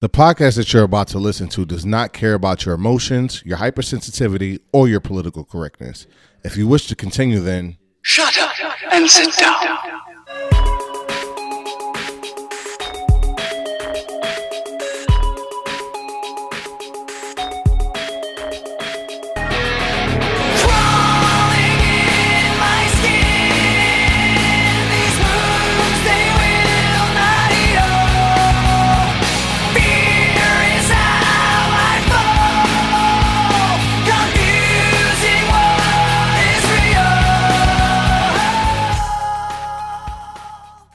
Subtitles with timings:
[0.00, 3.58] The podcast that you're about to listen to does not care about your emotions, your
[3.58, 6.06] hypersensitivity, or your political correctness.
[6.42, 8.50] If you wish to continue, then Shut up
[8.92, 9.76] and sit down.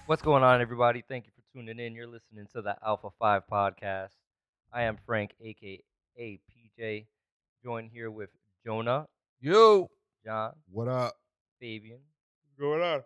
[0.05, 1.03] What's going on, everybody?
[1.07, 1.95] Thank you for tuning in.
[1.95, 4.09] You're listening to the Alpha 5 podcast.
[4.71, 5.79] I am Frank, aka
[6.19, 7.05] PJ,
[7.63, 8.29] joined here with
[8.63, 9.07] Jonah,
[9.41, 9.89] Yo,
[10.23, 11.15] John, what up?
[11.59, 11.99] Fabian.
[12.43, 12.99] what's going on?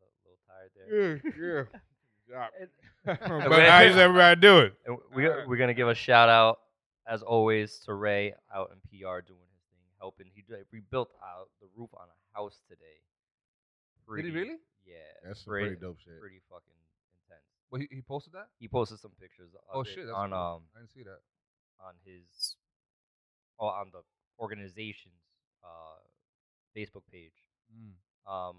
[0.00, 1.20] A little tired there.
[1.36, 1.64] Yeah,
[2.30, 2.46] yeah.
[2.60, 2.70] And-
[3.50, 4.70] but how's everybody doing?
[4.86, 6.58] And we, we're going to give a shout out,
[7.06, 10.26] as always, to Ray out in PR doing his thing, helping.
[10.34, 12.80] He rebuilt out the roof on a house today.
[14.16, 14.56] Did he really?
[14.86, 14.96] Yeah.
[15.24, 16.20] That's some pretty, pretty dope shit.
[16.20, 16.78] Pretty fucking
[17.24, 17.46] intense.
[17.70, 18.48] Well, he, he posted that.
[18.58, 20.38] He posted some pictures of Oh it shit, that's on cool.
[20.38, 21.20] um I didn't see that.
[21.80, 22.56] on his
[23.58, 24.02] oh, on the
[24.38, 25.20] organization's
[25.64, 25.98] uh,
[26.76, 27.32] Facebook page.
[27.72, 27.94] Mm.
[28.30, 28.56] Um,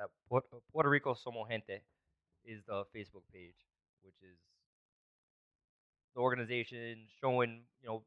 [0.00, 1.82] at Puerto, Puerto Rico Somos Gente
[2.44, 3.56] is the Facebook page,
[4.02, 4.38] which is
[6.14, 8.02] the organization showing you know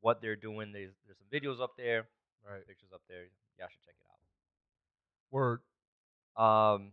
[0.00, 0.72] what they're doing.
[0.72, 2.08] There's there's some videos up there,
[2.46, 2.66] Right.
[2.66, 3.24] pictures up there.
[3.58, 4.18] Y'all should check it out.
[5.30, 5.60] Word.
[6.38, 6.92] Um,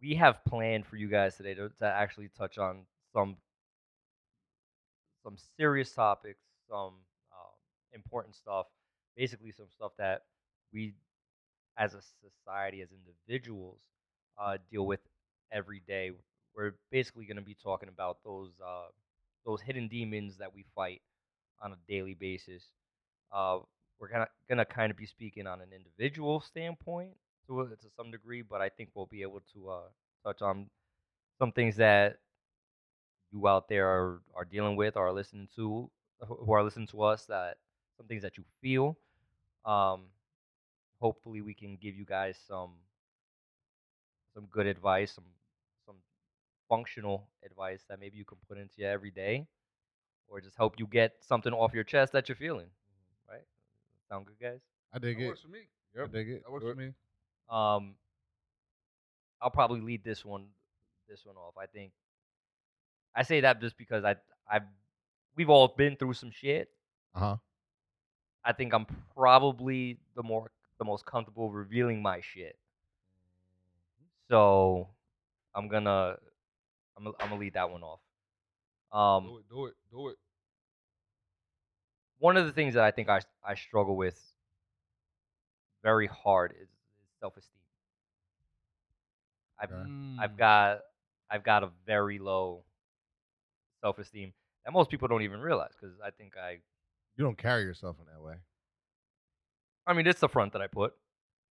[0.00, 3.36] we have planned for you guys today to, to actually touch on some
[5.22, 6.94] some serious topics, some
[7.32, 7.54] um,
[7.92, 8.66] important stuff,
[9.16, 10.22] basically some stuff that
[10.72, 10.94] we,
[11.76, 13.78] as a society, as individuals,
[14.40, 15.00] uh, deal with
[15.52, 16.12] every day.
[16.56, 18.88] We're basically going to be talking about those uh,
[19.44, 21.02] those hidden demons that we fight
[21.60, 22.62] on a daily basis.
[23.32, 23.58] Uh,
[23.98, 27.12] we're gonna gonna kind of be speaking on an individual standpoint
[27.46, 29.88] to a, to some degree, but I think we'll be able to uh,
[30.24, 30.68] touch on
[31.38, 32.18] some things that
[33.32, 35.90] you out there are, are dealing with or are listening to
[36.26, 37.56] who who are listening to us that
[37.96, 38.96] some things that you feel
[39.64, 40.02] um
[41.00, 42.72] hopefully we can give you guys some
[44.34, 45.24] some good advice some
[45.86, 45.96] some
[46.68, 49.46] functional advice that maybe you can put into your everyday
[50.28, 52.68] or just help you get something off your chest that you're feeling
[53.28, 53.44] right
[54.08, 54.60] sound good guys
[54.92, 55.28] I dig That it.
[55.28, 55.60] works for me.
[56.00, 56.42] I dig it.
[56.44, 56.92] That works for me.
[57.50, 57.94] Um
[59.42, 60.46] i'll probably lead this one
[61.08, 61.92] this one off i think
[63.14, 64.14] i say that just because i
[64.50, 64.62] i've
[65.36, 66.68] we've all been through some shit
[67.14, 67.36] Uh huh.
[68.44, 72.56] i think i'm probably the more the most comfortable revealing my shit
[74.28, 74.88] so
[75.54, 76.16] i'm gonna
[76.96, 78.00] i'm I'm gonna lead that one off
[78.92, 79.44] um Do it.
[79.50, 79.74] Do it.
[79.90, 80.16] Do it.
[82.18, 84.20] one of the things that I think I I struggle with
[85.82, 86.79] very hard is, is
[87.20, 87.60] self esteem.
[89.60, 89.70] I've.
[90.18, 90.80] I've got
[91.30, 92.64] I've got a very low
[93.82, 94.32] self esteem
[94.64, 96.58] that most people don't even realize because I think I
[97.16, 98.34] You don't carry yourself in that way.
[99.86, 100.94] I mean it's the front that I put.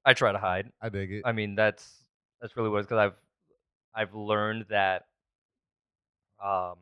[0.05, 0.71] I try to hide.
[0.81, 1.21] I dig it.
[1.25, 2.03] I mean that's
[2.41, 3.15] that's really what it's because I've
[3.93, 5.05] I've learned that
[6.43, 6.75] um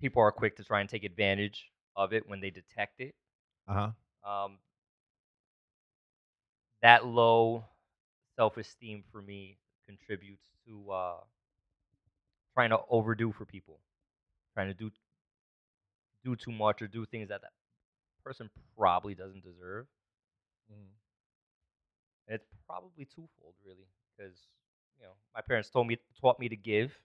[0.00, 3.14] people are quick to try and take advantage of it when they detect it.
[3.68, 3.90] Uh
[4.24, 4.44] huh.
[4.44, 4.58] um,
[6.82, 7.64] that low
[8.42, 11.20] self esteem for me contributes to uh,
[12.54, 13.80] trying to overdo for people,
[14.54, 14.90] trying to do
[16.24, 17.52] do too much or do things that that
[18.24, 19.86] person probably doesn't deserve.
[22.28, 24.48] And it's probably twofold, really, because
[24.98, 27.00] you know my parents told me taught me to give,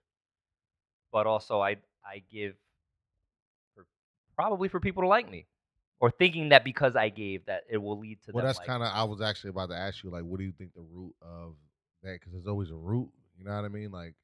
[1.11, 2.55] but also I I give
[3.75, 3.85] for
[4.35, 5.47] probably for people to like me,
[5.99, 8.73] or thinking that because I gave that it will lead to Well, them that's liking
[8.73, 8.89] kind of.
[8.93, 11.55] I was actually about to ask you, like, what do you think the root of
[12.03, 12.13] that?
[12.19, 13.09] Because there's always a root.
[13.37, 13.91] You know what I mean?
[13.91, 14.15] Like,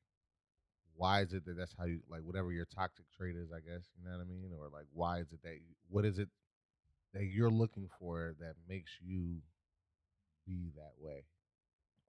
[0.95, 3.51] why is it that that's how you like whatever your toxic trait is?
[3.51, 5.57] I guess you know what I mean, or like, why is it that?
[5.89, 6.29] What is it
[7.13, 9.37] that you're looking for that makes you
[10.45, 11.25] be that way?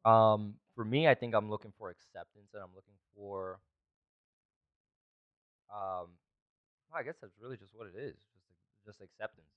[0.05, 3.59] Um, for me, I think I'm looking for acceptance, and I'm looking for,
[5.73, 6.09] um,
[6.95, 8.17] I guess that's really just what it is,
[8.85, 9.49] just acceptance,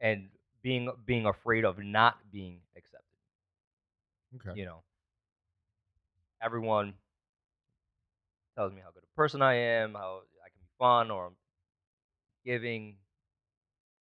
[0.00, 0.30] and
[0.62, 3.04] being being afraid of not being accepted.
[4.36, 4.58] Okay.
[4.58, 4.82] You know,
[6.40, 6.94] everyone
[8.56, 11.36] tells me how good a person I am, how I can be fun or I'm
[12.44, 12.98] giving,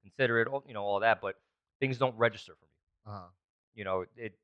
[0.02, 1.36] considerate, you know, all that, but
[1.80, 2.72] things don't register for me.
[3.06, 3.28] Uh huh.
[3.74, 4.38] You know, it.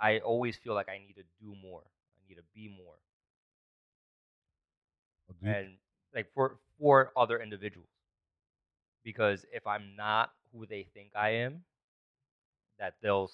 [0.00, 1.82] I always feel like I need to do more.
[1.84, 2.96] I need to be more.
[5.40, 5.78] You- and
[6.14, 7.88] like for for other individuals
[9.04, 11.62] because if i'm not who they think i am
[12.78, 13.30] that they'll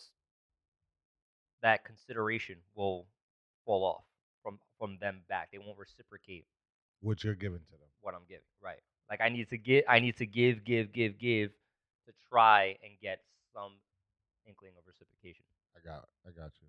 [1.63, 3.07] that consideration will
[3.65, 4.05] fall off
[4.43, 6.45] from from them back they won't reciprocate
[7.01, 7.89] what you're giving to them.
[8.01, 8.81] what i'm giving right
[9.11, 11.51] like i need to get i need to give give give give
[12.07, 13.21] to try and get
[13.53, 13.73] some
[14.47, 15.45] inkling of reciprocation
[15.77, 16.69] I got, I got you.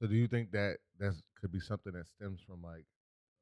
[0.00, 2.84] So, do you think that that could be something that stems from like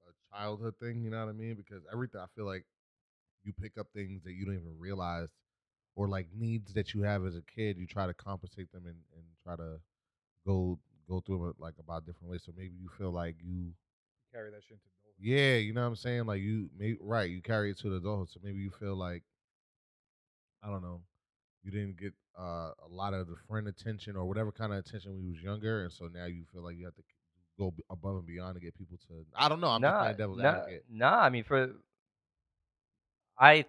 [0.06, 1.02] a childhood thing?
[1.02, 1.54] You know what I mean?
[1.56, 2.64] Because everything, I feel like
[3.44, 5.28] you pick up things that you don't even realize,
[5.96, 7.76] or like needs that you have as a kid.
[7.76, 9.80] You try to compensate them and, and try to
[10.46, 12.42] go go through them like about different ways.
[12.44, 13.72] So maybe you feel like you,
[14.32, 15.14] Carry that shit into adulthood.
[15.20, 16.26] yeah, you know what I'm saying?
[16.26, 17.30] Like you, may, right?
[17.30, 18.28] You carry it to the adulthood.
[18.30, 19.22] So maybe you feel like,
[20.62, 21.00] I don't know,
[21.64, 25.14] you didn't get uh, a lot of the friend attention or whatever kind of attention
[25.14, 27.02] when you was younger, and so now you feel like you have to
[27.58, 29.24] go above and beyond to get people to.
[29.34, 29.68] I don't know.
[29.68, 30.84] I'm nah, playing devil's nah, advocate.
[30.90, 31.70] Nah, I mean for
[33.38, 33.64] I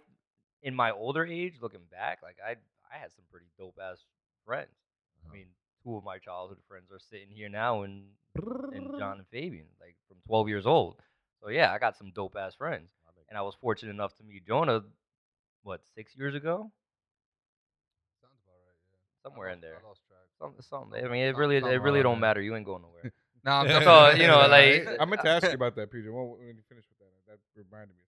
[0.64, 2.52] in my older age, looking back, like I
[2.94, 3.98] I had some pretty dope ass
[4.46, 4.70] friends.
[5.24, 5.32] Uh-huh.
[5.32, 5.48] I mean,
[5.84, 8.04] two of my childhood friends are sitting here now and
[8.74, 10.96] and John and Fabian, like from 12 years old.
[11.42, 12.90] So yeah, I got some dope ass friends,
[13.30, 14.82] and I was fortunate enough to meet Jonah,
[15.64, 16.72] what six years ago,
[18.22, 18.76] Sounds about right.
[18.90, 19.30] Yeah.
[19.30, 19.78] somewhere in there.
[19.84, 20.20] I lost track.
[20.40, 21.06] Something, something.
[21.06, 22.42] I mean, it really, it really don't matter.
[22.42, 23.14] You ain't going nowhere.
[23.46, 26.06] no, I'm So, you know, like- I meant to ask you about that, PJ.
[26.12, 28.04] When you finish with that, that reminded me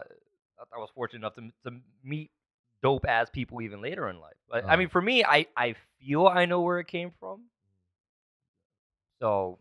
[0.74, 2.30] I was fortunate enough to to meet
[2.82, 4.36] dope ass people even later in life.
[4.48, 4.76] But I Uh-huh.
[4.76, 7.42] mean, for me, I I feel I know where it came from.
[9.20, 9.58] So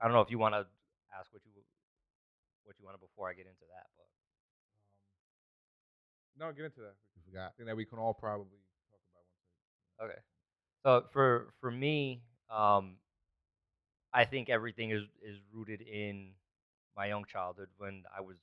[0.00, 0.66] I don't know if you want to
[1.18, 1.52] ask what you
[2.64, 3.86] what you want before I get into that.
[3.96, 4.06] But
[5.90, 6.96] Um, no, get into that.
[7.14, 7.52] You forgot.
[7.52, 8.58] I think that we can all probably
[8.90, 9.24] talk about
[9.98, 10.08] one.
[10.10, 10.20] okay.
[10.84, 12.96] So for for me, um,
[14.12, 16.32] I think everything is is rooted in
[16.96, 18.36] my young childhood when I was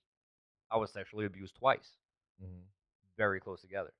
[0.71, 1.97] I was sexually abused twice.
[2.39, 2.67] hmm
[3.17, 3.91] very close together,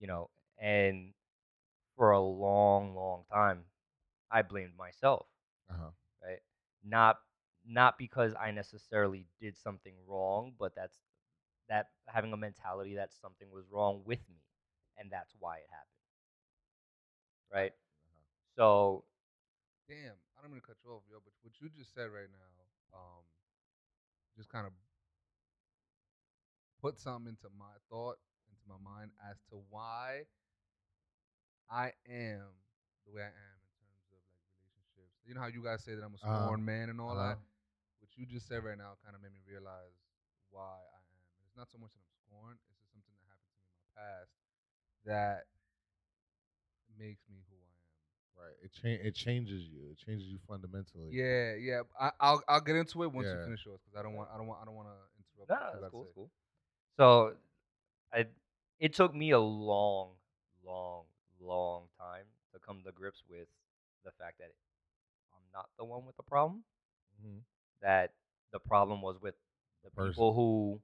[0.00, 1.12] you know, and
[1.96, 3.64] for a long, long time,
[4.30, 5.26] I blamed myself,
[5.70, 5.90] Uh huh.
[6.22, 6.40] right?
[6.84, 7.18] Not
[7.66, 10.98] not because I necessarily did something wrong, but that's
[11.68, 14.42] that having a mentality that something was wrong with me,
[14.98, 15.88] and that's why it happened,
[17.52, 17.72] right?
[18.56, 19.04] So
[19.88, 22.30] Damn, I don't mean to cut you off, yo, but what you just said right
[22.30, 22.50] now,
[22.96, 23.22] um,
[24.36, 24.72] just kind of
[26.80, 28.18] put something into my thought,
[28.50, 30.24] into my mind as to why
[31.70, 32.52] I am
[33.06, 35.14] the way I am in terms of like relationships.
[35.24, 36.36] You know how you guys say that I'm a Uh-huh.
[36.42, 37.34] scorned man and all Uh-huh.
[37.34, 37.38] that?
[38.00, 39.96] What you just said right now kind of made me realize
[40.50, 41.26] why I am.
[41.38, 43.66] And it's not so much that I'm scorned, it's just something that happened to me
[43.68, 44.30] in my past
[45.06, 45.46] that
[46.98, 47.51] makes me who.
[48.42, 48.56] Right.
[48.62, 49.90] It cha- It changes you.
[49.92, 51.08] It changes you fundamentally.
[51.10, 51.82] Yeah, yeah.
[51.98, 53.34] I, I'll I'll get into it once Yeah.
[53.38, 55.48] you finish yours because I don't want I don't want I don't want to interrupt.
[55.48, 56.06] no, what you that's about to cool, say.
[56.06, 56.30] that's cool.
[56.98, 57.34] So
[58.12, 58.26] I
[58.80, 60.10] it took me a long,
[60.64, 61.04] long,
[61.40, 63.46] long time to come to grips with
[64.04, 64.50] the fact that
[65.34, 66.64] I'm not the one with the problem.
[67.22, 67.38] hmm
[67.82, 68.12] that
[68.52, 69.34] the problem was with
[69.84, 70.10] the Person.
[70.10, 70.80] people who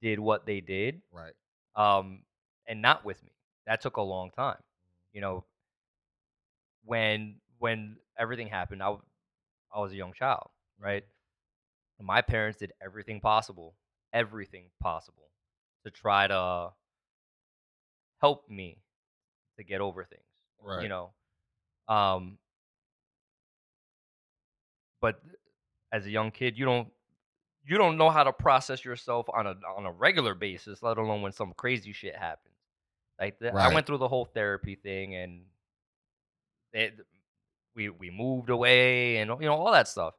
[0.00, 1.32] did what they did Right.
[1.76, 2.22] um,
[2.66, 3.32] and not with me
[3.66, 4.62] that took a long time
[5.12, 5.44] you know
[6.84, 9.02] when when everything happened I, w-
[9.74, 10.48] I was a young child
[10.80, 11.04] right?
[11.98, 13.74] And my parents did everything possible
[14.12, 15.28] everything possible
[15.84, 16.70] to try to
[18.20, 18.78] help me
[19.58, 20.22] to get over things
[20.62, 20.82] Right.
[20.82, 21.10] you know?
[21.88, 22.38] Um
[25.00, 25.20] but
[25.92, 26.88] as a young kid you don't
[27.66, 31.22] you don't know how to process yourself on a on a regular basis let alone
[31.22, 32.54] when some crazy shit happens.
[33.20, 35.42] Like the, i went through the whole therapy thing and
[36.74, 36.94] it,
[37.74, 40.14] we we moved away and you know all that stuff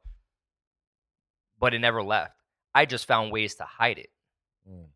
[1.60, 2.34] but it never left
[2.74, 4.10] i just found ways to hide it
[4.68, 4.86] Mm.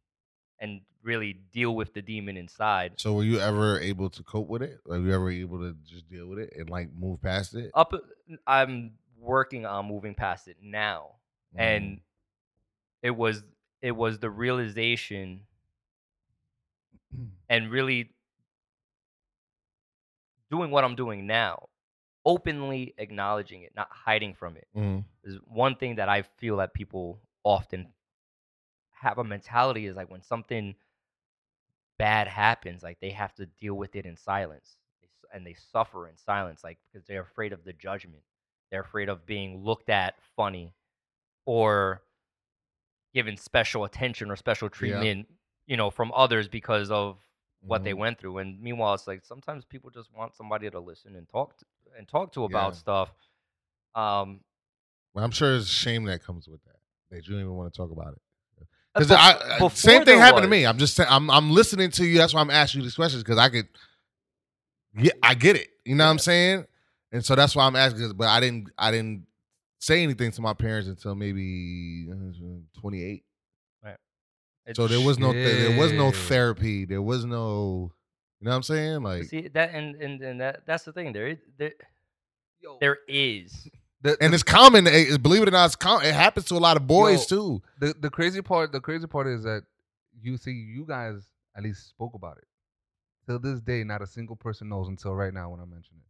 [0.58, 4.62] and really deal with the demon inside So were you ever able to cope with
[4.62, 4.80] it?
[4.84, 7.70] Were you ever able to just deal with it and like move past it?
[7.74, 7.94] up
[8.48, 11.12] i'm working on moving past it now
[11.56, 11.60] Mm.
[11.60, 12.00] and
[13.02, 13.42] it was
[13.80, 15.42] it was the realization
[17.48, 18.10] and really
[20.50, 21.68] doing what i'm doing now
[22.24, 25.04] openly acknowledging it not hiding from it Mhm.
[25.24, 27.92] is one thing that i feel that people often
[28.90, 30.74] have a mentality is like when something
[31.98, 34.78] bad happens like they have to deal with it in silence.
[35.34, 38.22] And they suffer in silence like because they're afraid of the judgment.
[38.70, 40.74] They're afraid of being looked at funny
[41.44, 42.02] or
[43.14, 45.28] given special attention or special treatment
[45.66, 47.18] you know from others because of
[47.62, 47.98] what they Mhm.
[47.98, 51.56] went through and meanwhile it's like sometimes people just want somebody to listen and talk
[51.58, 51.64] to,
[51.98, 52.78] and talk to about Yeah.
[52.78, 53.12] stuff
[53.94, 54.40] um
[55.14, 56.76] Well, I'm sure there's shame that comes with that.
[57.10, 58.66] That you don't even want to talk about it.
[58.94, 60.64] Because bef- I, I- same thing happened to me.
[60.66, 62.18] I'm just I'm I'm listening to you.
[62.18, 63.68] That's why I'm asking you these questions because I could,
[64.96, 65.68] yeah, I get it.
[65.84, 66.66] You know what I'm saying?
[67.12, 68.12] And so that's why I'm asking.
[68.16, 69.26] But I didn't I didn't
[69.80, 73.24] say anything to my parents until maybe uh, 28.
[74.76, 76.84] So there was no th- there was no therapy.
[76.84, 77.90] There was no,
[78.40, 79.02] you know what I'm saying?
[79.02, 81.12] Like, See that, and and, and that that's the thing.
[81.12, 81.72] There, is- there,
[82.62, 83.68] Yo, there is.
[84.02, 84.86] the, and the, it's common.
[84.86, 87.36] eh, Believe it or not, it's com- it happens to a lot of boys Yo.
[87.36, 87.62] too.
[87.80, 88.72] the the crazy part.
[88.72, 89.62] The crazy part is that
[90.22, 91.22] you see, you guys
[91.56, 92.44] at least spoke about it.
[93.26, 96.09] Till this day, not a single person knows until right now when I mention it.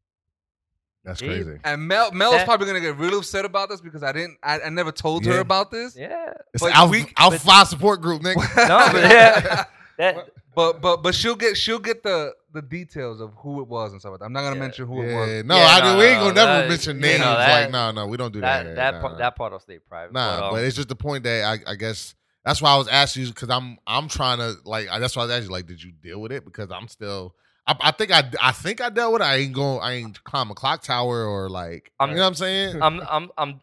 [1.04, 1.26] That's See?
[1.26, 1.58] crazy.
[1.64, 4.60] And Mel, Mel's That- probably gonna get really upset about this because I didn't, I,
[4.60, 5.96] I never told her about this.
[5.96, 6.34] Yeah.
[6.52, 8.36] It's But an Alpha, we- Alpha but- Phi support group, nigga.
[8.68, 9.64] No, but yeah.
[9.98, 13.92] That But but but she'll get she'll get the the details of who it was
[13.92, 14.26] and stuff like that.
[14.26, 14.60] I'm not gonna Yeah.
[14.62, 15.44] mention who it was.
[15.44, 17.20] no, Yeah, I, no, we ain't gonna never that- mention you know, names.
[17.22, 18.58] that- like, no, no, we don't do that.
[18.62, 18.74] that here.
[18.76, 19.18] that Nah, part nah.
[19.18, 20.12] that part will stay private.
[20.12, 22.14] Nah, um, but it's just the point that I, I guess
[22.44, 25.22] that's why I was asking you because I'm I'm trying to like I- that's why
[25.22, 27.34] I was asking you like did you deal with it because I'm still
[27.66, 29.26] I, I think I I think I dealt with it.
[29.26, 32.28] I ain't going I ain't climb a clock tower or like I'm- you know what
[32.28, 32.82] I'm saying.
[32.82, 33.60] I'm I'm I'm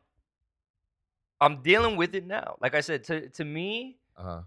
[1.42, 2.58] I'm dealing with it now.
[2.62, 4.42] Like I said, to to me, uh-huh.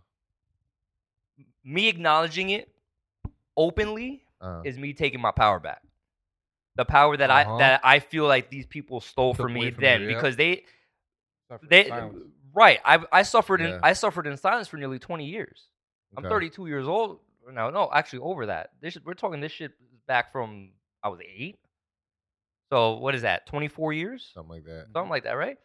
[1.64, 2.68] me acknowledging it
[3.56, 5.82] openly uh, is me taking my power back.
[6.76, 7.54] The power that Uh-huh.
[7.54, 10.14] I that I feel like these people stole Took from me from then you, yeah.
[10.14, 10.64] because they
[11.48, 12.16] Suffered they silence.
[12.54, 12.80] right.
[12.84, 13.80] I I suffered in Yeah.
[13.82, 15.66] I suffered in silence for nearly 20 years.
[16.16, 17.20] I'm 32 years old
[17.52, 17.70] now.
[17.70, 18.70] No, actually over that.
[18.80, 19.72] This we're talking this shit
[20.06, 20.70] back from
[21.02, 21.58] I was eight.
[22.70, 23.46] So what is that?
[23.46, 24.86] 24 years, something like that.
[24.92, 25.58] something like that, right?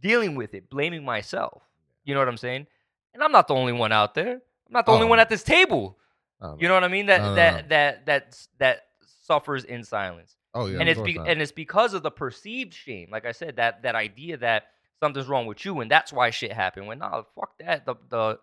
[0.00, 1.62] Dealing with it, blaming myself.
[2.04, 2.66] You know what I'm saying?
[3.14, 4.32] And I'm not the only one out there.
[4.32, 5.08] I'm not the only Oh.
[5.08, 5.98] one at this table.
[6.40, 7.06] I You know what I mean?
[7.06, 7.68] That No, no, that no.
[7.68, 8.86] that that that
[9.22, 10.36] suffers in silence.
[10.54, 13.08] Oh yeah, and it's be- and it's because of the perceived shame.
[13.10, 14.68] Like I said, that that idea that
[15.00, 16.88] something's wrong with you and that's why shit happened.
[16.88, 17.86] When nah, fuck that.
[17.86, 18.40] The the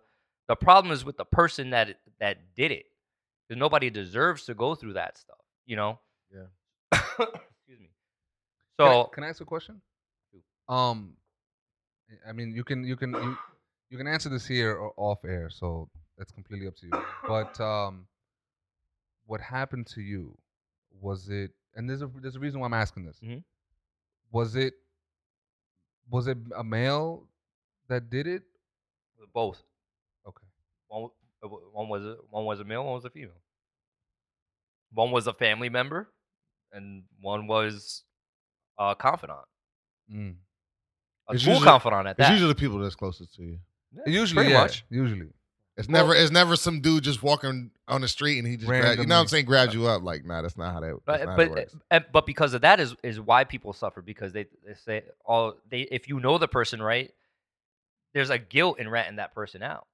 [0.48, 2.86] the problem is with the person that that did it.
[3.48, 5.38] Because nobody deserves to go through that stuff.
[5.66, 5.98] You know.
[6.32, 6.46] Yeah.
[6.92, 7.90] Excuse me.
[8.78, 9.80] Can I- So can I, ask a question?
[10.68, 11.12] Um,
[12.28, 13.36] I mean, you can you can you,
[13.90, 16.92] you can answer this here or off air, so that's completely up to you.
[17.28, 18.06] But um,
[19.26, 20.36] what happened to you?
[21.00, 21.50] Was it?
[21.76, 23.18] And there's a there's a reason why I'm asking this.
[23.22, 23.42] Mhm.
[24.32, 24.74] Was it?
[26.10, 27.26] Was it a male
[27.88, 28.42] that did it?
[29.32, 29.62] both.
[30.90, 31.00] Okay.
[31.02, 31.10] One
[31.42, 33.40] uh, one was a, one was a male, one was a female.
[34.92, 36.08] One was a family member,
[36.72, 38.04] and one was
[38.78, 39.40] a confidant,
[40.12, 40.36] Mm.
[41.28, 42.22] a It's school usually- confidant at that.
[42.24, 43.58] it's usually the people that's closest to you.
[43.92, 44.84] Yeah, Usually, pretty yeah, much.
[44.90, 45.28] Usually.
[45.76, 48.68] It's Well- never it's never some dude just walking on the street and he just
[48.68, 50.94] grab, you know what I'm saying grabs you up like nah that's not how that
[51.04, 51.76] that's But how but works.
[51.90, 55.54] uh, but because of that is is why people suffer because they, they say all
[55.68, 57.12] they if you know the person right,
[58.12, 59.86] there's a guilt in ratting that person out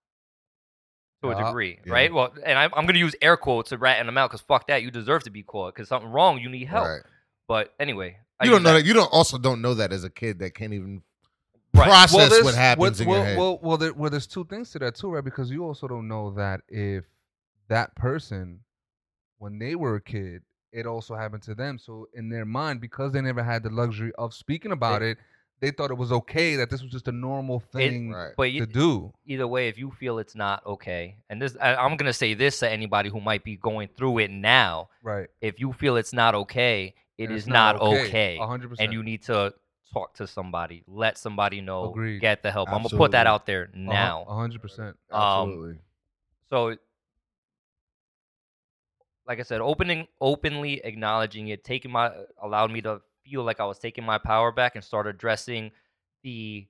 [1.22, 1.92] to a Yeah, degree, yeah.
[1.92, 2.12] right?
[2.12, 4.66] Well, and I, I'm going to use air quotes to ratting them out because fuck
[4.68, 6.86] that, you deserve to be caught because something wrong, you need help.
[6.88, 7.02] Right.
[7.48, 8.84] But anyway, I You don't know that.
[8.84, 11.02] You don't also don't know that as a kid that can't even
[11.72, 11.86] Right.
[11.86, 13.38] process there's- what happens well, in well, your head.
[13.38, 15.22] Well, well, there, well, there's two things to that too, right?
[15.24, 17.04] Because you also don't know that if
[17.68, 18.60] that person,
[19.38, 21.78] when they were a kid, it also happened to them.
[21.78, 25.18] So in their mind, because they never had the luxury of speaking about it,
[25.60, 28.32] they thought it was okay that this was just a normal thing Right.
[28.36, 29.12] But to you, do.
[29.26, 32.58] either way, if you feel it's not okay, and this, I, I'm gonna say this
[32.60, 34.88] to anybody who might be going through it now.
[35.02, 35.28] Right.
[35.40, 38.86] If you feel it's not okay, it And is it's not, okay, A hundred percent.
[38.86, 39.52] and you need to
[39.92, 42.20] talk to somebody, let somebody know, Agreed.
[42.20, 42.68] get the help.
[42.70, 44.24] I'm gonna put that out there A now.
[44.28, 44.96] hundred percent.
[45.10, 45.78] um, Absolutely.
[46.48, 46.76] So,
[49.26, 52.10] like I said, opening, openly acknowledging it, taking my,
[52.42, 53.00] allowed me to
[53.30, 55.70] feel like I was taking my power back and start addressing
[56.22, 56.66] the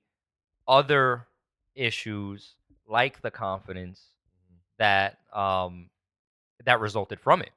[0.67, 1.27] other
[1.75, 2.55] issues
[2.87, 4.01] like the confidence
[4.77, 5.89] that um
[6.65, 7.51] that resulted from it.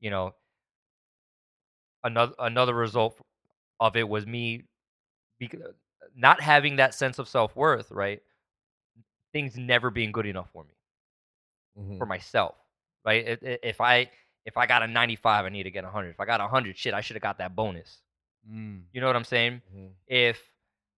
[0.00, 0.34] You know,
[2.04, 3.18] another another result
[3.80, 4.64] of it was me
[5.40, 5.56] bec-
[6.14, 7.90] not having that sense of self worth.
[7.90, 8.22] Right,
[9.32, 10.74] things never being good enough for me
[11.78, 11.98] Mhm.
[11.98, 12.56] for myself,
[13.04, 13.26] right?
[13.28, 14.10] I- i- If I
[14.44, 16.10] if I got a 95, I need to get a 100.
[16.10, 18.02] If I got a 100, shit, I should have got that bonus.
[18.48, 18.84] Mm.
[18.92, 19.62] You know what I'm saying?
[19.74, 19.90] Mhm.
[20.06, 20.50] If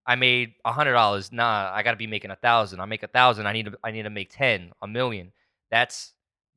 [0.06, 2.80] I made a hundred dollars, nah, I got to be making a thousand.
[2.80, 5.32] I make a thousand, I need to I need to make ten, a million.
[5.70, 6.14] That's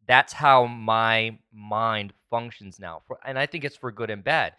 [0.07, 4.55] that's how my mind functions now, for, and I think it's for good and bad.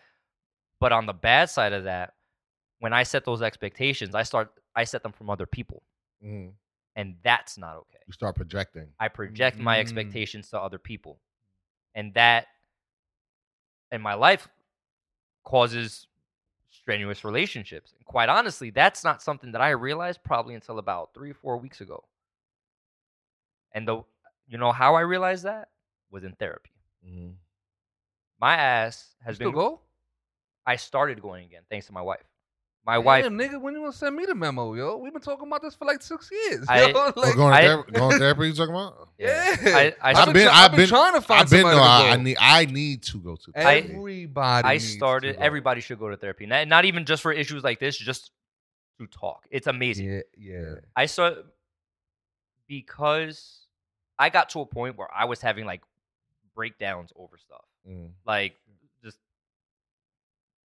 [0.78, 2.14] But on the bad side of that,
[2.78, 5.82] when I set those expectations, I start I set them from other people,
[6.24, 6.54] Mhm.
[6.96, 7.98] and that's not okay.
[8.06, 8.92] You start projecting.
[8.98, 9.80] I project my Mm.
[9.80, 11.20] expectations to other people.
[11.94, 12.48] And that
[13.90, 14.48] in my life
[15.44, 16.06] causes
[16.82, 17.92] strenuous relationships.
[17.96, 21.56] And quite honestly, that's not something that I realized probably until about three or four
[21.58, 22.04] weeks ago.
[23.72, 24.02] And the,
[24.46, 25.68] you know how I realized that
[26.10, 26.70] was in therapy.
[27.06, 27.34] Mhm.
[28.40, 29.58] My ass has still been.
[29.58, 29.80] go?
[30.66, 32.24] I started going again thanks to my wife.
[32.84, 33.24] My wife.
[33.26, 34.96] Nigga, when you gonna send me the memo, yo?
[34.96, 36.66] We've been talking about this for like six years.
[36.68, 36.92] I- yo.
[36.96, 38.46] Oh, Like, going, to I- therapy, going to therapy?
[38.48, 39.08] You talking about?
[39.18, 41.50] yeah, I- I- I've I've been, been- I've I've been been- trying to find I've
[41.50, 41.60] been.
[41.60, 42.08] somebody No, to I, go.
[42.08, 42.36] I need.
[42.40, 43.52] I need to go to.
[43.52, 43.94] therapy.
[43.94, 44.68] Everybody.
[44.68, 45.36] I needs to started.
[45.36, 45.42] go.
[45.42, 46.46] Everybody should go to therapy.
[46.46, 48.32] Not, not even just for issues like this, just
[48.98, 49.46] to talk.
[49.50, 50.08] It's amazing.
[50.10, 50.74] Yeah, yeah.
[50.96, 51.34] I saw
[52.68, 53.66] because
[54.18, 55.82] I got to a point where I was having like
[56.54, 58.10] breakdowns over stuff, Mm.
[58.26, 58.61] like just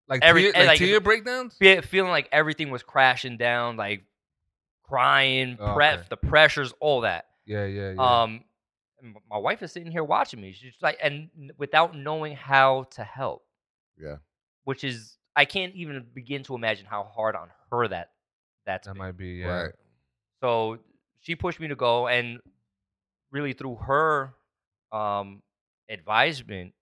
[0.08, 1.56] Like Every- tear, and, like, like, tear breakdowns.
[1.58, 4.04] fe- feeling like everything was crashing down, like
[4.84, 6.04] crying, Oh, pre- okay.
[6.10, 7.26] the pressures, all that.
[7.46, 8.22] Yeah, yeah, yeah.
[8.24, 8.44] Um,
[9.30, 10.54] my wife is sitting here watching me.
[10.54, 13.46] She's like, and without knowing how to help,
[14.02, 14.18] Yeah.
[14.64, 18.12] which is I can't even begin to imagine how hard on her that
[18.66, 18.98] that's that been.
[19.00, 19.28] might be.
[19.36, 19.48] Yeah.
[19.64, 19.74] Right.
[20.42, 20.80] So
[21.20, 22.40] she pushed me to go, and
[23.32, 24.34] really through her
[24.92, 25.44] um,
[25.90, 26.74] advisement,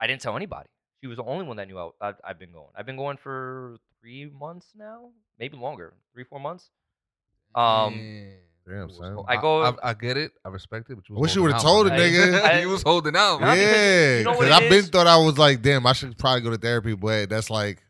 [0.00, 0.68] I didn't tell anybody.
[1.02, 2.68] She was the only one that knew I, I've, I've been going.
[2.76, 6.70] I've been going for three months now, maybe longer, three four months.
[7.54, 8.00] Um,
[8.68, 9.14] Damn, son.
[9.14, 10.30] hol- I go- I, I get it.
[10.44, 10.94] I respect it.
[10.94, 12.40] But you was Wish you would've told it, nigga.
[12.40, 12.60] nigga.
[12.62, 13.40] you was holding out.
[13.40, 13.56] Nah, man.
[13.58, 14.88] because Yeah, you know what because it I've been is?
[14.90, 17.82] thought I was like, damn, I should probably go to therapy, but that's like,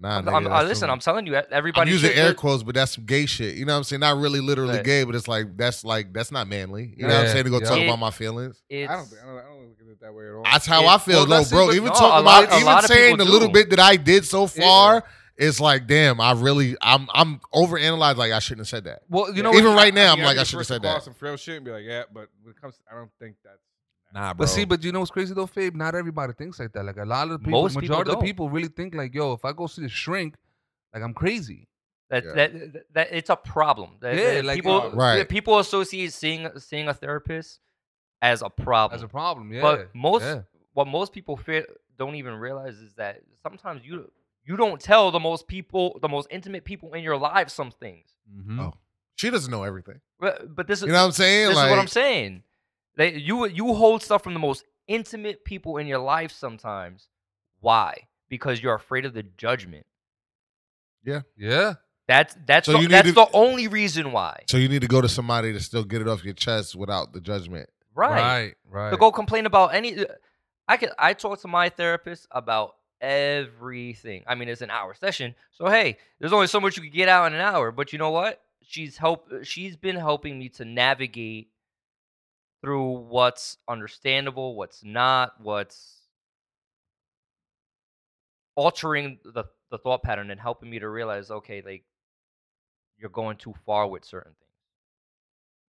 [0.00, 0.18] nah.
[0.18, 1.90] I'm, nigga, I'm- that's listen, too- I'm telling you, everybody I'm everybody.
[1.92, 3.54] using air quotes, but that's some gay shit.
[3.56, 4.00] You know what I'm saying?
[4.00, 4.84] Not really literally Right.
[4.84, 6.94] gay, but it's like that's like that's not manly.
[6.96, 7.44] You know what I'm saying?
[7.44, 7.68] To go yeah.
[7.68, 8.62] talk It- about my feelings.
[8.68, 10.42] It's, I don't, think, I don't, I don't look at it that way at all.
[10.44, 11.70] That's how It- I feel, well, though, that's bro.
[11.72, 13.96] Even no, talking a lot- about, a even saying the people little bit that I
[13.96, 14.46] did so Yeah.
[14.46, 15.04] far,
[15.36, 18.16] it's like, damn, I really, I'm, I'm overanalyzed.
[18.16, 19.02] Like I shouldn't have said that.
[19.08, 21.02] Well, you Yeah, know, even right now, I'm like, I should have said that.
[21.02, 23.56] Some frail shit and be like, yeah, but when it comes, I don't think that's.
[24.12, 24.44] Nah, bro.
[24.44, 25.74] But see, but you know what's crazy though, Fabe?
[25.74, 26.84] Not everybody thinks like that.
[26.84, 28.24] Like a lot of the people, Most people majority of the don't.
[28.24, 30.34] people really think like, yo, if I go see the shrink,
[30.92, 31.68] like I'm crazy.
[32.08, 32.32] That, Yeah.
[32.34, 33.90] that, that, that it's a problem.
[34.00, 35.18] That, Yeah, that like, people, uh, Right.
[35.18, 37.60] yeah, people associate seeing seeing a therapist
[38.20, 38.96] as a problem.
[38.96, 39.62] As a problem, yeah.
[39.62, 40.42] But most yeah.
[40.72, 44.10] what most people fear, don't even realize is that sometimes you
[44.44, 48.08] you don't tell the most people, the most intimate people in your life, some things.
[48.34, 48.58] Mhm.
[48.60, 48.74] Oh.
[49.14, 50.00] she doesn't know everything.
[50.18, 51.48] But, but this is You know what I'm saying?
[51.48, 52.42] this like, is what I'm saying.
[53.00, 57.08] They, you you hold stuff from the most intimate people in your life sometimes.
[57.60, 58.08] Why?
[58.28, 59.86] Because you're afraid of the judgment.
[61.02, 61.22] Yeah.
[61.34, 61.74] Yeah.
[62.06, 64.42] That's that's So the, that's to- the only reason why.
[64.50, 67.14] So you need to go to somebody to still get it off your chest without
[67.14, 67.70] the judgment.
[67.94, 68.20] Right.
[68.20, 68.54] Right.
[68.68, 68.90] Right.
[68.90, 70.04] To go complain about any uh,
[70.68, 74.24] I can I talk to my therapist about everything.
[74.26, 75.34] I mean, it's an hour session.
[75.52, 77.98] So hey, there's only so much you can get out in an hour, but you
[77.98, 78.42] know what?
[78.60, 81.48] She's help she's been helping me to navigate
[82.62, 85.96] through what's understandable, what's not, what's
[88.56, 91.84] altering the the thought pattern and helping me to realize okay, like
[92.98, 94.46] you're going too far with certain things.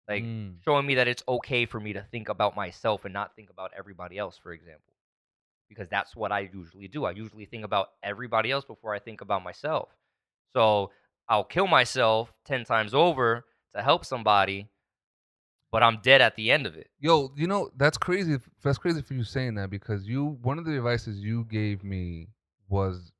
[0.07, 0.55] Like Mm.
[0.65, 3.71] showing me that it's okay for me to think about myself and not think about
[3.77, 4.93] everybody else, for example.
[5.69, 7.05] Because that's what I usually do.
[7.05, 9.89] I usually think about everybody else before I think about myself.
[10.53, 10.91] So
[11.29, 14.67] I'll kill myself 10 times over to help somebody,
[15.71, 16.89] but I'm dead at the end of it.
[16.99, 18.37] Yo, you know that's crazy.
[18.63, 22.27] That's crazy for you saying that because you one of the advices you gave me
[22.69, 23.11] was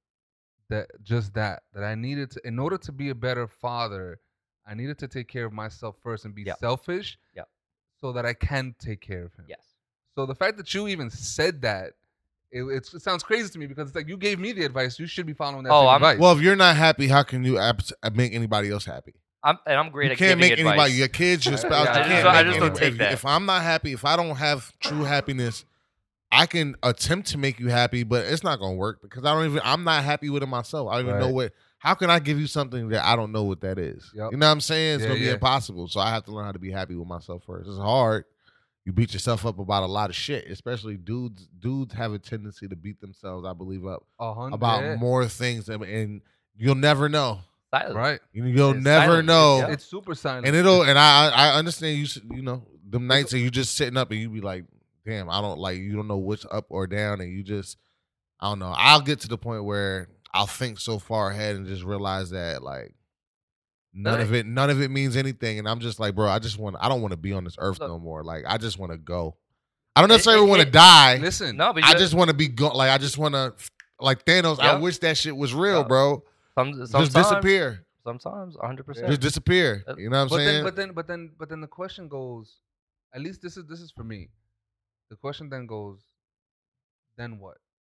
[0.69, 4.19] that just that that I needed to in order to be a better father,
[4.65, 6.59] I needed to take care of myself first and be Yep.
[6.59, 7.49] selfish, Yep.
[7.99, 9.45] so that I can take care of him.
[9.47, 9.65] Yes.
[10.15, 11.93] So the fact that you even said that,
[12.51, 14.99] it, it's, it sounds crazy to me because it's like you gave me the advice.
[14.99, 16.19] You should be following that Oh, same I'm- advice.
[16.19, 19.13] Well, if you're not happy, how can you abs- make anybody else happy?
[19.43, 20.71] I'm, and I'm great you at can't giving make advice.
[20.73, 21.87] anybody, your kids, your spouse.
[21.87, 23.11] I you just can't don't- I just don't anybody- take if, that.
[23.13, 25.65] If I'm not happy, if I don't have true happiness,
[26.31, 29.45] I can attempt to make you happy, but it's not gonna work because I don't
[29.45, 29.61] even.
[29.65, 30.89] I'm not happy with it myself.
[30.89, 31.53] I don't even know what.
[31.79, 34.09] How can I give you something that I don't know what that is?
[34.13, 34.31] Yep.
[34.31, 34.95] You know what I'm saying?
[34.95, 35.33] It's Yeah, gonna be yeah.
[35.33, 35.87] impossible.
[35.87, 37.67] So I have to learn how to be happy with myself first.
[37.67, 38.25] It's hard.
[38.85, 41.47] You beat yourself up about a lot of shit, especially dudes.
[41.59, 45.83] Dudes have a tendency to beat themselves, I believe, up hundred- about more things, and,
[45.83, 46.21] and
[46.55, 47.41] you'll never know.
[47.73, 47.95] Silence.
[47.95, 48.19] right.
[48.33, 49.25] You- You'll It's never silent.
[49.27, 49.57] know.
[49.59, 49.67] Yeah.
[49.71, 50.45] It's super silent.
[50.47, 53.49] And it'll and I I I understand you s- you know them nights that you
[53.49, 54.65] just sitting up and you be like,
[55.05, 57.77] damn, I don't like you don't know which up or down and you just
[58.39, 58.73] I don't know.
[58.75, 62.61] I'll get to the point where I'll think so far ahead and just realize that
[62.63, 62.93] like
[63.93, 66.57] none of it none of it means anything and I'm just like, bro, I just
[66.57, 67.89] want I don't want to be on this earth Look.
[67.89, 68.23] no more.
[68.23, 69.35] Like I just want to go.
[69.95, 71.17] I don't necessarily want to die.
[71.17, 73.53] Listen, No, but I just want to be go like I just want to
[73.99, 74.59] like Thanos.
[74.59, 75.87] I wish that shit was real, Yeah.
[75.87, 76.23] bro.
[76.65, 77.85] Some, sometimes, Just disappear.
[78.03, 79.07] Sometimes, 100%.
[79.07, 79.83] Just disappear.
[79.87, 80.47] Uh, You know what I'm but saying?
[80.47, 82.59] then, but then, but then, but then the question goes.
[83.13, 84.29] At least this is this is for me.
[85.09, 85.99] The question then goes.
[87.17, 87.57] Then what?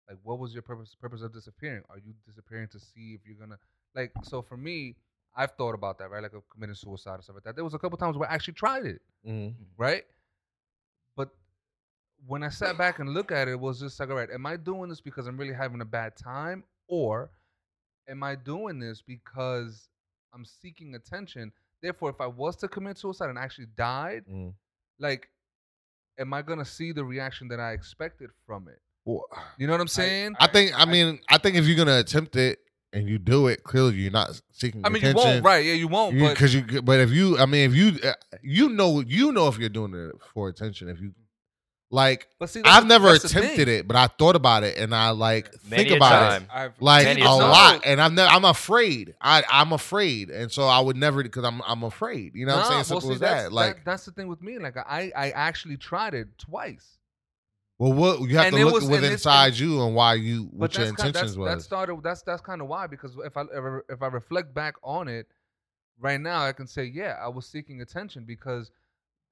[0.09, 1.83] Like, what was your purpose purpose of disappearing?
[1.89, 3.59] Are you disappearing to see if you're gonna
[3.95, 4.11] like?
[4.23, 4.95] So for me,
[5.35, 6.21] I've thought about that, right?
[6.23, 7.55] Like of committing suicide and stuff like that.
[7.55, 9.53] There was a couple times where I actually tried it, Mhm.
[9.77, 10.03] right?
[11.15, 11.29] But
[12.25, 14.45] when I sat back and looked at it, it was just like, all right, am
[14.45, 17.29] I doing this because I'm really having a bad time, or
[18.07, 19.87] am I doing this because
[20.33, 21.51] I'm seeking attention?
[21.81, 24.53] Therefore, if I was to commit suicide and actually died, Mhm.
[24.99, 25.29] like,
[26.17, 28.79] am I gonna see the reaction that I expected from it?
[29.05, 29.25] Well,
[29.57, 30.35] You know what I'm saying?
[30.39, 30.73] I think.
[30.79, 32.59] I mean, I think if you're gonna attempt it
[32.93, 34.85] and you do it, clearly you're not seeking.
[34.85, 35.65] I mean, you won't, right?
[35.65, 36.15] Yeah, you won't.
[36.17, 39.57] because you, but if you, I mean, if you, uh, you know, you know if
[39.57, 40.87] you're doing it for attention.
[40.87, 41.13] If you,
[41.93, 45.53] like, but see, I've never attempted it, but I thought about it and I like
[45.69, 46.43] Many think about time.
[46.43, 47.39] it I've like Many a a time.
[47.39, 49.13] lot, and I'm ne- I'm afraid.
[49.21, 52.33] I I'm afraid, and so I would never because I'm I'm afraid.
[52.33, 52.93] You know what I'm Nah, saying?
[52.95, 53.53] well, Simple see, as that.
[53.53, 54.57] Like, that's the thing with me.
[54.57, 56.97] Like, I I actually tried it twice.
[57.77, 60.49] well, what you have and to look was- and within inside you and why you
[60.51, 62.01] what your that's kind, intentions that's, that started.
[62.03, 65.27] That's that's kind of why because if I ever if I reflect back on it,
[65.99, 68.71] right now I can say yeah I was seeking attention because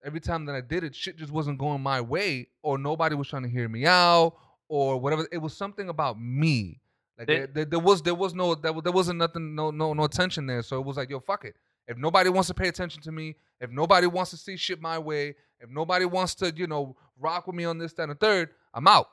[0.03, 3.27] every time that I did it, shit just wasn't going my way, or nobody was
[3.27, 4.35] trying to hear me out,
[4.67, 5.27] or whatever.
[5.31, 6.79] It was something about me.
[7.17, 9.69] Like There- there, there, there was there was no there, wa- there wasn't nothing no
[9.71, 10.61] no no attention there.
[10.63, 11.55] So it was like yo fuck it.
[11.87, 14.97] If nobody wants to pay attention to me, if nobody wants to see shit my
[14.97, 18.15] way, if nobody wants to you know rock with me on this that and the
[18.15, 19.09] third, I'm out.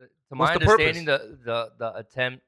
[0.00, 0.96] to my What's the purpose?
[0.96, 2.44] understanding, the, the the attempt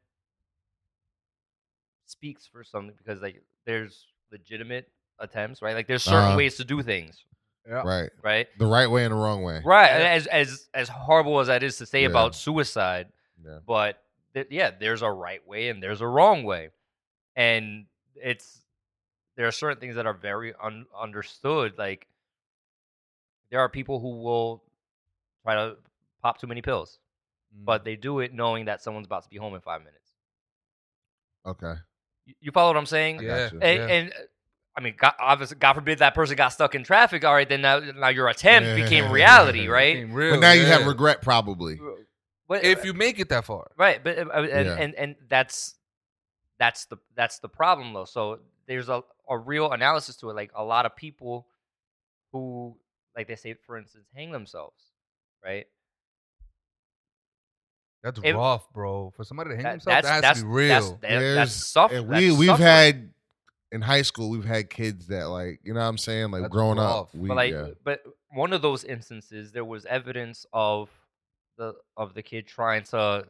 [2.06, 5.74] speaks for something because like there's legitimate attempts, right?
[5.74, 6.36] Like there's certain Uh-huh.
[6.36, 7.24] ways to do things,
[7.68, 7.82] Yeah.
[7.82, 8.46] right, right?
[8.58, 9.62] the right way and the wrong way.
[9.64, 9.86] Right.
[9.90, 10.10] Yeah.
[10.12, 12.08] As as as horrible as that is to say Yeah.
[12.08, 13.08] about suicide,
[13.44, 13.60] Yeah.
[13.66, 14.02] but
[14.34, 16.70] th- yeah, there's a right way and there's a wrong way,
[17.36, 18.60] and it's
[19.36, 21.78] there are certain things that are very un- understood.
[21.78, 22.06] Like
[23.50, 24.62] there are people who will
[25.42, 25.76] try to
[26.22, 26.98] pop too many pills,
[27.56, 27.64] Mm.
[27.64, 30.12] but they do it knowing that someone's about to be home in five minutes.
[31.46, 31.74] Okay.
[32.26, 33.22] You, you follow what I'm saying?
[33.22, 33.50] Yeah.
[33.52, 33.86] And, Yeah.
[33.86, 34.12] and
[34.76, 37.24] I mean, God, obviously, God forbid that person got stuck in traffic.
[37.24, 39.94] All right, then now, now your attempt became reality, right?
[39.94, 41.78] Became real, but now you have regret, probably.
[42.48, 43.70] But, if you make it that far.
[43.78, 44.76] right, but uh, and, Yeah.
[44.78, 45.74] and and that's
[46.58, 48.04] that's the that's the problem though.
[48.04, 50.34] So there's a a real analysis to it.
[50.34, 51.46] Like a lot of people
[52.32, 52.76] who,
[53.16, 54.82] like they say, for instance, hang themselves,
[55.42, 55.66] right?
[58.02, 59.12] That's If- rough, bro.
[59.16, 60.98] For somebody to hang That- himself, that has that's to be real.
[61.00, 61.94] That's, that, that's suffer.
[61.96, 62.66] and that's we we've suffering.
[62.66, 63.10] had
[63.74, 66.52] in high school we've had kids that like you know what I'm saying like That's
[66.52, 67.08] growing rough.
[67.08, 67.66] up we but like yeah.
[67.82, 70.88] but one of those instances there was evidence of
[71.58, 73.26] the of the kid trying to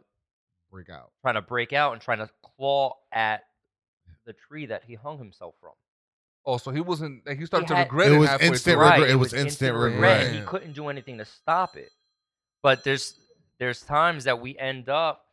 [0.71, 1.11] break out.
[1.23, 3.45] trying to break out and trying to claw at
[4.27, 5.73] the tree that he hung himself from
[6.47, 7.27] oh, so he wasn't.
[7.27, 8.19] Like, he started to had- regret It it.
[8.19, 8.85] was halfway instant through.
[8.91, 9.11] regret.
[9.11, 10.27] it was instant regret.
[10.27, 11.91] and he couldn't do anything to stop it
[12.63, 13.15] but there's
[13.59, 15.25] there's times that we end up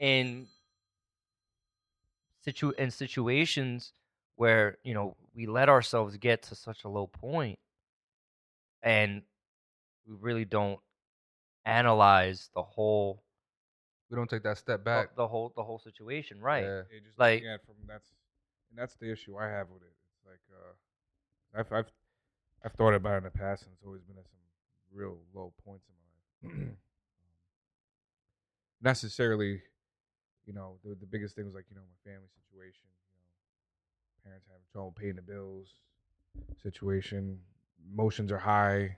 [0.00, 0.46] in
[2.44, 3.92] situ in situations
[4.40, 7.58] where you know we let ourselves get to such a low point
[8.82, 9.20] and
[10.08, 10.80] we really don't
[11.66, 13.22] analyze the whole
[14.08, 15.14] We don't take that step back.
[15.14, 16.82] the whole the whole situation right Yeah.
[16.90, 18.08] Yeah, just Like- looking at it from that's
[18.70, 19.92] and that's the issue I have with it.
[20.14, 21.90] It's like uh, I've I've
[22.64, 24.38] I've thought about it in the past, and it's always been at some
[24.92, 26.08] real low points in my
[26.64, 26.68] life.
[28.80, 29.60] Necessarily,
[30.46, 32.86] you know, the the biggest thing was like you know my family situation.
[34.30, 35.66] Parents having trouble paying the bills,
[36.62, 37.40] situation,
[37.92, 38.96] emotions are high,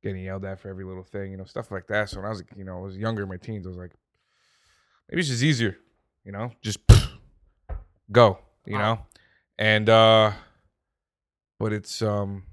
[0.00, 2.08] getting yelled at for every little thing, you know, stuff like that.
[2.08, 3.90] So when I was, you know, I was younger in my teens, I was like,
[5.10, 5.76] maybe it's just easier,
[6.24, 6.78] you know, just
[8.12, 9.00] go, you know,
[9.58, 10.30] and uh,
[11.58, 12.44] but it's um,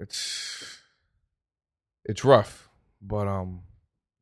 [0.00, 0.78] it's
[2.06, 2.66] it's rough,
[3.02, 3.60] but um,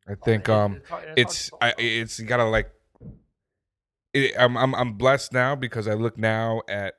[0.09, 0.83] I think Oh, um,
[1.17, 2.73] it's I, it's you gotta like
[4.13, 6.95] it, I'm I'm I'm blessed now because I look now at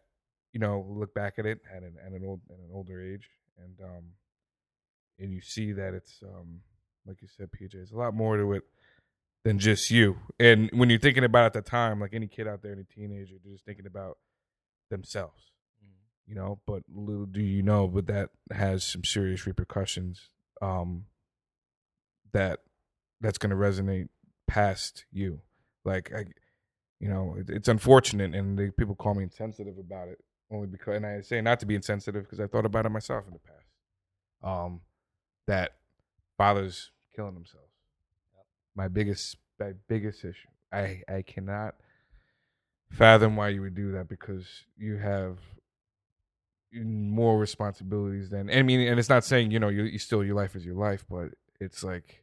[0.54, 3.30] you know look back at it at an at an old at an older age
[3.58, 4.04] and um
[5.19, 6.62] and you see that it's um
[7.06, 8.63] like you said PJ it's a lot more to it
[9.43, 12.47] than just you and when you're thinking about it at the time like any kid
[12.47, 14.17] out there any teenager they're just thinking about
[14.89, 15.52] themselves
[15.84, 15.93] Mhm.
[16.28, 20.30] you know but little do you know but that has some serious repercussions
[20.62, 21.06] um
[22.34, 22.60] that
[23.19, 24.10] that's going to resonate
[24.47, 25.41] past you
[25.86, 26.26] like i
[27.01, 30.19] you know it, it's unfortunate and they, people call me insensitive about it
[30.51, 33.25] only because and i say not to be insensitive because i thought about it myself
[33.27, 33.65] in the past
[34.43, 34.81] um
[35.47, 35.71] that
[36.37, 37.67] fathers killing themselves.
[38.75, 40.47] My biggest my biggest issue.
[40.71, 41.75] I i cannot
[42.89, 45.37] fathom why you would do that because you have
[46.73, 50.35] more responsibilities than I mean, and it's not saying you know you, you still your
[50.35, 52.20] life is your life, but it's like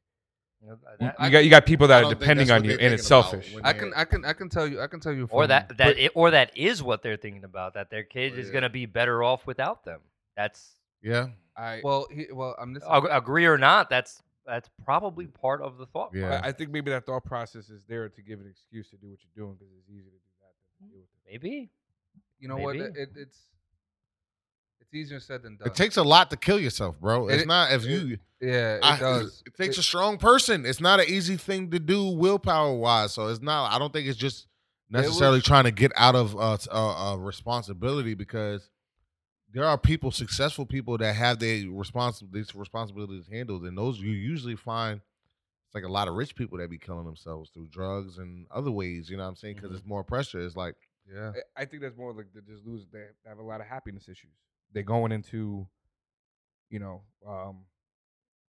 [0.60, 2.92] You know, uh, that- you got you got people that are depending on you, and
[2.94, 3.54] it's selfish.
[3.62, 5.68] I can I can I can tell you I can tell you or from- that
[5.76, 8.50] that but- i- or that is what they're thinking about that their kid Oh, is
[8.50, 10.00] gonna be better off without them.
[10.36, 13.88] That's Yeah, I well he, well I'm just ag- agree or not.
[13.88, 16.10] That's that's probably part of the thought.
[16.12, 16.22] Yeah.
[16.22, 16.44] process.
[16.44, 19.10] I I think maybe that thought process is there to give an excuse to do
[19.10, 20.90] what you're doing because it's easy to do that than to hmm.
[20.90, 21.30] deal with it.
[21.30, 21.70] maybe.
[22.40, 23.38] you know what it, it, it's
[24.90, 25.68] it's easier said than done.
[25.68, 27.28] it takes a lot to kill yourself, bro.
[27.28, 28.18] It's It- not if it- you.
[28.40, 29.42] yeah it I- does.
[29.46, 30.64] It takes It- a strong person.
[30.66, 33.12] It's not an easy thing to do willpower wise.
[33.14, 33.72] So it's not.
[33.72, 34.46] I don't think it's just
[34.90, 38.70] was- necessarily trying to get out of uh, uh, uh, responsibility because
[39.52, 44.10] there are people, successful people that have their respons- these responsibilities handled, and those you
[44.12, 45.00] usually find.
[45.66, 48.70] It's like a lot of rich people that be killing themselves through drugs and other
[48.70, 49.10] ways.
[49.10, 49.56] You know what I'm saying?
[49.56, 49.76] Because Mhm.
[49.76, 50.40] it's more pressure.
[50.40, 50.76] It's like
[51.10, 52.86] yeah I- I think that's more like they just lose.
[52.90, 54.32] They have a lot of happiness issues.
[54.72, 55.66] They're going into,
[56.70, 57.64] you know, um,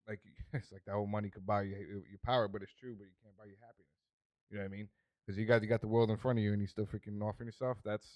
[0.08, 0.20] like
[0.54, 1.76] it's like that old money could buy you
[2.10, 3.88] your power, but it's true, but you can't buy your happiness.
[4.50, 4.88] You know what I mean?
[5.26, 7.22] Because you got you got the world in front of you, and you still freaking
[7.22, 7.78] offering yourself.
[7.86, 8.08] That's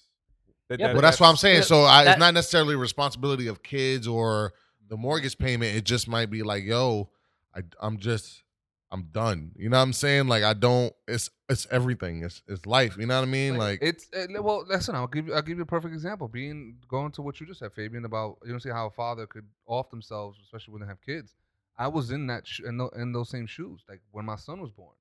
[0.68, 1.56] that, Yeah, that- Well, that's what I'm saying.
[1.58, 4.52] yeah, So I, that- it's not necessarily responsibility of kids or
[4.88, 5.76] the mortgage payment.
[5.76, 7.08] It just might be like, yo,
[7.54, 8.42] I, I'm just,
[8.96, 9.52] I'm done.
[9.56, 10.26] You know what I'm saying?
[10.28, 10.92] Like I don't.
[11.06, 12.22] It's it's everything.
[12.24, 12.96] It's it's life.
[12.98, 13.56] You know what I mean?
[13.56, 16.76] Like it's uh, well listen I'll give you I'll give you a perfect example being
[16.88, 19.46] going to what you just said Fabian about you don't see how a father could
[19.66, 21.34] off themselves especially when they have kids
[21.78, 24.60] I was in that sh- in, tho- in those same shoes like when my son
[24.60, 24.94] was born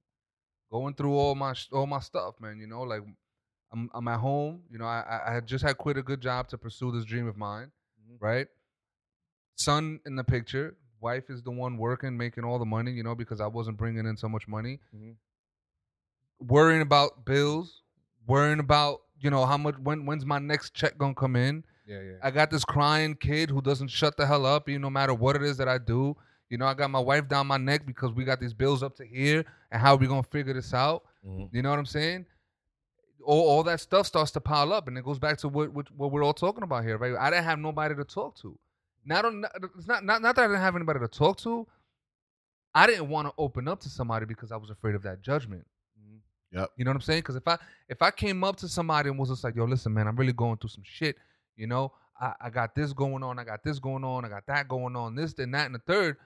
[0.72, 3.02] going through all my sh- all my stuff man you know like
[3.74, 6.22] I'm I'm at home you know I I- I had just had quit a good
[6.22, 7.72] job to pursue this dream of mine
[8.08, 8.18] Mhm.
[8.20, 8.48] right
[9.56, 10.76] son in the picture
[11.08, 14.06] wife is the one working making all the money you know because I wasn't bringing
[14.10, 15.16] in so much money Mhm.
[16.40, 17.82] worrying about bills,
[18.28, 21.64] worrying about you know how much when when's my next check gonna come in.
[21.88, 22.18] yeah, yeah.
[22.28, 25.14] I got this crying kid who doesn't shut the hell up, you know, no matter
[25.14, 26.02] what it is that I do.
[26.50, 28.96] You know, I got my wife down my neck because we got these bills up
[28.98, 31.04] to here, and how are we gonna figure this out?
[31.26, 31.50] Mhm.
[31.54, 32.26] You know what I'm saying?
[33.24, 35.90] All, all that stuff starts to pile up, and it goes back to what, what
[36.00, 37.16] what we're all talking about here, right?
[37.26, 38.58] I didn't have nobody to talk to.
[39.06, 39.46] Not on,
[39.78, 41.68] it's not not not that I didn't have anybody to talk to.
[42.74, 45.66] I didn't want to open up to somebody because I was afraid of that judgment.
[46.00, 46.20] Mhm.
[46.76, 47.20] You know what I'm saying?
[47.20, 47.58] Because if I
[47.90, 50.34] if I came up to somebody and was just like, "Yo, listen, man, I'm really
[50.34, 51.18] going through some shit,"
[51.56, 54.46] you know, I, I got this going on, I got this going on, I got
[54.48, 56.18] that going on, this, then that, and the third.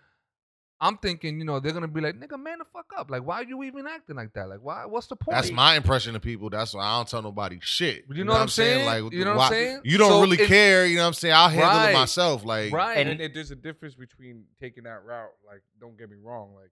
[0.81, 3.11] I'm thinking, you know, they're gonna be like, "Nigga, man, the fuck up!
[3.11, 4.47] Like, why are you even acting like that?
[4.47, 4.85] Like, why?
[4.85, 6.49] What's the point?" that's my impression of people.
[6.49, 8.05] That's why I don't tell nobody shit.
[8.09, 8.85] You know what I'm saying?
[8.85, 9.81] Like You know what I'm saying?
[9.83, 10.85] You don't So really it- care.
[10.85, 11.33] You know what I'm saying?
[11.33, 11.89] I'll handle Right.
[11.91, 12.45] it myself.
[12.45, 12.97] Like right.
[12.97, 15.33] And, And- it- there's a difference between taking that route.
[15.45, 16.55] Like, don't get me wrong.
[16.55, 16.71] Like,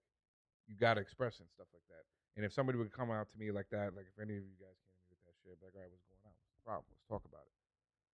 [0.67, 2.03] you gotta express and stuff like that.
[2.37, 4.55] And if somebody would come out to me like that, like if any of you
[4.59, 6.31] guys came me with that shit, I'd be like, all right, what's going on?
[6.31, 6.85] What's the problem?
[6.91, 7.53] Let's talk about it.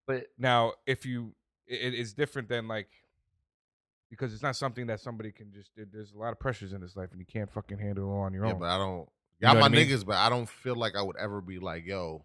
[0.08, 1.36] But Now, if you,
[1.67, 2.89] it, it's different than like,
[4.13, 5.71] because it's not something that somebody can just.
[5.76, 8.15] there- There's a lot of pressures in this life, and you can't fucking handle it
[8.15, 8.60] on your yeah, own.
[8.60, 9.08] but I don't.
[9.39, 9.88] You Y'all know my I mean?
[9.89, 12.23] niggas, but I don't feel like I would ever be like, yo.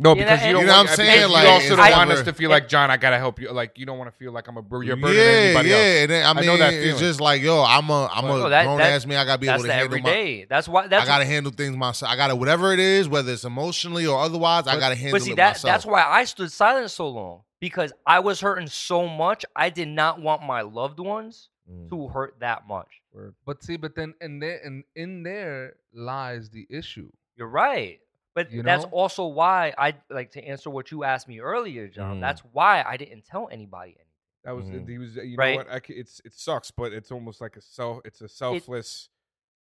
[0.00, 0.60] no, Yeah, because that- you don't.
[0.62, 1.20] You know want, what I'm because saying?
[1.20, 2.90] You Like, also don't want us to feel like John.
[2.90, 3.50] I gotta help you.
[3.52, 5.68] Like, you don't want to feel like I'm a bur- you're yeah, burden than anybody
[5.70, 5.74] yeah.
[5.76, 5.84] else.
[6.02, 8.46] And then, I I mean, know that it's just like, yo, I'm a, I'm Well,
[8.46, 9.18] a that- grown that- ass man.
[9.18, 10.10] I gotta be able to the handle my.
[10.10, 10.44] everyday.
[10.44, 10.86] That's why.
[10.88, 12.12] That's I gotta handle things myself.
[12.12, 14.66] I gotta whatever it is, whether it's emotionally or otherwise.
[14.66, 15.20] I gotta handle myself.
[15.20, 15.72] But see it that myself.
[15.72, 19.44] that's why I stood silent so long because I was hurting so much.
[19.56, 21.90] I did not want my loved ones Mm.
[21.90, 23.02] to hurt that much.
[23.44, 27.10] But see, but then in there and in there lies the issue.
[27.36, 28.00] You're right.
[28.34, 28.90] But You that's know?
[28.90, 32.18] also why I like to answer what you asked me earlier, John.
[32.18, 32.20] Mm.
[32.20, 34.04] That's why I didn't tell anybody anything.
[34.44, 34.88] That was Mhm.
[34.88, 35.16] he was.
[35.16, 35.58] You Right.
[35.58, 35.70] know what?
[35.70, 38.00] I, it's it sucks, but it's almost like a self.
[38.06, 39.10] It's a selfless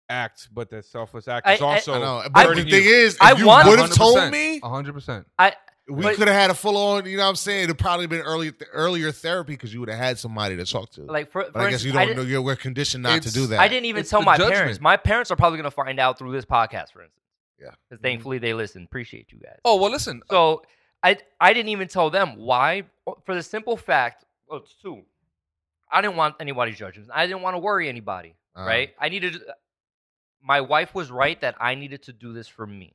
[0.08, 1.93] act, but that selfless act is I- also.
[1.95, 2.89] I know, I- but the thing you.
[2.91, 5.28] is, if I you would have told 100%, me, hundred percent.
[5.38, 5.54] I
[5.89, 7.06] we could have had a full on.
[7.06, 7.65] You know what I'm saying?
[7.65, 11.02] It'd probably been early earlier therapy because you would have had somebody to talk to.
[11.04, 12.21] like for, but for I guess instance, you I don't know.
[12.23, 13.60] didn't- You're we're conditioned not to It's- do that.
[13.60, 14.56] I didn't even It's tell the my judgment.
[14.60, 14.82] parents.
[14.82, 17.13] My parents are probably gonna find out through this podcast, for instance.
[17.60, 17.71] Yeah.
[17.89, 18.84] Because thankfully they listen.
[18.84, 19.58] Appreciate you guys.
[19.65, 20.21] Oh well, listen.
[20.30, 20.63] So
[21.04, 22.84] I I didn't even tell them why.
[23.25, 25.04] For the simple fact, well, it's two.
[25.91, 27.10] I didn't want anybody's judgments.
[27.13, 28.36] I didn't want to worry anybody.
[28.56, 28.93] Uh, right?
[28.99, 29.41] I needed.
[30.41, 32.93] My wife was right that I needed to do this for me,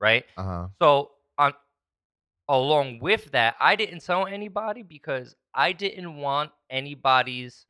[0.00, 0.24] right?
[0.36, 0.66] Uh huh.
[0.80, 1.54] So on,
[2.48, 7.66] along with that, I didn't tell anybody because I didn't want anybody's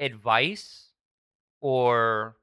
[0.00, 0.90] advice
[1.60, 2.36] or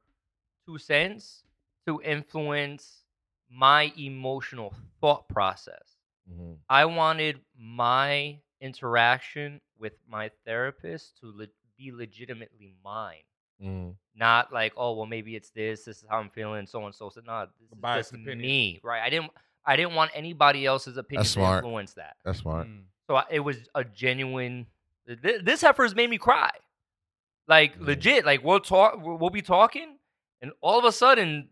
[0.65, 1.43] two cents
[1.87, 3.03] to influence
[3.49, 5.97] my emotional thought process.
[6.27, 13.25] hmm I wanted my interaction with my therapist to le- be legitimately mine.
[13.61, 15.83] mm Not like, oh well, maybe it's this.
[15.85, 17.09] This is how I'm feeling, so and so.
[17.09, 18.41] So no, this is just opinion.
[18.41, 19.01] me, right?
[19.01, 19.31] I didn't,
[19.65, 21.63] I didn't want anybody else's opinion to smart.
[21.63, 22.15] influence that.
[22.25, 22.67] That's smart.
[22.67, 22.81] Mm.
[23.07, 24.65] So I, it was a genuine.
[25.07, 26.51] th- This heifer has made me cry,
[27.47, 27.85] like Mm.
[27.87, 28.25] legit.
[28.25, 29.97] Like we'll talk, we'll we'll be talking,
[30.41, 31.49] And all of a sudden,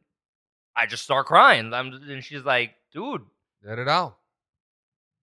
[0.75, 1.73] I just start crying.
[1.73, 3.21] I'm, and she's like, dude,
[3.63, 4.17] Let it out.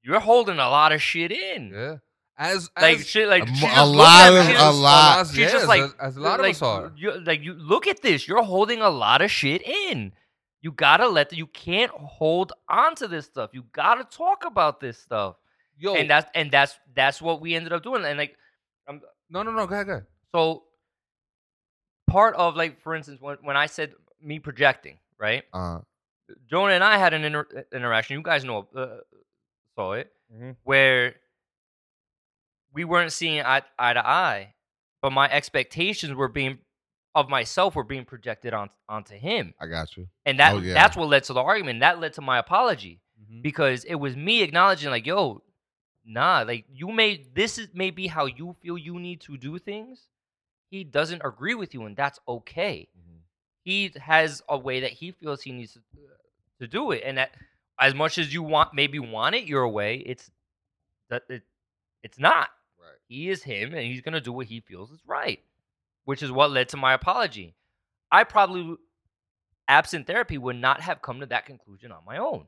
[0.03, 1.73] you're holding a lot of shit in.
[1.75, 1.97] Yeah.
[2.39, 5.27] As Like as, shit, like A she a lot at me, of- a lot.
[5.29, 6.93] She's yes, just like, as, as a lot like, of us are.
[6.97, 8.29] You, like you look at this.
[8.29, 10.13] You're holding a lot of shit in.
[10.67, 11.31] You gotta let.
[11.31, 13.51] The, you can't hold on to this stuff.
[13.53, 15.37] You gotta talk about this stuff.
[15.79, 18.05] Yo, And that's and that's that's what we ended up doing.
[18.05, 18.35] And like,
[18.89, 19.01] um,
[19.31, 19.65] no, no, no.
[19.69, 20.07] Go ahead, go ahead.
[20.35, 20.65] so
[22.09, 25.45] part of like, for instance, when when I said me projecting, right?
[25.53, 25.83] Uh,
[26.51, 28.17] Jonah and I had an inter- interaction.
[28.17, 28.97] You guys know, uh,
[29.77, 30.57] saw it, Mhm.
[30.65, 31.15] where
[32.73, 34.55] we weren't seeing eye, eye to eye,
[35.01, 36.59] but my expectations were being
[37.17, 40.07] of myself were being projected on onto him, I got you.
[40.27, 40.75] and that Oh, yeah.
[40.75, 41.81] that's what led to the argument.
[41.81, 43.43] That led to my apology Mhm.
[43.43, 45.43] because it was me acknowledging, like, yo,
[46.05, 50.09] nah, like you may this is maybe how you feel you need to do things.
[50.71, 52.89] He doesn't agree with you, and that's okay
[53.65, 55.81] he has a way that he feels he needs to,
[56.61, 57.33] to do it and that
[57.81, 60.31] as much as you want maybe want it your way it's
[61.11, 61.43] that it,
[62.05, 62.49] it's not
[62.79, 62.97] Right.
[63.09, 65.41] he is him and he's going to do what he feels is right
[66.07, 67.55] which is what led to my apology
[68.11, 68.77] i probably
[69.69, 72.47] absent therapy would not have come to that conclusion on my own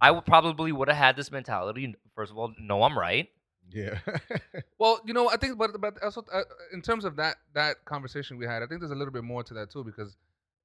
[0.00, 3.28] i would probably would have had this mentality first of all no i'm right
[3.72, 3.98] Yeah.
[4.78, 8.36] Well, you know, I think, but but also uh, in terms of that that conversation
[8.38, 10.16] we had, I think there's a little bit more to that too, because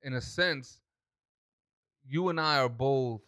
[0.04, 0.82] in a sense,
[2.06, 3.22] you and I are both.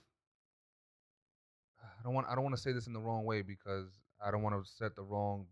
[1.82, 3.88] I don't want I don't want to say this in the wrong way because
[4.24, 5.48] I don't want to set the wrong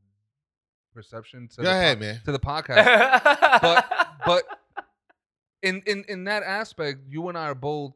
[0.94, 2.22] perception to Go the ahead, po- man.
[2.26, 3.62] to the podcast.
[3.62, 4.44] but but
[5.62, 7.94] in in in that aspect, you and I are both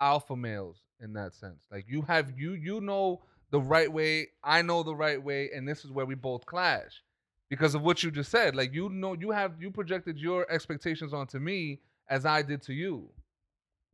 [0.00, 1.64] alpha males in that sense.
[1.70, 5.66] Like you have you you know the right way, I know the right way, and
[5.66, 7.02] this is where we both clash
[7.48, 8.54] because of what you just said.
[8.54, 12.72] Like you know you have you projected your expectations onto me as I did to
[12.74, 13.08] you.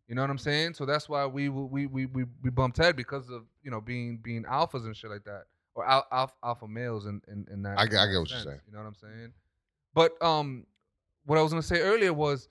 [0.08, 0.74] You know what I'm saying?
[0.74, 4.18] So that's why we we we we we bumped head because of you know being
[4.18, 5.44] being alphas and shit like that,
[5.74, 7.78] or al- alpha, alpha males in in, in that.
[7.78, 8.60] I get- in I that get what you're saying.
[8.66, 9.32] You know what I'm saying?
[9.94, 10.66] But um,
[11.26, 12.48] what I was gonna say earlier was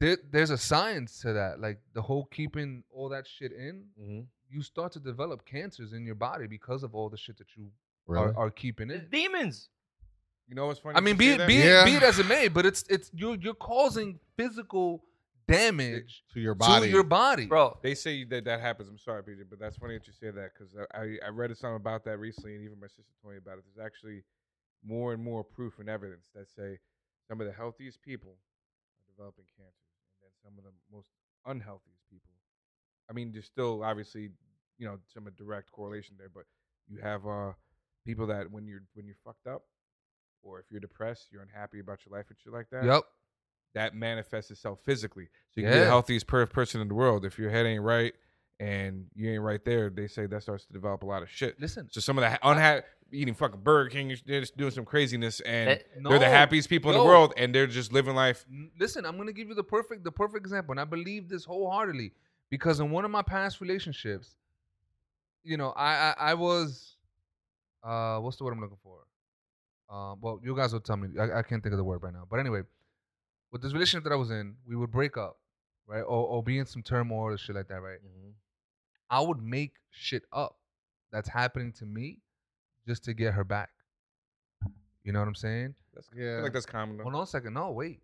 [0.00, 1.60] there, there's a science to that.
[1.60, 6.04] Like the whole keeping all that shit in, hmm you start to develop cancers in
[6.04, 7.72] your body because of all the shit that you
[8.06, 8.26] Really?
[8.26, 9.10] are, are keeping it's in.
[9.10, 9.68] demons
[10.46, 10.96] You know what's funny?
[10.96, 11.84] I mean, be it, be, it, Yeah.
[11.84, 15.02] be it as it may, but it's it's you're you're causing physical
[15.46, 16.86] damage to your body.
[16.86, 18.88] to your body, bro They say that that happens.
[18.88, 21.56] I'm sorry, PJ, but that's funny that you say that because I, I I read
[21.56, 23.64] something about that recently, and even my sister told me about it.
[23.64, 24.22] There's actually
[24.84, 26.78] more and more proof and evidence that say
[27.28, 31.08] some of the healthiest people are developing cancer, and then some of the most
[31.46, 32.30] unhealthiest people.
[33.10, 34.30] I mean, there's still obviously
[34.78, 36.44] you know some direct correlation there, but
[36.88, 37.52] you have uh
[38.04, 39.62] people that when you're when you're fucked up,
[40.42, 43.02] or if you're depressed, you're unhappy about your life and shit like that Yep.
[43.74, 45.28] That manifests itself physically.
[45.50, 47.24] So you can be the healthiest per- person in the world.
[47.24, 48.12] If your head ain't right
[48.60, 51.60] and you ain't right there, they say that starts to develop a lot of shit.
[51.60, 55.40] Listen, So some of the unhappy eating fucking Burger King, they're just doing some craziness,
[55.40, 58.44] and That- they're the happiest people in the world, and they're just living life.
[58.78, 62.12] Listen, I'm gonna give you the perfect the perfect example, and I believe this wholeheartedly
[62.50, 64.36] because in one of my past relationships,
[65.44, 66.96] you know, I I, I was,
[67.82, 68.98] uh, what's the word I'm looking for?
[69.90, 71.08] Um, well, you guys will tell me.
[71.20, 72.62] I, I can't think of the word right now, but anyway,
[73.54, 75.38] with this relationship that I was in, we would break up,
[75.86, 78.00] right, or or be in some turmoil or shit like that, right?
[78.04, 78.32] Mhm.
[79.08, 80.58] I would make shit up
[81.12, 82.20] that's happening to me
[82.84, 83.70] just to get her back.
[85.04, 85.76] You know what I'm saying?
[85.92, 86.36] That's, I Yeah.
[86.38, 86.96] feel like that's common.
[86.96, 87.04] Though.
[87.04, 87.54] Hold on a second.
[87.54, 88.02] No, wait.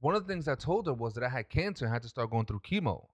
[0.00, 2.08] One of the things I told her was that I had cancer and had to
[2.08, 3.08] start going through chemo.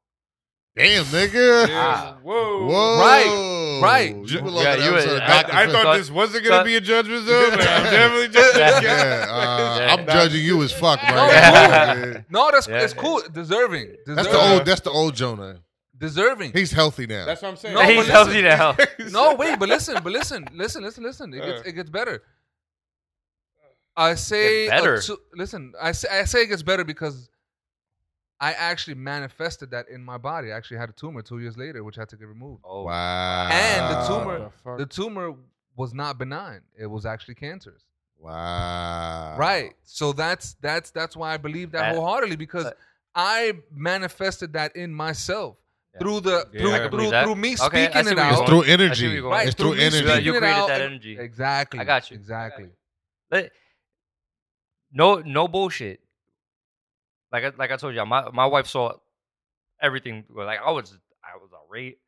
[0.77, 1.69] Damn, nigga.
[1.69, 2.15] Yeah.
[2.23, 2.67] Whoa.
[2.67, 3.01] Whoa.
[3.01, 4.17] Right, right.
[4.29, 6.75] You belong Yeah, you episode was- of I- I, I thought this wasn't gonna be
[6.75, 8.61] a judgment zone, but I'm definitely judging.
[8.61, 8.81] Yeah.
[8.83, 9.95] yeah, uh, Yeah.
[9.95, 11.95] I'm judging you as fuck right No, now.
[12.13, 12.25] cool.
[12.29, 12.81] No, that's Yeah.
[12.83, 13.23] it's cool.
[13.33, 13.95] Deserving.
[14.05, 14.17] Deserving.
[14.17, 14.65] That's the old.
[14.67, 15.61] That's the old Jonah.
[15.97, 16.53] Deserving.
[16.53, 17.25] He's healthy now.
[17.25, 17.75] That's what I'm saying.
[17.77, 18.77] No, he's but healthy now
[19.11, 21.33] no, wait, but listen, but listen, listen, listen, listen.
[21.33, 21.63] It gets Uh.
[21.67, 22.21] it gets better.
[23.97, 24.97] I say better?
[24.97, 27.29] uh, to- listen, I say I say it gets better because
[28.49, 30.47] I actually manifested that in my body.
[30.53, 32.61] I actually had a tumor two years later, which had to get removed.
[32.65, 33.49] oh wow.
[33.51, 34.85] And the tumor- the?
[34.85, 35.27] The tumor
[35.81, 37.83] was not benign; it was actually cancerous.
[38.19, 39.37] Wow.
[39.39, 39.73] Right.
[39.85, 42.79] So that's that's that's why I believe that, That- wholeheartedly because but-
[43.15, 45.57] I manifested that in myself
[45.95, 46.01] Yeah.
[46.01, 48.49] through the Yeah, through I through, through me Okay, speaking it where you're It's out.
[48.49, 49.21] through I see where energy.
[49.21, 49.97] Right, It's through through energy.
[49.99, 51.19] You speaking created out that energy.
[51.19, 51.79] Exactly.
[51.81, 52.15] I got you.
[52.17, 52.69] Exactly.
[53.31, 53.53] Let-
[54.93, 56.01] no no bullshit.
[57.35, 58.93] Like I, like I told you, my my wife saw
[59.83, 60.25] everything.
[60.31, 61.99] Like I was I was irate,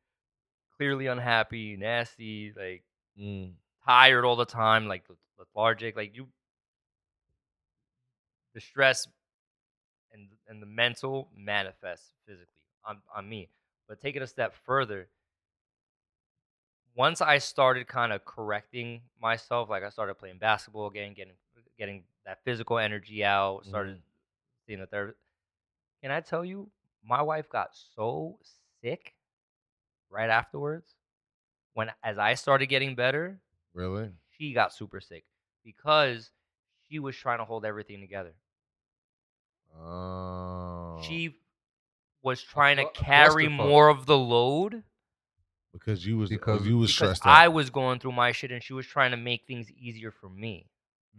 [0.77, 2.85] clearly unhappy, nasty, like
[3.19, 3.55] Mm.
[3.85, 5.03] tired all the time, like
[5.39, 5.97] lethargic.
[5.97, 6.29] Like you,
[8.55, 9.09] the stress
[10.13, 13.49] and and the mental manifests physically on on me.
[13.89, 15.09] But take it a step further.
[16.95, 21.35] Once I started kind of correcting myself, like I started playing basketball again, getting
[21.79, 24.01] getting that physical energy out, started
[24.67, 25.19] seeing the therapist.
[26.03, 26.71] Can I tell you,
[27.05, 28.39] my wife got so
[28.83, 29.15] sick
[30.11, 30.95] right afterwards.
[31.75, 33.39] When as I started getting better,
[33.75, 34.11] Really?
[34.37, 35.25] she got super sick
[35.65, 36.31] because
[36.89, 38.33] she was trying to hold everything together.
[39.79, 41.01] Oh.
[41.03, 41.37] She
[42.23, 44.83] was trying to carry more of the load
[45.73, 47.53] because you was Because- because you was stressed I out.
[47.53, 50.71] was going through my shit and she was trying to make things easier for me.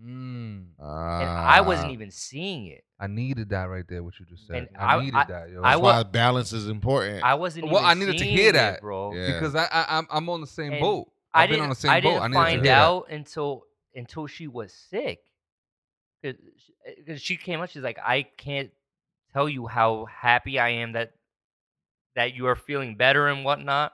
[0.03, 1.93] Mm, And I wasn't Ah.
[1.93, 2.83] even seeing it.
[2.99, 4.03] I needed that right there.
[4.03, 4.55] What you just said.
[4.57, 5.61] And I, I- needed I- that, yo.
[5.63, 7.23] I That's wa- why balance is important.
[7.23, 8.81] I wasn't Well, even I needed to seeing hear it, that.
[8.81, 9.13] bro.
[9.13, 9.33] Yeah.
[9.33, 11.11] because I, I I'm I'm on the same And boat.
[11.33, 12.09] I I've been didn't, on the same I boat.
[12.09, 12.81] didn't I needed to find hear that.
[12.81, 13.63] out until
[13.95, 15.19] until she was sick.
[16.21, 18.71] Because she came up, she's like, I can't
[19.33, 21.13] tell you how happy I am that
[22.15, 23.93] that you are feeling better and whatnot.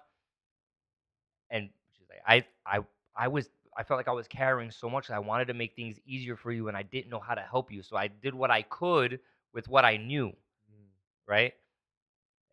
[1.50, 2.46] And she's like, I
[2.80, 2.80] I
[3.16, 5.10] I was I felt like I was carrying so much.
[5.10, 7.72] I wanted to make things easier for you, and I didn't know how to help
[7.72, 7.84] you.
[7.84, 9.20] So I did what I could
[9.54, 10.88] with what I knew, mm.
[11.28, 11.54] right?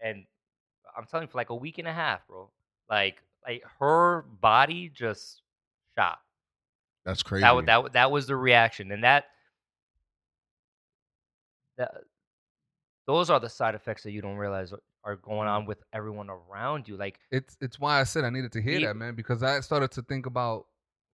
[0.03, 0.25] And
[0.97, 2.51] I'm telling you, for like a week and a half, bro,
[2.89, 5.43] like like her body just
[5.97, 6.19] shot.
[7.05, 7.43] That's crazy.
[7.43, 9.27] That that that was the reaction, and that
[11.77, 11.93] that
[13.07, 15.51] those are the side effects that you don't realize are- going mm.
[15.51, 16.97] on with everyone around you.
[16.97, 19.91] Like It's it's why I said I needed to hear that, man, because I started
[19.93, 20.67] to think about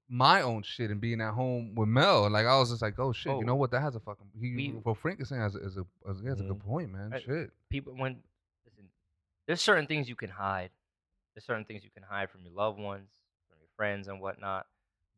[0.08, 3.12] my own shit and being at home with Mel, like I was just like, oh
[3.12, 3.40] shit, Oh.
[3.40, 3.70] you know what?
[3.72, 4.26] That has a fucking.
[4.40, 7.12] He, We- what Frank is saying has a, is a, has a good point, man.
[7.12, 7.50] Uh, shit.
[7.70, 8.22] people when
[8.64, 8.84] listen,
[9.46, 10.70] there's certain things you can hide.
[11.34, 13.10] There's certain things you can hide from your loved ones,
[13.48, 14.66] from your friends, and whatnot.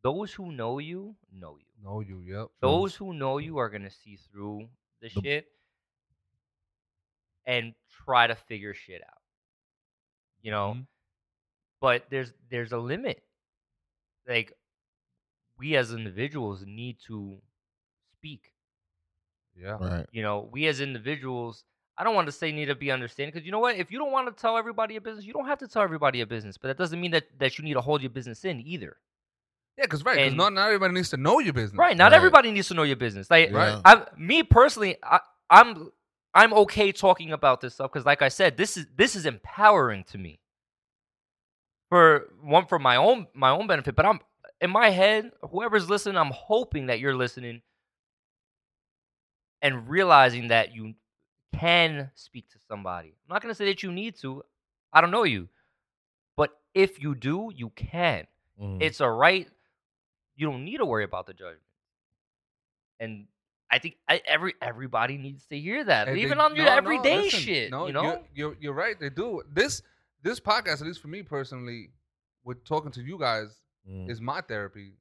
[0.03, 1.67] Those who know you know you.
[1.85, 2.21] Know you.
[2.27, 2.49] Yep.
[2.61, 4.69] Those who know you are gonna see through
[5.03, 5.53] the The- shit
[7.47, 7.75] and
[8.05, 9.21] try to figure shit out.
[10.43, 10.87] You know, Mhm.
[11.81, 13.23] but there's there's a limit.
[14.27, 14.53] Like
[15.59, 17.39] we as individuals need to
[18.17, 18.53] speak.
[19.61, 19.77] Yeah.
[19.81, 20.07] right.
[20.13, 21.65] You know, we as individuals,
[21.97, 23.77] I don't want to say need to be understanding because you know what?
[23.77, 26.19] If you don't want to tell everybody your business, you don't have to tell everybody
[26.19, 26.57] your business.
[26.57, 28.97] But that doesn't mean that that you need to hold your business in either.
[29.77, 31.79] Yeah, because right, because not not everybody needs to know your business.
[31.79, 31.97] Right?
[31.97, 32.17] Not Right.
[32.17, 33.31] everybody needs to know your business.
[33.31, 33.81] Like, Right.
[33.85, 35.91] I, me personally, I, I'm
[36.35, 40.05] I'm okay talking about this stuff because, like I said, this is this is empowering
[40.05, 40.41] to me.
[41.91, 44.21] For one, for my own my own benefit, but I'm
[44.61, 45.31] in my head.
[45.51, 47.63] Whoever's listening, I'm hoping that you're listening
[49.63, 50.95] and realizing that you
[51.55, 53.09] can speak to somebody.
[53.09, 54.43] I'm not gonna say that you need to.
[54.93, 55.49] I don't know you,
[56.37, 58.27] but if you do, you can
[58.61, 58.83] Mhm.
[58.83, 59.49] it's a right.
[60.37, 61.63] You don't need to worry about the judgment.
[63.01, 63.27] And
[63.71, 66.71] I think I, every everybody needs to hear that, And they- even on your no,
[66.73, 67.71] no, everyday listen, shit.
[67.71, 68.99] No, you know, you're, you're you're right.
[68.99, 69.83] They do this
[70.23, 71.91] this podcast, at least for me personally,
[72.45, 74.11] with talking to you guys, Mhm.
[74.11, 74.93] is my therapy.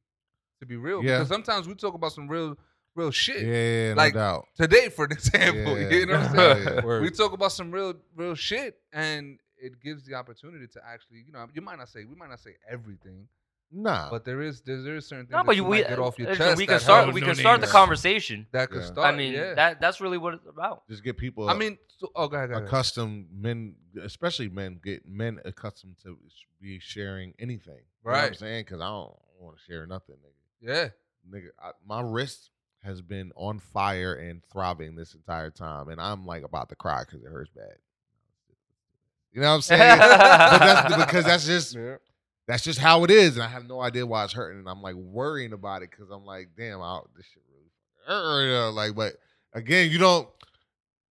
[0.60, 1.18] To be real, Yeah.
[1.20, 2.58] because sometimes we talk about some real
[2.96, 3.46] real shit.
[3.46, 4.48] yeah, no like, doubt.
[4.56, 6.36] Today, for example, Yeah, you know what I'm
[6.66, 6.80] saying?
[6.84, 7.00] yeah.
[7.02, 11.32] We talk about some real real shit, and it gives the opportunity to actually, you
[11.32, 13.28] know, you might not say we might not say everything,
[13.72, 14.10] Nah.
[14.10, 15.90] but there is there's, there is certain things no, that but you you, we, might
[15.90, 16.58] get off your chest.
[16.58, 17.14] we can start.
[17.14, 18.48] We No can start the conversation.
[18.52, 18.88] that could Yeah.
[18.88, 19.14] start.
[19.14, 19.54] I mean, yeah.
[19.56, 20.88] that that's really what it's about.
[20.88, 21.50] just get people.
[21.50, 22.68] I mean, so, oh, go ahead, go ahead.
[22.68, 26.18] accustomed men, especially men, get men accustomed to
[26.62, 27.82] be sharing anything.
[28.06, 28.64] You know what I'm saying?
[28.66, 30.62] Because I don't want to share nothing, nigga.
[30.62, 30.88] Yeah.
[31.40, 32.52] Nigga, I, my wrist
[32.84, 37.02] has been on fire and throbbing this entire time, and I'm like about to cry
[37.06, 37.76] because it hurts bad.
[39.34, 40.00] You know what I'm saying?
[40.00, 40.08] but
[40.60, 41.96] that's, because that's just Yeah.
[42.48, 44.82] That's just how it is, and I have no idea why it's hurting, and I'm
[44.82, 47.70] like worrying about it because I'm like, damn, I, this shit really
[48.08, 48.72] hurt.
[48.72, 49.14] Like, but
[49.54, 50.28] again, you don't,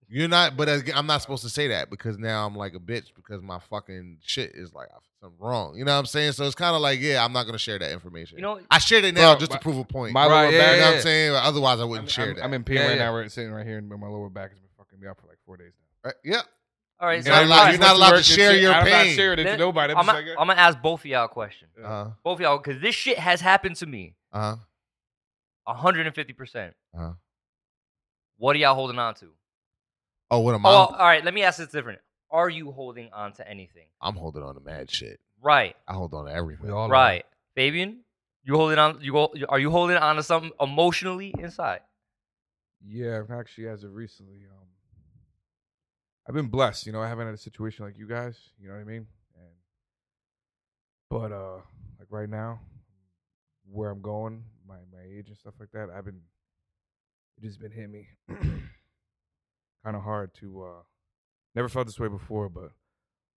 [0.09, 0.57] you're not.
[0.57, 3.43] But again, I'm not supposed to say that because now I'm like a bitch because
[3.43, 4.89] my fucking shit is like
[5.21, 5.77] something wrong.
[5.77, 6.33] You know what I'm saying?
[6.33, 8.39] So it's kind of like, yeah, I'm not gonna share that information.
[8.39, 10.13] You know, I shared it now Bro, just my- to prove a point.
[10.13, 10.75] My Right, lower yeah, back.
[10.75, 10.95] you know what.
[10.97, 11.35] I'm saying?
[11.35, 12.45] Otherwise, I wouldn't I'm, share I'm, that.
[12.45, 13.05] I'm in pain Yeah, right yeah.
[13.07, 13.13] now.
[13.13, 15.39] We're sitting right here, and my lower back has been fucking me up for like
[15.45, 15.73] four days
[16.05, 16.09] now.
[16.11, 16.15] Right?
[16.23, 16.43] Yeah.
[17.01, 17.15] All right.
[17.15, 18.63] You're So not all allowed- you're not allowed to work share shit.
[18.63, 19.17] your I'm not pain.
[19.17, 19.93] sharing it to nobody.
[19.93, 21.69] I'm, I'm just gonna like, I'm gonna ask both of y'all a question.
[21.79, 21.87] Yeah.
[21.93, 24.15] Uh Both of y'all, because this shit has happened to me.
[24.33, 24.57] Uh huh.
[25.65, 26.33] 150.
[26.35, 27.13] percent Uh-huh.
[28.37, 29.31] What are y'all holding on to?
[30.31, 30.73] Oh, what am Oh, I?
[30.99, 31.25] all right.
[31.25, 32.01] Let me ask this different.
[32.31, 33.87] Are you holding on to anything?
[34.01, 35.21] I'm holding on to mad shit.
[35.41, 35.77] Right.
[35.87, 36.67] I hold on to everything.
[36.67, 36.91] We all are.
[36.91, 37.25] Right.
[37.55, 38.01] Fabian,
[38.43, 38.99] you holding on?
[39.01, 39.33] You go?
[39.49, 41.81] Are you holding on to something emotionally inside?
[42.87, 44.67] Yeah, actually, as of recently, um,
[46.27, 46.87] I've been blessed.
[46.87, 48.37] You know, I haven't had a situation like you guys.
[48.61, 49.07] You know what I mean?
[49.37, 49.51] And
[51.11, 51.57] but uh,
[51.99, 52.61] like right now,
[53.71, 56.21] where I'm going, my my age and stuff like that, I've been
[57.37, 58.09] it just been hitting me
[59.85, 60.65] kind of hard to.
[60.65, 60.83] uh
[61.55, 62.71] Never felt this way before, but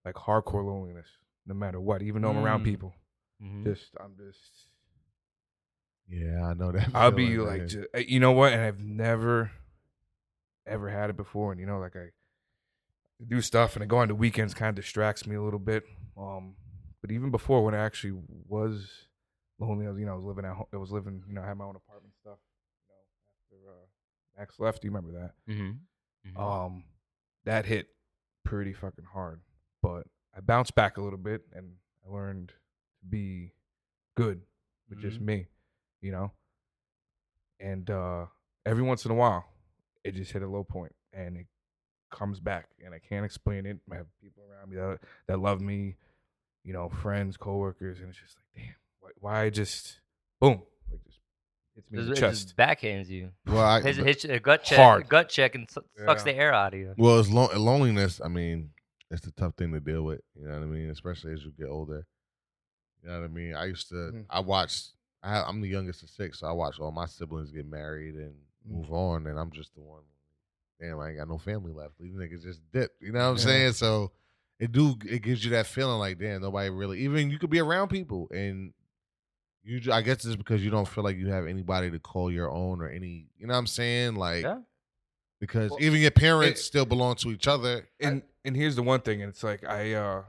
[0.03, 1.07] like hardcore loneliness,
[1.45, 2.01] no matter what.
[2.01, 2.65] Even though I'm around Mm.
[2.65, 2.95] people,
[3.43, 3.63] Mhm.
[3.65, 4.69] just I'm just.
[6.09, 6.89] Yeah, I know that.
[6.95, 7.67] I'll be feeling, like, man.
[7.67, 8.53] ju- uh, you know what?
[8.53, 9.51] And I've never,
[10.65, 11.51] ever had it before.
[11.51, 12.07] And you know, like I
[13.25, 15.83] do stuff, and I go on the weekends, kind of distracts me a little bit.
[16.17, 16.55] Um,
[17.01, 18.89] but even before, when I actually was
[19.59, 20.65] lonely, I was, you know, I was living at home.
[20.73, 22.37] I was living, you know, I had my own apartment stuff.
[22.87, 25.33] You know, after uh, Max left, do you remember that?
[25.51, 25.79] Mhm.
[26.27, 26.37] Mhm.
[26.39, 26.83] Um,
[27.45, 27.87] that hit
[28.43, 29.41] pretty fucking hard.
[29.81, 31.71] But I bounced back a little bit, and
[32.05, 33.53] I learned to be
[34.15, 34.41] good
[34.89, 35.47] with just me,
[36.01, 36.31] you know.
[37.59, 38.27] And uh,
[38.65, 39.45] every once in a while,
[40.03, 41.47] it just hit a low point, and it
[42.09, 43.77] comes back, and I can't explain it.
[43.91, 45.95] I have people around me that that love me,
[46.63, 49.99] you know, friends, coworkers, and it's just like, damn, why, why just
[50.39, 51.19] boom, like just
[51.75, 52.57] hits me in Just- the it just chest.
[52.57, 53.31] backhands you.
[53.45, 55.09] well, I, Hits, hits a gut check, Hard.
[55.09, 56.31] gut check, and su- sucks Yeah.
[56.33, 56.93] the air out of you.
[56.97, 58.19] well, it's lo- loneliness.
[58.23, 58.71] I mean,
[59.11, 60.21] it's a tough thing to deal with.
[60.35, 60.89] You know what I mean?
[60.89, 62.05] Especially as you get older.
[63.03, 63.55] You know what I mean?
[63.55, 63.95] I used to.
[63.95, 64.25] Mhm.
[64.29, 64.93] I watched.
[65.23, 68.15] I have, I'm the youngest of six, so I watched all my siblings get married
[68.15, 68.33] and
[68.67, 68.71] Mm.
[68.71, 70.03] move on, and I'm just the one.
[70.79, 71.93] Damn, I ain't got no family left.
[71.99, 72.91] These niggas just dip.
[72.99, 73.43] You know what I'm Yeah.
[73.43, 73.73] saying?
[73.73, 74.11] So
[74.59, 74.95] it do.
[75.09, 76.99] It gives you that feeling like, damn, nobody really.
[76.99, 78.73] Even you could be around people, and
[79.63, 79.91] you.
[79.91, 82.81] I guess it's because you don't feel like you have anybody to call your own
[82.81, 83.27] or any.
[83.37, 84.15] You know what I'm saying?
[84.15, 84.61] Like Yeah.
[85.39, 87.87] because Well, even your parents it- still belong to each other.
[87.99, 90.23] and and here's the one thing, and it's like I uh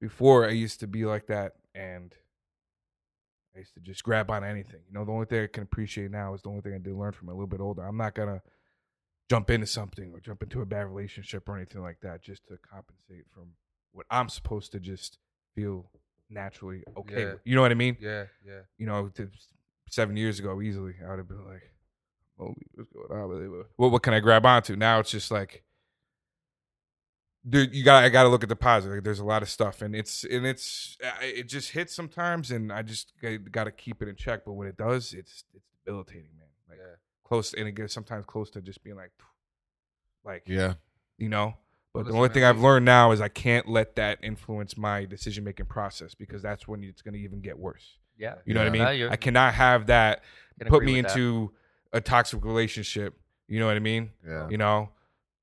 [0.00, 2.14] before I used to be like that, and
[3.54, 4.80] I used to just grab on anything.
[4.88, 6.94] You know, the only thing I can appreciate now is the only thing I did
[6.94, 7.82] learn from a little bit older.
[7.82, 8.42] I'm not gonna
[9.28, 12.58] jump into something or jump into a bad relationship or anything like that just to
[12.58, 13.48] compensate from
[13.92, 15.18] what I'm supposed to just
[15.54, 15.90] feel
[16.30, 17.22] naturally okay.
[17.22, 17.32] Yeah.
[17.44, 17.96] You know what I mean?
[18.00, 18.60] Yeah, yeah.
[18.78, 19.10] you know,
[19.90, 21.62] seven years ago, easily, I would have been like,
[22.38, 23.66] "Holy, what's going on?" with?
[23.76, 24.76] What what can I grab onto?
[24.76, 25.62] Now it's just like,
[27.48, 28.96] dude, you got I got to look at the positive.
[28.96, 32.72] Like, there's a lot of stuff, and it's and it's it just hits sometimes, and
[32.72, 33.12] I just
[33.50, 34.44] got to keep it in check.
[34.44, 36.48] But when it does, it's it's debilitating, man.
[36.68, 36.96] Like Yeah.
[37.32, 39.10] Close, and it gets sometimes close to just being like,
[40.24, 40.74] like Yeah.
[41.18, 41.54] you know.
[41.94, 45.04] But Well, the only thing I've learned now is I can't let that influence my
[45.04, 47.98] decision making process because that's when it's going to even get worse.
[48.16, 48.36] Yeah.
[48.46, 48.98] You know what I mean?
[48.98, 50.22] you're- I cannot have that
[50.66, 51.16] put me with that.
[51.18, 51.52] into
[51.92, 53.18] a toxic relationship.
[53.48, 54.10] You know what I mean?
[54.26, 54.48] Yeah.
[54.48, 54.90] You know,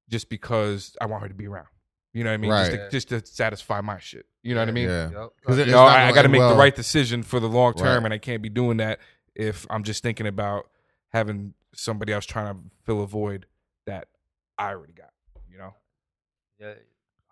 [0.10, 1.68] just because I want her to be around.
[2.14, 2.50] You know what I mean?
[2.52, 2.78] Just, Right.
[2.80, 4.26] to, just to satisfy my shit.
[4.42, 4.90] You know what I mean?
[4.90, 5.10] Yeah.
[5.12, 5.30] Yep.
[5.46, 6.50] 'Cause it- You know, I, I got to make well.
[6.50, 8.06] the right decision for the long term, Right.
[8.06, 9.00] and I can't be doing that
[9.36, 10.68] if I'm just thinking about
[11.10, 13.46] having somebody else trying to fill a void
[13.86, 14.08] that
[14.58, 15.12] I already got.
[15.52, 15.74] You know,
[16.60, 16.74] Yeah.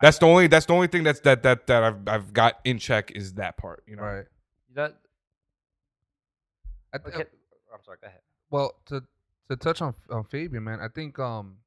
[0.02, 2.78] that's the only that's the only thing that's that that that I've I've got in
[2.80, 3.84] check is that part.
[3.88, 4.26] You know, Right.
[4.76, 4.96] That,
[6.94, 7.26] I th- okay.
[7.74, 7.98] I'm sorry.
[8.02, 8.22] Go ahead.
[8.50, 9.04] Well, to
[9.50, 11.58] to touch on on Fabian, man, I think um,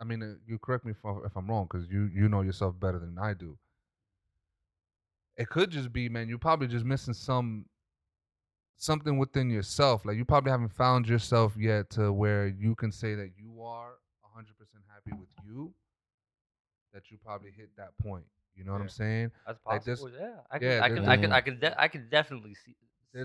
[0.00, 2.78] I mean, uh, you correct me if, if I'm wrong because you you know yourself
[2.78, 3.58] better than I do.
[5.36, 7.66] It could just be, man, you're probably just missing some
[8.76, 10.04] something within yourself.
[10.04, 13.92] Like you probably haven't found yourself yet to where you can say that you are
[14.36, 14.44] 100%
[14.92, 15.72] happy with you.
[16.92, 18.24] That you probably hit that point.
[18.54, 19.30] You know what I'm saying?
[19.46, 20.18] That's Like this- possible.
[20.18, 20.36] yeah.
[20.50, 20.68] I can.
[20.68, 21.04] yeah, I can.
[21.06, 21.32] I can.
[21.32, 21.58] I can.
[21.60, 22.74] De- I can definitely see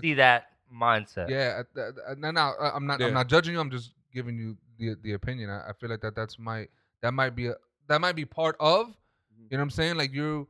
[0.00, 1.30] see that mindset.
[1.30, 3.00] Yeah, uh, th- th- no, no, uh, I'm not.
[3.00, 3.06] Yeah.
[3.06, 3.60] I'm not judging you.
[3.60, 5.48] I'm just giving you the the opinion.
[5.48, 6.68] I, I feel like that that's my
[7.00, 7.54] that might be a
[7.88, 8.88] that might be part of.
[8.88, 9.44] Mm-hmm.
[9.50, 9.96] You know what I'm saying?
[9.96, 10.48] Like you.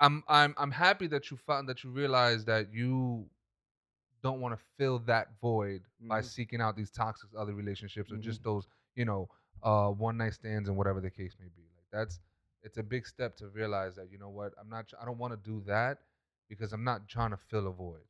[0.00, 3.26] I'm I'm I'm happy that you found that you realize that you
[4.22, 6.24] don't want to fill that void by Mhm.
[6.24, 8.22] seeking out these toxic other relationships or Mm-hmm.
[8.22, 9.28] just those you know
[9.62, 11.62] uh one night stands and whatever the case may be.
[11.76, 12.20] Like that's
[12.62, 15.32] it's a big step to realize that you know what I'm not I don't want
[15.32, 15.98] to do that
[16.48, 18.04] because I'm not trying to fill a void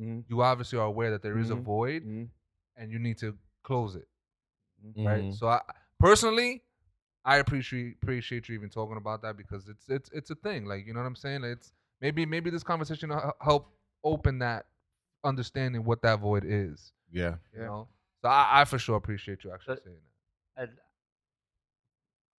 [0.00, 0.24] Mhm.
[0.28, 1.64] you obviously are aware that there is a Mhm.
[1.64, 2.30] void Mhm.
[2.76, 4.08] and you need to close it
[4.84, 5.06] Mm-hmm.
[5.06, 5.38] right Mhm.
[5.38, 5.60] so i
[6.00, 6.62] personally
[7.24, 10.86] i appreciate appreciate you even talking about that because it's it's it's a thing like
[10.86, 13.68] you know what i'm saying it's maybe maybe this conversation will help
[14.04, 14.66] open that
[15.24, 17.36] understanding what that void is Yeah.
[17.54, 17.66] you Yeah.
[17.66, 17.88] know
[18.22, 19.96] so i, I for sure appreciate you actually But- saying
[20.56, 20.68] that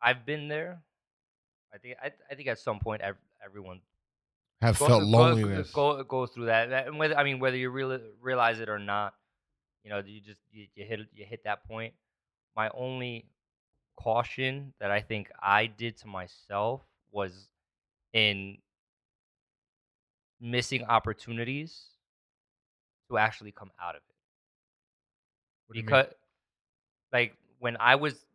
[0.01, 0.81] I've been there.
[1.73, 1.95] I think.
[2.03, 3.79] I, I think at some point, ev- everyone
[4.61, 5.71] Have go- felt go- loneliness.
[5.71, 8.79] Go, goes through that, That- and whether I mean whether you reali- realize it or
[8.79, 9.13] not,
[9.83, 11.93] you know, you just you, you hit you hit that point.
[12.55, 13.25] My only
[13.95, 16.81] caution that I think I did to myself
[17.11, 17.49] was
[18.13, 18.57] in
[20.39, 21.83] missing opportunities
[23.09, 24.15] to actually come out of it
[25.67, 25.85] What do you mean?
[25.85, 26.13] because
[27.11, 28.25] like when I was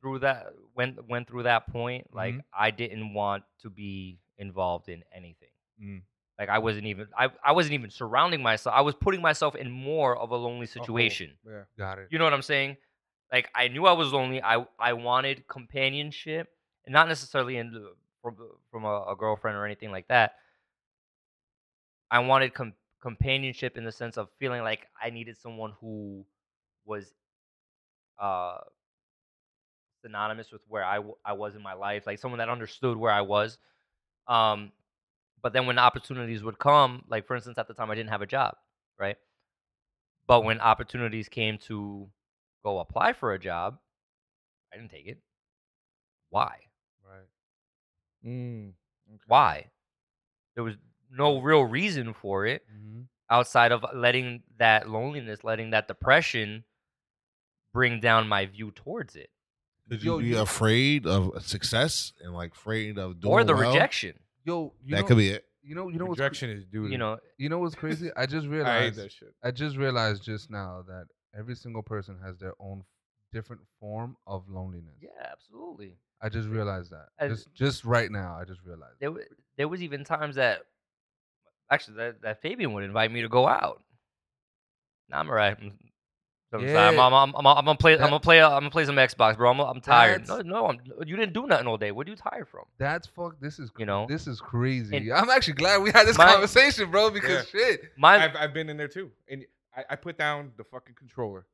[0.00, 2.44] through that went went through that point, like Mhm.
[2.52, 5.48] I didn't want to be involved in anything.
[5.80, 6.02] Mm.
[6.38, 8.74] Like I wasn't even I, I wasn't even surrounding myself.
[8.76, 11.38] I was putting myself in more of a lonely situation.
[11.46, 11.62] Yeah.
[11.78, 12.76] got it You know what I'm saying?
[13.34, 14.40] Like I knew I was lonely.
[14.40, 16.50] I I wanted companionship,
[16.86, 17.88] and not necessarily in
[18.22, 18.36] from
[18.70, 20.36] from a, a girlfriend or anything like that.
[22.12, 26.24] I wanted com- companionship in the sense of feeling like I needed someone who
[26.84, 27.12] was
[28.20, 28.58] uh
[30.02, 33.10] synonymous with where I, w- I was in my life, like someone that understood where
[33.10, 33.58] I was.
[34.28, 34.70] Um,
[35.42, 38.22] but then when opportunities would come, like for instance, at the time I didn't have
[38.22, 38.54] a job,
[38.96, 39.16] right?
[40.28, 42.08] But when opportunities came to
[42.64, 43.78] go apply for a job,
[44.72, 45.18] I didn't take it.
[46.30, 46.56] Why?
[47.06, 47.28] Right.
[48.26, 48.72] Mm,
[49.26, 49.66] Why?
[50.54, 50.74] There was
[51.10, 53.02] no real reason for it Mm-hmm.
[53.30, 56.64] outside of letting that loneliness, letting that depression
[57.72, 59.30] bring down my view towards it.
[59.90, 63.54] Could Yo, you be you- afraid of success and like afraid of doing or the
[63.54, 63.72] well?
[63.72, 64.18] rejection.
[64.44, 65.44] Yo, you That know, could be it.
[65.62, 66.86] You know, you know what's cra- Rejection is due.
[66.88, 68.10] You know, you know what's crazy?
[68.16, 69.34] I just I hate realized that shit.
[69.42, 71.06] I just realized just now that
[71.38, 72.86] every single person has their own f-
[73.32, 74.96] different form of loneliness.
[75.00, 75.96] yeah, absolutely.
[76.22, 77.08] I just realized that.
[77.18, 78.94] As- just just right now, I just realized.
[79.00, 79.18] There, wa-
[79.56, 80.62] there was even times that,
[81.70, 83.82] actually, that, that Fabian would invite me to go out.
[85.10, 85.56] Nah, I'm alright.
[85.60, 85.72] I'm,
[86.52, 86.70] I'm, sorry.
[86.72, 87.00] I'm, Yeah.
[87.06, 87.94] I'm, I'm, I'm, I'm gonna play.
[87.94, 88.40] I'm gonna play.
[88.40, 89.50] I'm gonna play some Xbox, bro.
[89.50, 90.26] I'm, I'm tired.
[90.28, 91.90] No, no, I'm, you didn't do nothing all day.
[91.90, 92.62] What are you tired from?
[92.78, 93.38] That's fuck.
[93.40, 94.06] This is You know?
[94.08, 94.96] this is crazy.
[94.96, 97.10] And- I'm actually glad we had this My- conversation, bro.
[97.10, 97.90] Because shit.
[97.98, 99.44] My I've, I've been in there too, and
[99.76, 101.46] I, I put down the fucking controller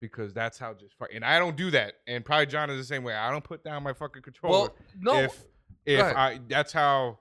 [0.00, 1.08] because that's how just fuck.
[1.14, 3.14] And I don't do that, and probably John is the same way.
[3.14, 4.52] I don't put down my fucking controller.
[4.58, 5.18] Well, no.
[5.18, 5.44] if
[5.86, 6.16] if ahead.
[6.16, 7.18] I that's how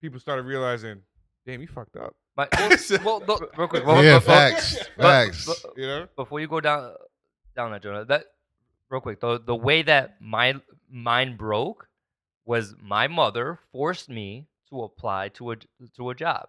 [0.00, 1.00] people started realizing,
[1.46, 2.14] damn, you fucked up.
[2.36, 2.46] my
[3.04, 3.84] well, the- real quick.
[3.86, 5.46] well, yeah, but- but- facts, but- facts.
[5.62, 6.92] but- You know, before you go down
[7.56, 8.24] down that Jonah, that
[8.90, 10.54] real quick the the way that my
[10.90, 11.88] mind broke
[12.44, 15.56] was my mother forced me to apply to a
[15.96, 16.48] to a job.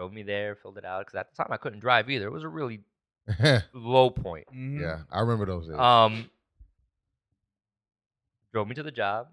[0.00, 2.26] Drove me there, filled it out because at the time I couldn't drive either.
[2.26, 2.80] It was a really
[3.74, 4.46] low point.
[4.50, 4.80] Mhm.
[4.80, 5.76] yeah, I remember those days.
[5.78, 6.30] Um,
[8.50, 9.28] drove me to the job,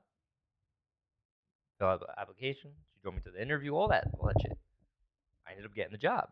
[1.79, 2.71] filled out the application.
[2.93, 4.57] She drove me to the interview, all that, all that shit.
[5.47, 6.27] I ended up getting the job.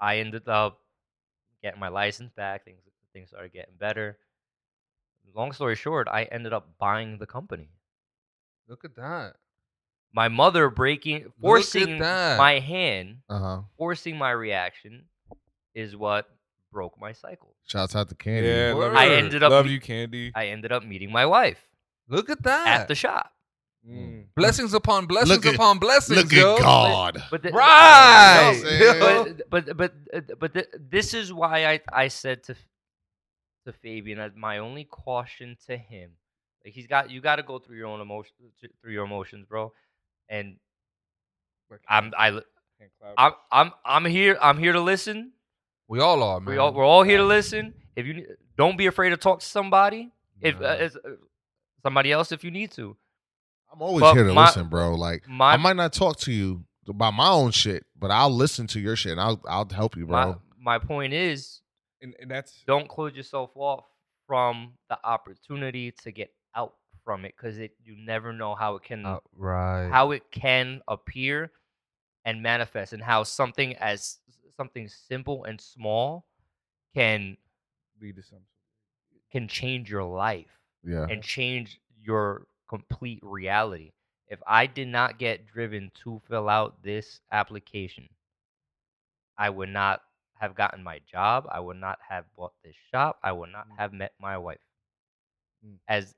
[0.00, 0.80] I ended up
[1.62, 2.64] getting my license back.
[2.64, 2.80] Things
[3.12, 4.18] things started getting better.
[5.36, 7.68] Long story short, I ended up buying the company.
[8.66, 9.36] Look at that.
[10.14, 13.60] My mother breaking, forcing my hand, uh huh.
[13.76, 15.06] forcing my reaction,
[15.74, 16.28] is what
[16.72, 17.54] broke my cycle.
[17.66, 18.48] Shouts out to Candy.
[18.48, 18.72] yeah.
[18.74, 19.12] Love I you.
[19.14, 20.30] ended up love you, Candy.
[20.34, 21.58] I ended up meeting my wife
[22.08, 22.80] Look at that.
[22.82, 23.30] at the shop.
[23.88, 24.26] Mm.
[24.34, 26.16] blessings upon blessings at- upon blessings.
[26.22, 26.56] Look yo.
[26.56, 27.22] at God.
[27.30, 28.52] But the, Right.
[28.64, 31.80] You know what I'm No, but but but uh, but th- this is why I
[31.92, 32.54] I said to
[33.66, 36.12] to Fabian as my only caution to him,
[36.64, 39.72] like he's got you got to go through your own emotions through your emotions, bro.
[40.28, 40.56] And
[41.88, 42.42] I'm I li-
[42.78, 43.14] Can't clap.
[43.18, 45.32] I'm I'm I'm here I'm here to listen.
[45.88, 46.52] We all are, man.
[46.54, 47.74] We all we're all here to listen.
[47.96, 50.10] If you don't be afraid to talk to somebody,
[50.40, 51.10] if uh, it's, uh,
[51.82, 52.96] somebody else if you need to.
[53.72, 54.94] I'm always But here to my- listen, bro.
[54.94, 58.66] Like My I might not talk to you about my own shit, but I'll listen
[58.68, 60.40] to your shit and I'll I'll help you, bro.
[60.58, 61.60] my my point is
[62.02, 63.84] and, and that's don't close yourself off
[64.26, 66.74] from the opportunity to get out
[67.04, 69.90] from it because it you never know how it can Uh, right.
[69.90, 71.52] how it can appear
[72.24, 74.18] and manifest and how something as
[74.56, 76.26] something simple and small
[76.94, 77.36] can
[78.00, 78.46] lead to something.
[79.32, 81.06] can change your life yeah.
[81.08, 83.92] and change your complete reality
[84.28, 88.08] if i did not get driven to fill out this application
[89.36, 90.02] i would not
[90.34, 93.76] have gotten my job i would not have bought this shop i would not Mm.
[93.78, 94.60] have met my wife
[95.64, 95.78] Mm.
[95.88, 96.14] as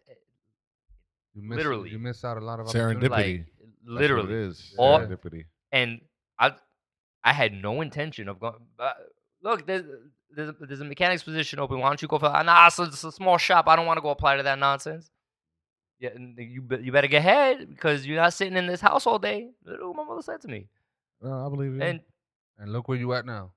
[1.36, 1.90] you miss, literally.
[1.90, 3.06] you miss out a lot of Serendipity.
[3.06, 3.10] opportunities.
[3.10, 4.74] like That's what literally it is.
[4.78, 5.44] All- Serendipity.
[5.70, 6.00] and
[6.38, 6.52] I
[7.22, 8.54] I had no intention of going.
[8.76, 8.92] But uh,
[9.42, 9.84] look, there's
[10.34, 11.78] there's a, there's a mechanic's position open.
[11.78, 12.30] Why don't you go for?
[12.30, 13.68] Nah, it's a, it's a small shop.
[13.68, 15.10] I don't want to go apply to that nonsense.
[16.00, 19.18] Yeah, and you you better get ahead because you're not sitting in this house all
[19.18, 19.50] day.
[19.64, 20.68] That's what my mother said to me.
[21.22, 21.82] No, I believe you.
[21.82, 22.00] And
[22.58, 23.52] And look where you at now.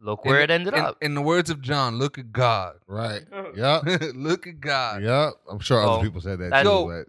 [0.00, 0.96] Look look where In- it ended in, up.
[1.02, 2.76] In the words of John, look at God.
[2.86, 3.22] right.
[3.56, 3.80] yeah.
[4.14, 5.02] look at God.
[5.02, 5.30] Yeah.
[5.48, 7.06] I'm sure So, other people said that that's- too, So- but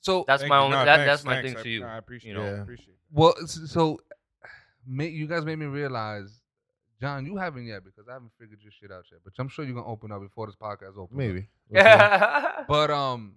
[0.00, 0.64] So That's Thank my you.
[0.64, 1.48] only No, that, thanks, that's my thanks.
[1.50, 1.80] thing I- to you.
[1.80, 2.44] no, I appreciate you know.
[2.44, 2.50] it.
[2.56, 2.62] Yeah.
[2.62, 4.00] Appreciate well, so
[4.86, 6.40] ma- you guys made me realize,
[7.00, 9.20] John, you haven't yet because I haven't figured your shit out yet.
[9.24, 11.10] But I'm sure you're gonna open up before this podcast opens.
[11.10, 11.12] up.
[11.12, 11.48] maybe.
[11.70, 12.64] Yeah.
[12.68, 13.36] But um,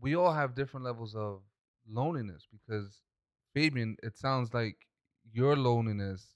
[0.00, 1.40] we all have different levels of
[1.88, 3.00] loneliness because
[3.54, 4.76] Fabian, it sounds like
[5.32, 6.26] your loneliness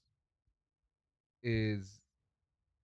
[1.43, 1.99] is,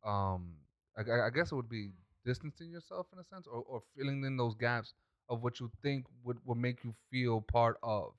[0.06, 0.54] um,
[0.98, 1.92] I, I- I guess it would be
[2.26, 4.94] distancing yourself in a sense, or, or filling in those gaps
[5.30, 8.14] of what you think would, would make you feel part of,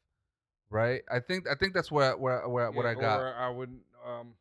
[0.70, 1.02] right?
[1.10, 3.20] I think I think that's where where where what I got.
[3.20, 4.34] Or I wouldn't um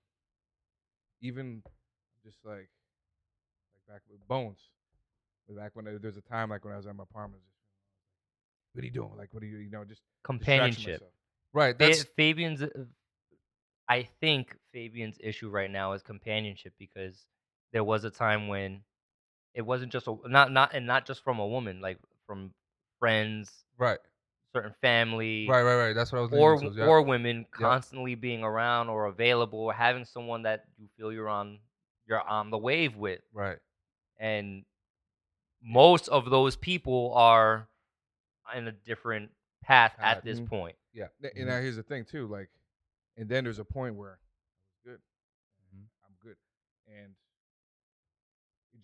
[1.22, 1.62] even
[2.26, 2.70] just like like
[3.74, 4.60] like back with Bones.
[5.50, 7.58] Back when there- there's a time like when I was at my apartment, just
[8.74, 9.16] what are you doing?
[9.18, 11.14] Like, what are you, you know, just Companionship.
[11.52, 11.74] Right.
[11.78, 12.62] Fa- That's Fabian's.
[12.64, 12.70] uh,
[13.88, 17.28] I think Fabian's issue right now is companionship because
[17.74, 18.82] there was a time when
[19.54, 22.54] it wasn't just a not not and not just from a woman, like from
[23.00, 24.00] friends, right.
[24.54, 25.62] certain family, Right.
[25.64, 25.88] Right.
[25.88, 25.94] Right.
[25.94, 26.32] That's what I was.
[26.34, 26.86] or to, yeah.
[26.86, 31.60] or women constantly being around or available, or having someone that you feel you're on
[32.08, 33.58] you're on the wave with, right.
[34.18, 34.64] and
[35.62, 37.68] most of those people are
[38.56, 39.32] in a different
[39.64, 40.48] path Path, at this mhm.
[40.48, 40.76] point.
[40.94, 41.08] Yeah.
[41.22, 41.46] And Mhm.
[41.48, 42.50] now here's the thing too, like,
[43.18, 44.20] and then there's a point where
[44.84, 45.00] good,
[45.74, 45.86] Mhm.
[46.06, 46.38] I'm good,
[46.88, 47.16] and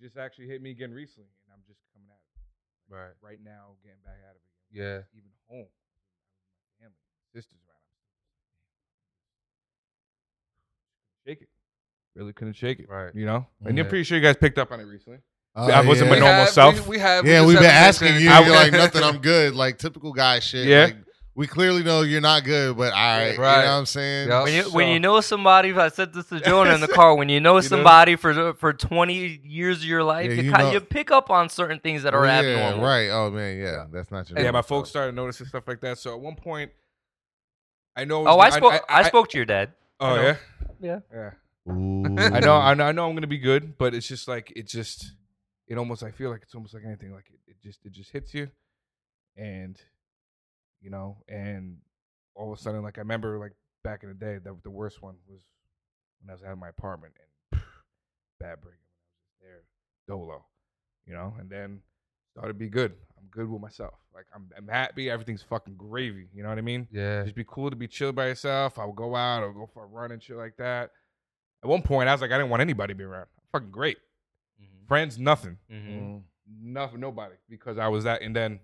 [0.01, 3.13] just actually hit me again recently, and I'm just coming at it Right.
[3.21, 4.41] right now, getting back at it
[4.71, 5.03] again.
[5.03, 5.17] Yeah.
[5.17, 7.83] even home, I was with my family, sisters around.
[11.25, 11.49] I Shake it,
[12.15, 13.13] really couldn't shake it, Right.
[13.13, 13.83] You know, and Yeah.
[13.83, 15.19] I'm pretty sure you guys picked up on it recently.
[15.55, 16.15] Oh, I wasn't yeah.
[16.15, 16.87] my normal have, self.
[16.87, 17.25] We, we have.
[17.25, 18.29] Yeah, we we've been asking you.
[18.29, 19.03] saying- You're like nothing.
[19.03, 19.55] I'm good.
[19.55, 20.67] Like typical guy shit.
[20.67, 20.85] Yeah.
[20.85, 20.95] Like,
[21.39, 23.33] we clearly know you're not good, but all right.
[23.33, 23.61] You Right.
[23.63, 24.27] know what I'm saying?
[24.27, 24.43] Yep.
[24.43, 27.15] When you when you know somebody, I said this to Jonah in the car.
[27.15, 27.61] When you know know?
[27.61, 31.11] somebody for for twenty years of your life, Yeah, you, you ki- know- you pick
[31.11, 32.85] up on certain things that are yeah, abnormal.
[32.85, 33.07] right.
[33.09, 33.85] Oh man, yeah.
[33.89, 34.39] That's not your.
[34.41, 35.97] yeah, my folks started noticing stuff like that.
[35.97, 36.71] So at one point,
[37.95, 38.27] I know.
[38.27, 38.83] it Oh, I spoke.
[38.89, 39.71] I, spoke to your dad.
[40.01, 40.35] Oh yeah,
[40.81, 40.99] Yeah.
[41.13, 41.31] yeah.
[41.69, 41.71] I
[42.41, 43.07] know, I know, I know.
[43.07, 45.13] I'm gonna be good, but it's just like it just,
[45.67, 46.03] it almost.
[46.03, 47.13] I feel like it's almost like anything.
[47.13, 48.49] Like it, it just, it just hits you,
[49.37, 49.77] and
[50.81, 51.77] you know, and
[52.35, 53.53] all of a sudden, like I remember, like
[53.83, 55.41] back in the day, the the worst one was
[56.21, 57.13] when I was out at my apartment
[57.51, 57.61] and
[58.39, 59.63] bad break when I was there,
[60.07, 60.45] dolo,
[61.05, 61.81] you know, and then
[62.31, 62.93] started to be good.
[63.17, 63.95] I'm good with myself.
[64.13, 65.09] Like I'm, I'm happy.
[65.09, 66.27] Everything's fucking gravy.
[66.33, 66.87] You know what I mean?
[66.91, 67.23] Yeah.
[67.23, 68.79] Just be cool to be chill by yourself.
[68.79, 70.91] I would go out or go for a run and shit like that.
[71.63, 73.27] At one point, I was like, I didn't want anybody to be around.
[73.51, 73.97] Fucking great.
[74.61, 74.87] Mm-hmm.
[74.87, 75.57] Friends, nothing.
[75.71, 76.21] Mm.
[76.61, 77.35] Nothing, nobody.
[77.49, 78.21] Because I was that.
[78.21, 78.59] And then,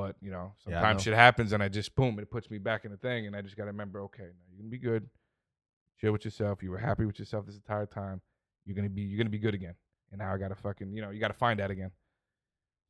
[0.00, 1.10] but, you know, Yeah, I sometimes know.
[1.10, 3.26] shit happens and I just, boom, it puts me back in the thing.
[3.26, 5.08] And I just got to remember, okay, now you're to be good.
[6.00, 6.62] Chill with yourself.
[6.62, 8.20] You were happy with yourself this entire time.
[8.64, 9.74] You're to be, you're to be good again.
[10.12, 11.90] And now I got to fucking, you know, you got to find that again.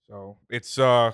[0.08, 1.12] So it's, uh,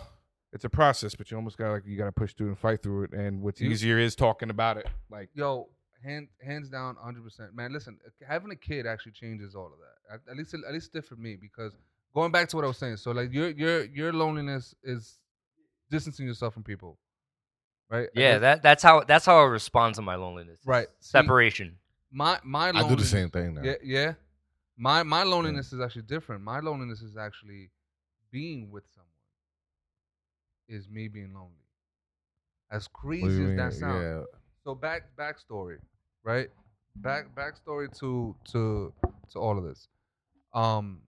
[0.52, 2.58] it's a process, but you almost got to like you got to push through and
[2.58, 3.12] fight through it.
[3.12, 4.86] And what's You- easier is talking about it.
[5.10, 5.68] Like Yo,
[6.02, 7.72] hand, hands down, hundred percent, man.
[7.72, 10.14] Listen, uh, having a kid actually changes all of that.
[10.14, 11.76] At, at least, at least it did for me because
[12.14, 12.98] going back to what I was saying.
[12.98, 15.18] So like your your your loneliness is
[15.90, 16.98] distancing yourself from people,
[17.90, 18.08] right?
[18.14, 20.60] Yeah, guess- that that's how that's how I respond to my loneliness.
[20.60, 20.88] is Right.
[21.00, 21.76] See, Separation.
[22.10, 23.62] my my I do the same thing now.
[23.62, 24.12] Yeah, yeah.
[24.76, 26.42] My my loneliness is actually different.
[26.42, 27.70] My loneliness is actually
[28.30, 29.10] being with someone.
[30.68, 31.50] Is me being lonely.
[32.70, 34.02] As What do you crazy as that sounds.
[34.02, 34.22] Yeah.
[34.64, 35.76] So back backstory,
[36.24, 36.48] right?
[36.96, 38.92] Back backstory to to
[39.32, 39.88] to all of this.
[40.52, 41.02] Um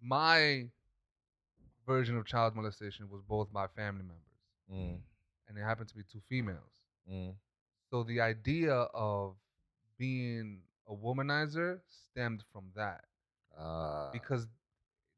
[0.00, 0.68] my
[1.86, 4.40] version of child molestation was both by family members.
[4.72, 5.00] Mm,
[5.48, 6.74] And it happened to be two females.
[7.10, 7.34] mm,
[7.90, 9.34] So the idea of
[9.98, 13.04] being a womanizer stemmed from that.
[13.58, 14.46] uh, because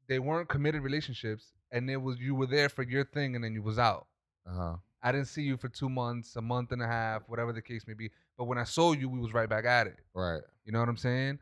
[0.07, 3.53] they weren't committed relationships and it was you were there for your thing and then
[3.53, 4.07] you was out
[4.45, 4.75] uh-huh.
[5.01, 7.87] i didn't see you for two months a month and a half whatever the case
[7.87, 10.41] may be but when i saw you we was right back at it Right.
[10.65, 11.39] you know what i'm saying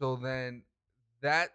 [0.00, 0.64] so then
[1.22, 1.50] that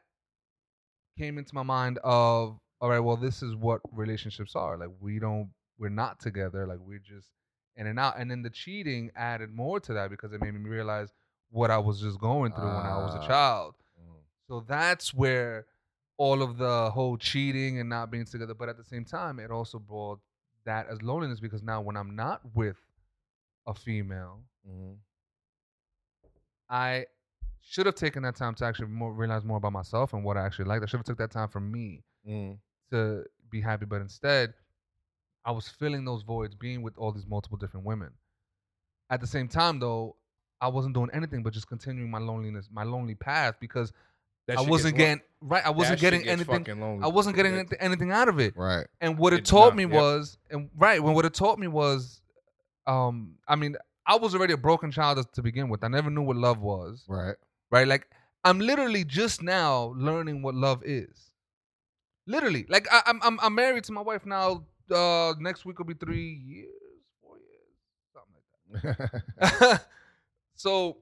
[1.17, 5.19] came into my mind of all right well this is what relationships are like we
[5.19, 5.49] don't
[5.79, 7.29] we're not together like we're just
[7.75, 10.69] in and out and then the cheating added more to that because it made me
[10.69, 11.09] realize
[11.49, 13.27] what i was just going through when i was a Ah.
[13.27, 15.65] child Mm, so that's where
[16.17, 19.51] all of the whole cheating and not being together, but at the same time, it
[19.51, 20.19] also brought
[20.65, 22.77] that as loneliness because now when I'm not with
[23.67, 24.95] a female, mhm.
[26.69, 27.05] I
[27.61, 30.45] should have taken that time to actually more realize more about myself and what I
[30.45, 30.83] actually liked.
[30.83, 32.57] I should have took that time for me Mm,
[32.91, 34.53] to be happy, but instead,
[35.45, 38.09] I was filling those voids being with all these multiple different women.
[39.09, 40.15] At the same time, though,
[40.59, 43.93] I wasn't doing anything but just continuing my loneliness, my lonely path because
[44.49, 45.65] I wasn't gets lo- getting right.
[45.65, 47.01] I wasn't getting anything.
[47.03, 48.55] I wasn't getting anything, anything out of it.
[48.55, 48.87] Right.
[49.01, 49.91] And what it, It taught not, me yep.
[49.91, 52.21] was, and right when what it taught me was,
[52.85, 53.75] um, I mean,
[54.05, 55.83] I was already a broken child to begin with.
[55.83, 57.03] I never knew what love was.
[57.07, 57.35] Right.
[57.69, 58.07] Right, like
[58.45, 61.26] I'm literally just now learning what love is.
[62.27, 64.65] Literally, like I, I'm, I'm I'm married to my wife now.
[64.93, 66.69] Uh, next week will be three years,
[67.21, 68.97] four years, something
[69.39, 69.85] like that.
[70.55, 70.97] so,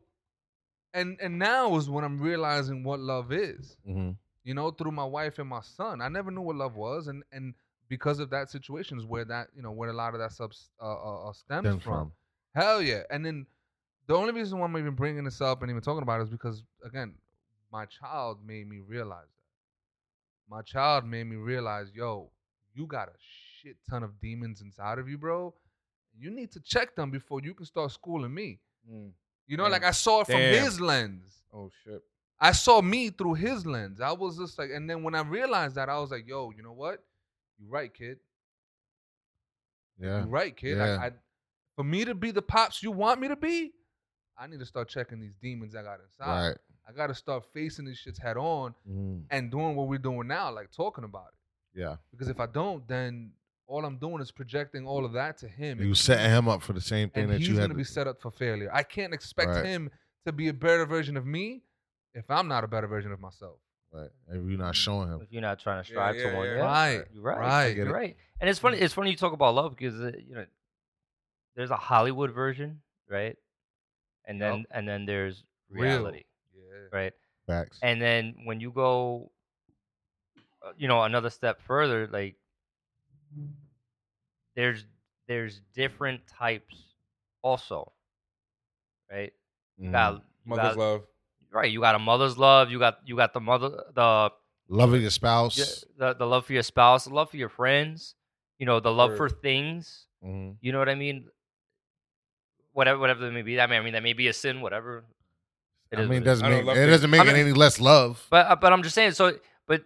[0.94, 4.12] and and now is when I'm realizing what love is hmm
[4.46, 6.02] you know, through my wife and my son.
[6.02, 7.56] I never knew what love was, and and
[7.90, 10.52] because of that situation is where that you know where a lot of that stuff
[10.82, 11.94] uh, uh, uh, stems Stems from.
[11.94, 12.12] from.
[12.54, 13.02] Hell yeah!
[13.10, 13.48] And then
[14.08, 16.30] the only reason why I'm even bringing this up and even talking about it is
[16.30, 17.16] because again,
[17.72, 19.26] my child made me realize.
[20.50, 22.30] My child made me realize, yo,
[22.74, 23.14] you got a
[23.62, 25.54] shit ton of demons inside of you, bro.
[26.18, 28.60] You need to check them before you can start schooling me.
[28.90, 29.12] Mm.
[29.48, 29.72] You know, Damn.
[29.72, 30.64] like I saw it from Damn.
[30.64, 31.42] his lens.
[31.54, 32.02] Oh shit.
[32.40, 34.02] I saw me through his lens.
[34.02, 36.64] I was just like, and then when I realized that, I was like, yo, you
[36.64, 37.04] know what?
[37.58, 38.18] You're right, kid.
[40.00, 40.20] Yeah.
[40.20, 40.78] You're right, kid.
[40.78, 40.98] Yeah.
[41.02, 41.12] I, I,
[41.76, 43.72] for me to be the pops you want me to be,
[44.38, 46.48] I need to start checking these demons I got inside.
[46.50, 46.58] Right.
[46.88, 49.24] I got to start facing these shits head on Mhm.
[49.32, 51.80] and doing what we're doing now, like talking about it.
[51.80, 51.98] Yeah.
[52.12, 53.34] Because if I don't, then
[53.68, 55.80] all I'm doing is projecting all of that to him.
[55.80, 57.62] You and setting him up for the same thing that he's you had.
[57.62, 58.70] gonna be set up for failure.
[58.72, 59.66] I can't expect Right.
[59.66, 59.90] him
[60.26, 61.64] to be a better version of me
[62.14, 63.60] if I'm not a better version of myself.
[63.92, 64.12] right.
[64.28, 65.22] If you're not showing him.
[65.22, 66.56] If you're not trying to strive yeah, to one, yeah.
[66.58, 67.40] yeah, Right, You're right.
[67.40, 67.76] right.
[67.78, 68.18] You're right.
[68.42, 68.78] And it's funny.
[68.78, 70.46] It's funny you talk about love because uh, you know
[71.56, 73.38] there's a Hollywood version, right?
[74.26, 74.52] And Yup.
[74.52, 76.24] then and then there's reality, Yeah.
[76.92, 77.14] Right?
[77.48, 77.80] Facts.
[77.82, 79.32] And then when you go,
[80.66, 82.36] uh, you know, another step further, like
[84.56, 84.86] there's
[85.28, 86.76] there's different types,
[87.42, 87.92] also,
[89.12, 89.34] right?
[89.78, 89.92] You Mhm.
[89.92, 91.08] got, you Mother's got- love.
[91.52, 91.72] right.
[91.72, 92.70] You got a mother's love.
[92.72, 94.32] You got you got the mother the
[94.68, 95.84] Loving your spouse.
[95.98, 98.16] the, the love for your spouse, the love for your friends,
[98.58, 99.42] you know, the love for Word.
[99.42, 100.08] things.
[100.24, 100.58] Mhm.
[100.62, 101.30] You know what I mean?
[102.72, 103.60] Whatever, whatever that may be.
[103.62, 104.62] I mean, I mean that may be a sin.
[104.62, 105.06] Whatever.
[105.92, 106.26] It I mean, it it is.
[106.26, 106.88] doesn't I don't make it it.
[106.88, 108.26] doesn't make I it mean- any less love.
[108.30, 109.12] But uh, but I'm just saying.
[109.12, 109.84] So, but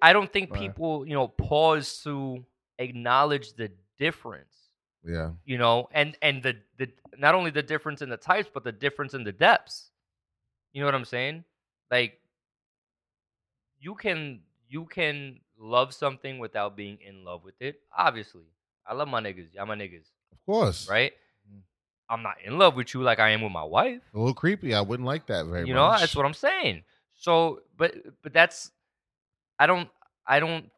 [0.00, 0.60] I don't think Right.
[0.60, 2.44] people, you know, pause to
[2.78, 4.54] acknowledge the difference.
[5.04, 5.30] Yeah.
[5.44, 6.88] You know, and and the the
[7.18, 9.90] not only the difference in the types, but the difference in the depths.
[10.72, 11.44] You know what I'm saying?
[11.90, 12.20] Like
[13.80, 17.80] you can you can love something without being in love with it.
[17.96, 18.44] Obviously,
[18.86, 19.48] I love my niggas.
[19.58, 20.88] I'm my niggas, Of course.
[20.88, 21.12] right?
[22.10, 24.02] I'm not in love with you like I am with my wife.
[24.12, 24.74] A little creepy.
[24.74, 25.68] I wouldn't like that very you much.
[25.68, 26.82] You know, that's what I'm saying.
[27.14, 28.72] So, but but that's
[29.58, 29.88] I don't
[30.26, 30.70] I don't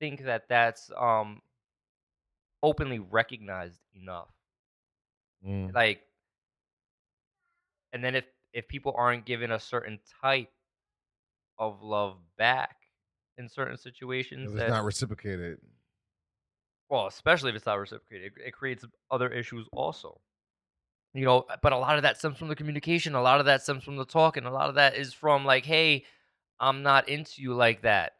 [0.00, 1.40] think that that's um
[2.62, 4.28] openly recognized enough.
[5.46, 5.72] Mm.
[5.72, 6.00] Like,
[7.92, 10.50] and then if if people aren't given a certain type
[11.58, 12.76] of love back
[13.38, 15.58] in certain situations, If that, it's not reciprocated.
[16.88, 20.20] well, especially if it's not reciprocated, it, it creates other issues also.
[21.12, 23.14] You know, but a lot of that stems from the communication.
[23.14, 25.44] A lot of that stems from the talk and A lot of that is from
[25.44, 26.04] like, hey,
[26.60, 28.12] I'm not into you like that,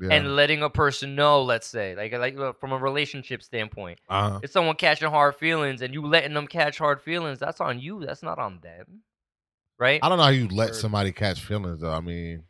[0.00, 0.14] Yeah.
[0.14, 1.42] and letting a person know.
[1.42, 4.40] Let's say, like, like uh, from a relationship standpoint, uh-huh.
[4.42, 8.04] if someone catching hard feelings and you letting them catch hard feelings, that's on you.
[8.06, 9.02] That's not on them,
[9.78, 10.00] right?
[10.02, 11.92] I don't know how you let somebody catch feelings though.
[11.92, 12.44] I mean,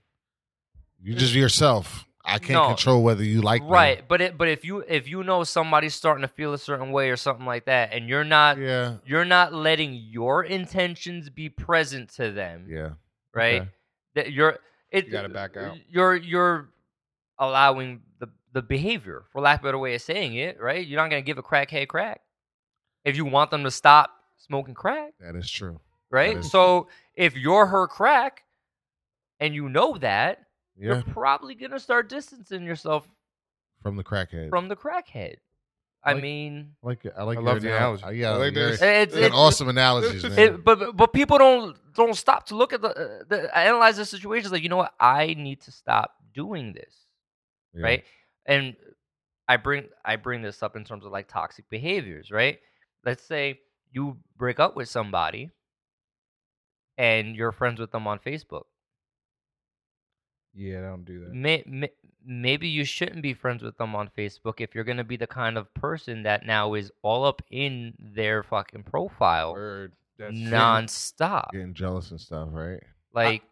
[1.03, 2.05] you just yourself.
[2.24, 2.66] I can't No.
[2.68, 3.68] control whether you like me.
[3.70, 6.92] right, but it, but if you if you know somebody's starting to feel a certain
[6.92, 8.96] way or something like that, and you're not Yeah.
[9.06, 12.90] you're not letting your intentions be present to them, Yeah.
[13.34, 13.62] right?
[13.62, 13.70] Okay.
[14.16, 14.58] That you're
[14.90, 15.78] it, You gotta back out.
[15.88, 16.68] You're you're
[17.38, 20.84] allowing the the behavior, for lack of a better way of saying it, right?
[20.86, 22.20] You're not gonna give a crackhead crack
[23.04, 25.80] if you want them to stop smoking crack, That is true.
[26.10, 26.36] right?
[26.38, 28.42] is- So if you're her crack,
[29.38, 30.44] and you know that,
[30.81, 30.95] Yeah.
[30.95, 33.09] you're probably gonna start distancing yourself
[33.83, 34.49] From the crackhead.
[34.51, 35.37] from the crackhead.
[36.03, 37.05] I Like- mean, like.
[37.05, 38.05] I like I your love the anal- analogy.
[38.05, 38.31] uh, Yeah.
[38.31, 38.81] I like you're- this.
[38.83, 40.39] it's, you're it's, awesome analogies, man.
[40.39, 43.99] It, but but- but people don't don't stop to look at the, uh, the analyze
[43.99, 46.95] the situations like you know what I need to stop doing this
[47.74, 47.83] Yeah.
[47.85, 48.05] right
[48.47, 48.76] and
[49.49, 52.61] I bring I bring this up in terms of like toxic behaviors right
[53.05, 53.61] let's say
[53.93, 55.51] you break up with somebody
[56.97, 58.64] and you're friends with them on Facebook
[60.55, 61.32] Yeah, I don't do that.
[61.32, 61.90] may, may,
[62.24, 65.26] maybe you shouldn't be friends with them on Facebook if you're going to be the
[65.26, 69.92] kind of person that now is all up in their fucking profile Word.
[70.18, 72.82] That's nonstop Getting jealous and stuff, right?
[73.14, 73.42] like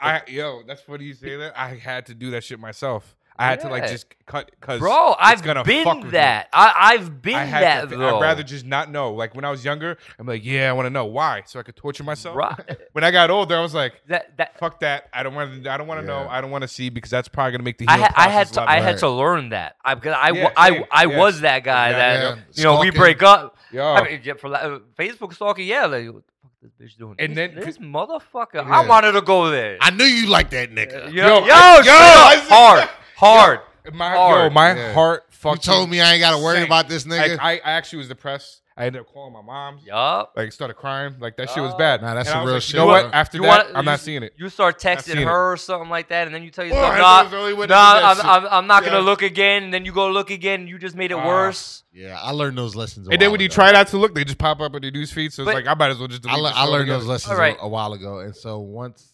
[0.00, 1.58] I yo, that's funny you say that.
[1.58, 3.16] I had to do that shit myself.
[3.36, 6.48] I had to like just cut because Bro, I've gonna fuck been with that.
[6.52, 8.18] I, I've been I that to, though.
[8.18, 9.12] I'd rather just not know.
[9.12, 11.64] Like when I was younger, I'm like, yeah, I want to know why, so I
[11.64, 12.36] could torture myself.
[12.36, 12.54] Right.
[12.92, 15.08] When I got older, I was like, that that fuck that.
[15.12, 15.70] I don't want to.
[15.70, 16.28] I don't want to know.
[16.30, 17.88] I don't want to see because that's probably gonna make the.
[17.88, 19.76] I healing had I had to I had to learn that.
[19.84, 20.84] I because I, Yeah, I, same.
[20.92, 21.18] I Yes.
[21.18, 22.42] was that guy Yeah, that yeah.
[22.54, 23.56] you know we break up.
[23.72, 26.22] Yo, I mean, yeah, for la- uh, Facebook stalking, yeah, like the fuck
[26.62, 27.16] this bitch doing?
[27.18, 28.68] And this, then- this motherfucker, Yeah.
[28.80, 29.76] I wanted to go there.
[29.80, 31.12] I knew you like that nigga.
[31.12, 32.88] yo, Yo, yo, I- yo, up, I said- hard,
[33.24, 33.60] hard.
[33.92, 34.42] my hard.
[34.44, 34.92] yo, my Yeah.
[34.94, 35.60] heart You fucking.
[35.62, 36.68] told me I ain't got to worry sank.
[36.68, 37.38] about this nigga.
[37.38, 38.60] Like, I, I actually was depressed.
[38.76, 39.78] I ended up calling my mom.
[39.86, 40.32] Yup.
[40.34, 41.14] Like started crying.
[41.20, 42.02] Like that shit was bad.
[42.02, 43.14] Nah, that's And I some was real like, shit, You know what?
[43.14, 44.32] After You that, wanna- I'm you- not seeing it.
[44.36, 45.28] You start seen texting it.
[45.28, 47.36] her or something like that, and then you tell Boy, yourself, I "Nah, was the
[47.38, 49.04] only one nah, that did I'm, that I'm, I'm not gonna Yeah.
[49.04, 51.24] look again." And then you go look again, and you just made it Ah.
[51.24, 51.84] worse.
[51.92, 53.06] yeah, I learned those lessons.
[53.06, 53.54] a And then while when you ago.
[53.54, 55.32] try not to look, they just pop up in the news feed.
[55.32, 56.74] So it's But- like I might as well just delete I, le- this I learned
[56.90, 56.98] altogether.
[56.98, 57.56] those lessons All right.
[57.60, 59.12] a, a while ago, and so once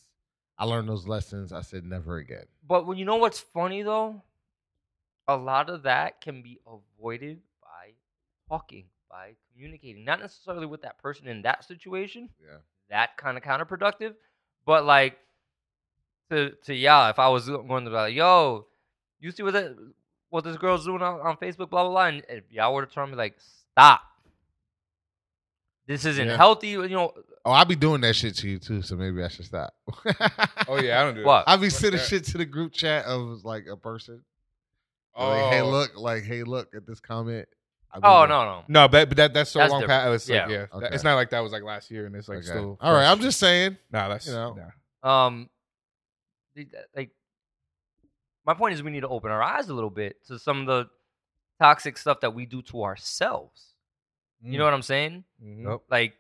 [0.58, 1.52] I learned those lessons.
[1.52, 2.44] I said never again.
[2.70, 4.22] But when you know what's funny though,
[5.26, 7.94] a lot of that can be avoided by
[8.48, 12.28] talking, by communicating, not necessarily with that person in that situation.
[12.40, 12.58] Yeah.
[12.88, 14.14] That kind of counterproductive,
[14.64, 15.18] but like
[16.30, 18.66] to to yeah, if I was going to be like, yo,
[19.18, 19.76] you see what that
[20.28, 22.92] what this girl's doing on, on Facebook, blah blah blah, and if y'all were to
[22.92, 23.34] try me like,
[23.72, 24.02] stop.
[25.90, 26.36] This isn't Yeah.
[26.36, 27.12] healthy, you know.
[27.44, 29.74] Oh, I be doing that shit to you too, so maybe I should stop.
[30.68, 31.42] Oh yeah, I don't do What?
[31.48, 32.06] I be What's sending that?
[32.06, 34.22] shit to the group chat of like a person.
[35.16, 37.48] Oh, Like, hey, look, like, hey, look at this comment.
[37.92, 38.64] I be Oh like, no no.
[38.68, 40.00] No, but, but that that's so That's long different.
[40.04, 40.14] past.
[40.14, 40.48] It's like, Yeah.
[40.48, 40.88] yeah, Okay.
[40.94, 42.46] it's not like that was like last year, and it's like Okay.
[42.46, 42.78] still.
[42.80, 43.76] All right, I'm just saying.
[43.90, 44.56] Nah, that's you know.
[45.02, 45.26] nah.
[45.26, 45.50] um
[46.54, 47.10] the- like
[48.46, 50.66] my point is we need to open our eyes a little bit to some of
[50.68, 50.88] the
[51.58, 53.69] toxic stuff that we do to ourselves
[54.42, 54.58] you mm.
[54.58, 55.24] know what i'm saying?
[55.44, 55.64] Mhm.
[55.64, 55.80] Yep.
[55.90, 56.14] like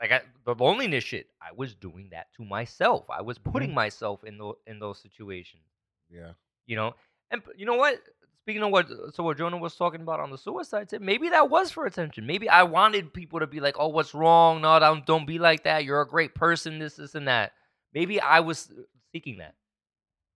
[0.00, 3.06] like I, the loneliness shit i was doing that to myself.
[3.10, 3.76] I was putting mm-hmm.
[3.76, 5.62] myself in the in those situations.
[6.10, 6.32] Yeah.
[6.66, 6.94] you know?
[7.30, 8.00] And you know what?
[8.42, 11.30] Speaking of what uh, so what jonah was talking about on the suicide tip maybe
[11.30, 12.26] that was for attention.
[12.26, 14.60] Maybe i wanted people to be like oh what's wrong?
[14.62, 15.84] No don't, don't be like that.
[15.84, 17.52] You're a great person this this and that.
[17.94, 18.82] Maybe i was uh,
[19.12, 19.54] seeking that.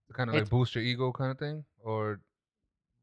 [0.09, 2.20] To kind of like It's- boost your ego kind of thing, or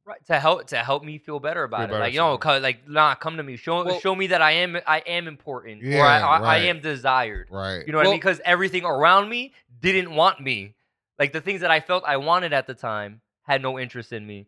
[0.05, 2.59] right to help to help me feel better about it better, like you know sorry.
[2.59, 5.27] co- like nah come to me show Well- show me that i am i am
[5.27, 6.63] important or I, Yeah, I, I right.
[6.65, 7.85] am desired Right.
[7.85, 8.19] You know what I Well- mean?
[8.19, 10.75] Because everything around me didn't want me.
[11.19, 14.25] Like the things that I felt I wanted at the time had no interest in
[14.27, 14.47] me.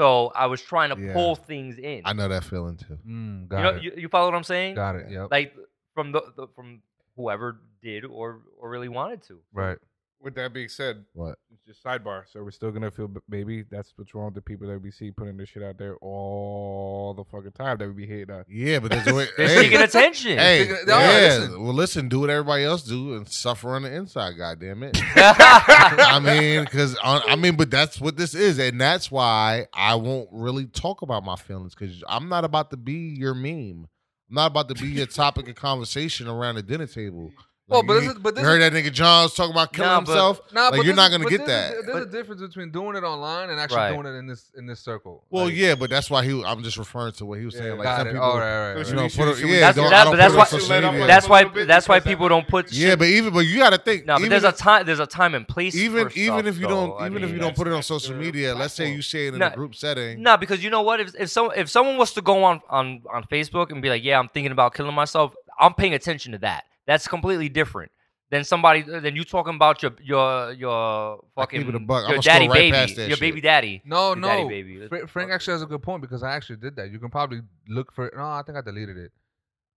[0.00, 1.12] So I was trying to Yeah.
[1.12, 2.02] pull things in.
[2.04, 2.98] I know that feeling too.
[3.06, 4.74] mm, got you know, it, you, you follow what I'm saying?
[4.74, 5.06] got it.
[5.10, 5.28] Yep.
[5.30, 5.54] Like
[5.94, 6.82] from the, the from
[7.16, 9.38] whoever did or or really wanted to.
[9.52, 9.78] right.
[10.22, 11.38] With that being said, What?
[11.50, 12.24] it's just sidebar.
[12.30, 14.90] So we're still gonna feel, b- maybe that's what's wrong with the people that we
[14.90, 18.44] see putting this shit out there all the fucking time that we be hating on.
[18.46, 19.28] Yeah, but there's a way.
[19.38, 20.36] They're hey, seeking attention.
[20.38, 20.92] hey, Speaking yeah.
[20.94, 21.64] all right, listen.
[21.64, 24.32] Well, listen, do what everybody else do and suffer on the inside.
[24.36, 24.98] God damn it.
[25.16, 30.28] I mean, because I mean, but that's what this is, and that's why I won't
[30.32, 33.88] really talk about my feelings because I'm not about to be your meme.
[34.28, 37.32] I'm not about to be your topic of conversation around the dinner table.
[37.70, 39.52] Well, Like, but you, this is- but this you heard is- that nigga John's talking
[39.52, 40.40] about killing Nah, but- himself.
[40.52, 41.74] Nah, Like, but you're not gonna but get this that.
[41.74, 43.92] Is, there's a difference between doing it online and actually Right.
[43.94, 45.22] doing it in this in this circle.
[45.30, 46.42] Well, Like, yeah, but that's why he.
[46.44, 47.66] I'm just referring to what he was saying.
[47.66, 48.12] Yeah, like got some it.
[48.12, 48.88] people, All right, all right, So right.
[48.88, 50.68] you know, put should- it- should we- yeah, That's that, but that's why on social
[50.68, 51.00] Let 'em media.
[51.00, 53.78] let that's why that's why people don't put Yeah, but even but you got to
[53.78, 54.04] think.
[54.06, 55.74] no, but there's a time there's a time and place.
[55.76, 58.74] even even if you don't even if you don't put it on social media, let's
[58.74, 60.22] say you say it in a group setting.
[60.22, 60.98] No, because you know what?
[61.00, 64.02] If if someone if someone was to go on on on Facebook and be like,
[64.02, 66.64] "Yeah, I'm thinking about killing myself," I'm paying attention to that.
[66.90, 67.90] That's completely different
[68.32, 72.02] than somebody uh, than you talking about your your your fucking keep buck.
[72.08, 73.20] your I'ma daddy right baby, past that your shit.
[73.26, 73.74] baby daddy.
[73.84, 74.48] No, Your daddy no.
[74.48, 74.88] baby.
[74.88, 76.90] Fra- Frank actually has a good point because I actually did that.
[76.90, 78.04] You can probably look for.
[78.16, 79.12] No, I think I deleted it.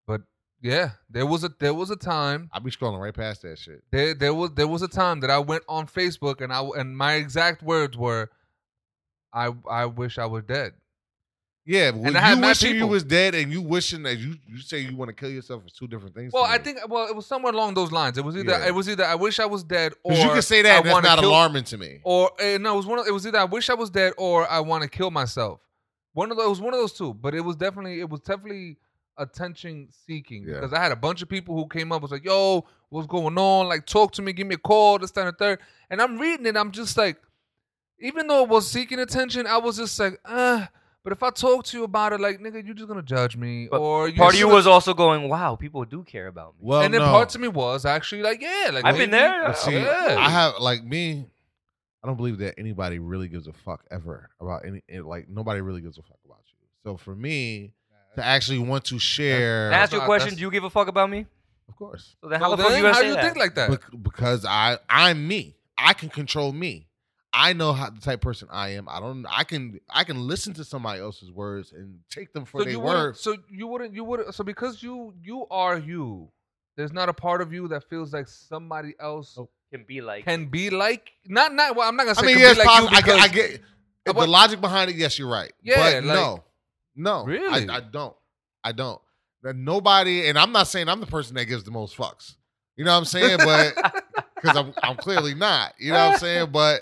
[0.07, 0.21] But
[0.61, 3.83] yeah, there was a there was a time I'll be scrolling right past that shit.
[3.91, 6.97] there there was there was a time that I went on Facebook and I and
[6.97, 8.29] my exact words were,
[9.33, 10.73] I I wish I was dead.
[11.65, 14.35] Yeah, when I had you mad wishing you was dead and you wishing that you
[14.45, 16.33] you say you want to kill yourself is two different things.
[16.33, 18.17] Well, I think well it was somewhere along those lines.
[18.17, 18.67] It was either Yeah.
[18.67, 20.75] it was either I wish I was dead or 'Cause you can say that I
[20.77, 22.01] and that's wanna not kill- alarming to me.
[22.03, 22.99] Or uh, no, it was one.
[22.99, 25.61] Of, it was either I wish I was dead or I want to kill myself.
[26.11, 27.13] One of those, was one of those two.
[27.13, 28.75] But it was definitely, it was definitely
[29.17, 30.55] attention seeking Yeah.
[30.55, 33.37] because I had a bunch of people who came up was like, "Yo, what's going
[33.37, 33.69] on?
[33.69, 35.59] Like, talk to me, give me a call, this, that, and the third.
[35.89, 37.17] And I'm reading it, I'm just like,
[37.99, 40.65] even though it was seeking attention, I was just like, uh.
[41.03, 43.67] But if I talk to you about it, like, nigga, you're just gonna judge me,
[43.69, 46.59] But or you Part of you was also going, "Wow, people do care about me."
[46.61, 47.07] Well, and then no.
[47.09, 49.43] parts of me was actually like, yeah, like I've been there.
[49.47, 50.15] But see, Yeah.
[50.17, 51.25] I have like me.
[52.03, 54.81] I don't believe that anybody really gives a fuck ever about any.
[54.87, 56.67] It, like nobody really gives a fuck about you.
[56.83, 57.73] So for me
[58.15, 60.25] to actually want to share, Can I ask you a not- question?
[60.27, 61.25] that's- Do you give a fuck about me?
[61.69, 63.15] of course, So then, how So the fuck then, you gonna how say do you
[63.15, 63.23] that?
[63.23, 63.69] think like that?
[63.71, 65.55] Bec- because I I'm me.
[65.77, 66.87] I can control me.
[67.33, 68.87] I know how the type of person I am.
[68.87, 69.25] I don't.
[69.29, 69.79] I can.
[69.89, 73.17] I can listen to somebody else's words and take them for so their you wouldn't,
[73.17, 76.29] so you wouldn't you would so because you you are you
[76.77, 79.51] there's not a part of you that feels like somebody else Nope.
[79.71, 82.21] Can be like can be like not not well i'm not gonna say.
[82.21, 83.19] I say mean, can yes, be like you I get.
[83.21, 83.61] I get
[84.07, 84.95] Uh, the logic behind it.
[84.97, 85.51] Yes, you're right.
[85.63, 86.43] Yeah, but like- no,
[86.95, 87.69] no, Really?
[87.69, 88.15] I, I don't.
[88.63, 89.01] I don't.
[89.41, 92.35] That nobody, and I'm not saying I'm the person that gives the most fucks.
[92.75, 93.37] You know what I'm saying?
[93.39, 93.73] But
[94.35, 95.73] because I'm, I'm clearly not.
[95.79, 96.49] You know what I'm saying?
[96.51, 96.81] But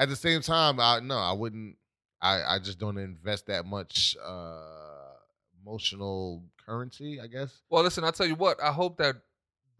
[0.00, 1.76] at the same time, I no, I wouldn't.
[2.22, 4.60] I, I just don't invest that much uh
[5.62, 7.20] emotional currency.
[7.20, 7.50] I guess.
[7.70, 9.16] well listen i'll tell you what i hope that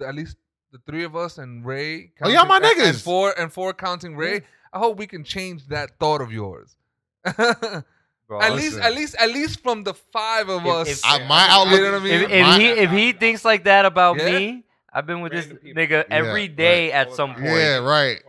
[0.06, 0.36] at least
[0.72, 3.02] the three of us and ray Oh, y'all my counting- and- and niggas.
[3.02, 4.42] four and four counting ray
[4.72, 6.74] i hope we can change that thought of yours
[7.24, 7.84] at
[8.26, 11.46] Bro, least at least at least from the five of If- us if- I, my
[11.50, 11.78] outlook.
[11.78, 12.14] you know what I mean?
[12.24, 14.38] if, if my- he if he thinks like that about Yeah.
[14.38, 15.82] me, I've been with this people.
[15.82, 16.56] nigga Yeah, every right.
[16.56, 17.46] day All at some point.
[17.46, 18.16] Yeah, right.
[18.18, 18.24] It's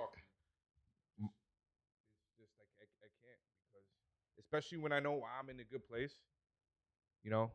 [2.39, 3.41] just like I, I can't
[4.35, 6.11] because especially when I know I'm in a good place,
[7.23, 7.51] you know,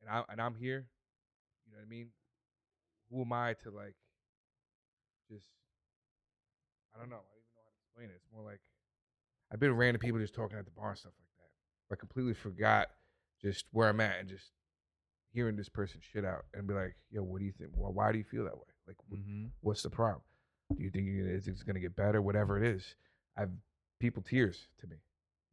[0.00, 0.86] and I and I'm here.
[1.66, 2.08] You know what I mean?
[3.10, 3.94] Who am I to like
[5.30, 5.46] just
[6.94, 7.16] I don't know.
[7.16, 8.14] I don't even know how to explain it.
[8.16, 8.60] It's more like
[9.52, 11.94] I've been random people just talking at the bar and stuff like that.
[11.94, 12.88] I completely forgot
[13.42, 14.52] just where I'm at and just
[15.32, 17.70] hearing this person shit out and be like, yo, what do you think?
[17.74, 18.72] Why, why do you feel that way?
[18.86, 19.46] Like, Mm-hmm.
[19.60, 20.22] what's the problem?
[20.76, 22.22] Do you think it's going to get better?
[22.22, 22.94] Whatever it is.
[23.36, 23.50] I've
[24.00, 24.96] people tears to me.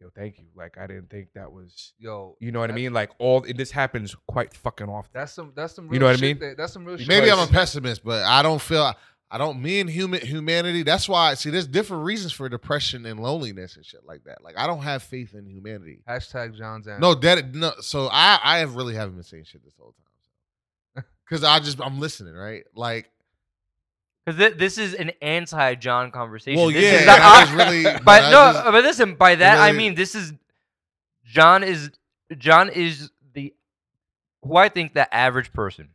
[0.03, 0.43] Yo, thank you.
[0.53, 2.91] Like, I didn't think that was, Yo, you know what I mean?
[2.91, 5.11] Like, all, and this happens quite fucking often.
[5.13, 5.53] That's some.
[5.55, 5.85] That's some.
[5.87, 6.39] Real You know what I mean?
[6.39, 7.07] that- that's some real shit.
[7.07, 8.93] Maybe I'm a pessimist, but I don't feel
[9.31, 10.83] I don't me and human humanity.
[10.83, 14.43] That's why see there's different reasons for depression and loneliness and shit like that.
[14.43, 16.01] Like I don't have faith in humanity.
[16.07, 16.99] Hashtag John's answer.
[16.99, 17.71] No, that no.
[17.81, 19.95] So I I have really haven't been saying shit this whole
[20.95, 21.05] time.
[21.25, 22.63] Because I just I'm listening, right?
[22.75, 23.09] Like,
[24.25, 26.59] Because th- this is an anti-John conversation.
[26.61, 27.83] well, This yeah, is not- is really.
[28.05, 29.15] but that no, just- but listen.
[29.15, 30.33] By that I mean this is
[31.25, 31.91] John is
[32.37, 33.53] John is the
[34.43, 35.89] who I think the average person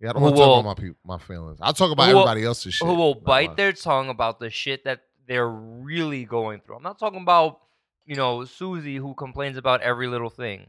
[0.00, 1.58] yeah, I don't want to talk about my people, my feelings.
[1.62, 2.86] I'll talk about who will- everybody else's shit.
[2.86, 3.56] who will bite mine.
[3.56, 6.76] their tongue about the shit that they're really going through.
[6.76, 7.60] I'm not talking about
[8.04, 10.66] you know Susie who complains about every little thing.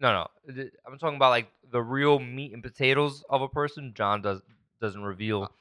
[0.00, 0.54] No, no,
[0.86, 3.92] I'm talking about like the real meat and potatoes of a person.
[3.94, 4.40] John does
[4.80, 5.52] doesn't reveal.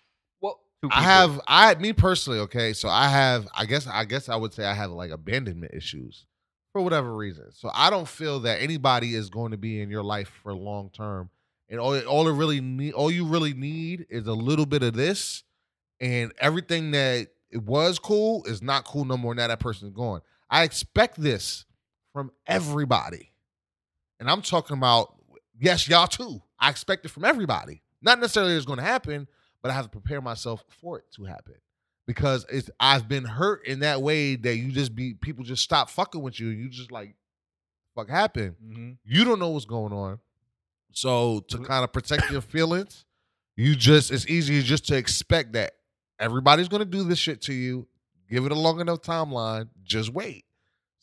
[0.90, 2.74] I have I me personally, okay.
[2.74, 6.26] So I have I guess I guess I would say I have like abandonment issues
[6.72, 7.52] for whatever reason.
[7.52, 10.90] So I don't feel that anybody is going to be in your life for long
[10.90, 11.30] term.
[11.70, 14.94] And all all it really need all you really need is a little bit of
[14.94, 15.44] this
[16.00, 20.22] and everything that it was cool is not cool no more now that person's gone.
[20.50, 21.66] I expect this
[22.12, 23.32] from everybody.
[24.20, 25.16] And I'm talking about
[25.60, 26.42] yes, y'all too.
[26.60, 27.82] I expect it from everybody.
[28.02, 29.28] Not necessarily it's going to happen,
[29.62, 31.56] but I have to prepare myself for it to happen
[32.08, 35.90] because it's I've been hurt in that way that you just be people just stop
[35.90, 36.48] fucking with you.
[36.50, 37.16] You just like
[37.96, 38.56] fuck happened.
[38.64, 38.98] mhm.
[39.04, 40.20] You don't know what's going on,
[40.94, 43.06] so to kind of protect your feelings,
[43.56, 45.74] you just it's easier just to expect that
[46.20, 47.88] everybody's gonna do this shit to you.
[48.30, 49.68] Give it a long enough timeline.
[49.84, 50.46] Just wait.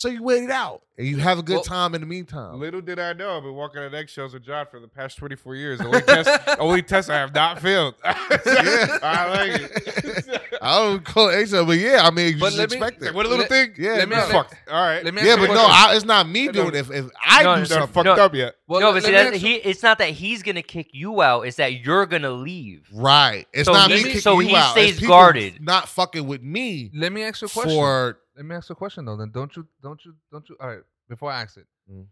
[0.01, 2.61] So you wait it out and you have a good Well, time in the meantime.
[2.61, 5.57] Little did I know, I've been walking on eggshells with John for the past 24
[5.57, 5.81] years.
[5.81, 7.95] The only test, only test I have not failed.
[8.05, 8.99] Yeah.
[9.03, 10.43] I like it.
[10.63, 13.03] I don't call it extra, but yeah, I mean, you But just let me- expect
[13.03, 13.13] it.
[13.15, 13.75] what a little Let- thing?
[13.77, 14.55] Yeah, let me- let- fucked.
[14.71, 15.05] All right.
[15.05, 15.67] let me yeah, but no.
[15.69, 16.79] I, it's not me doing don't- it.
[16.79, 18.25] If, if I No, do no, It's not something, fucked No.
[18.25, 18.55] up yet.
[18.69, 21.43] Well, no, but see, let that, he it's not that he's gonna kick you out;
[21.43, 22.87] it's that you're gonna leave.
[22.95, 23.47] right?
[23.53, 24.77] It's So not he- me kicking so you he out.
[24.77, 25.61] It's stays guarded.
[25.61, 27.73] not fucking with me Let me ask you a question.
[27.73, 29.17] for Let me ask you a question though.
[29.17, 30.57] Then don't you don't you don't you?
[30.61, 30.85] All right.
[31.09, 32.07] Before I ask it, Mm.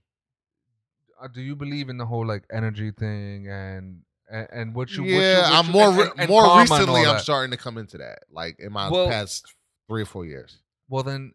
[1.22, 5.02] uh, do you believe in the whole like energy thing and and, and what you?
[5.04, 5.36] what yeah.
[5.36, 7.06] you, what I'm you- more and- and more recently.
[7.06, 8.24] I'm starting to come into that.
[8.30, 9.54] Like in my Well- past
[9.88, 10.58] three or four years.
[10.88, 11.32] Well then,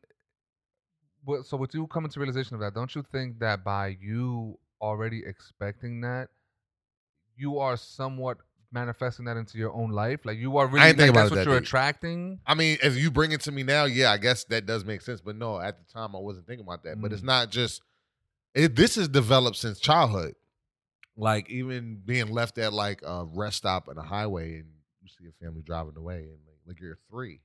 [1.26, 4.60] well, so with you coming to realization of that, don't you think that by you
[4.82, 6.30] already expecting that,
[7.38, 8.38] you are somewhat
[8.72, 10.22] manifesting that into your own life?
[10.26, 11.68] Like you are really think like, about that's what that you're deep.
[11.68, 12.40] attracting.
[12.46, 15.02] I mean, if you bring it to me now, yeah, I guess that does make
[15.02, 15.22] sense.
[15.22, 17.02] But no, at the time, I wasn't thinking about that.
[17.02, 17.26] But it's Mm.
[17.26, 17.82] not just.
[18.54, 20.36] It, this is developed since childhood.
[21.18, 24.66] Like even being left at like a rest stop on a highway, and
[25.02, 27.42] you see a family driving away, and like, like you're three,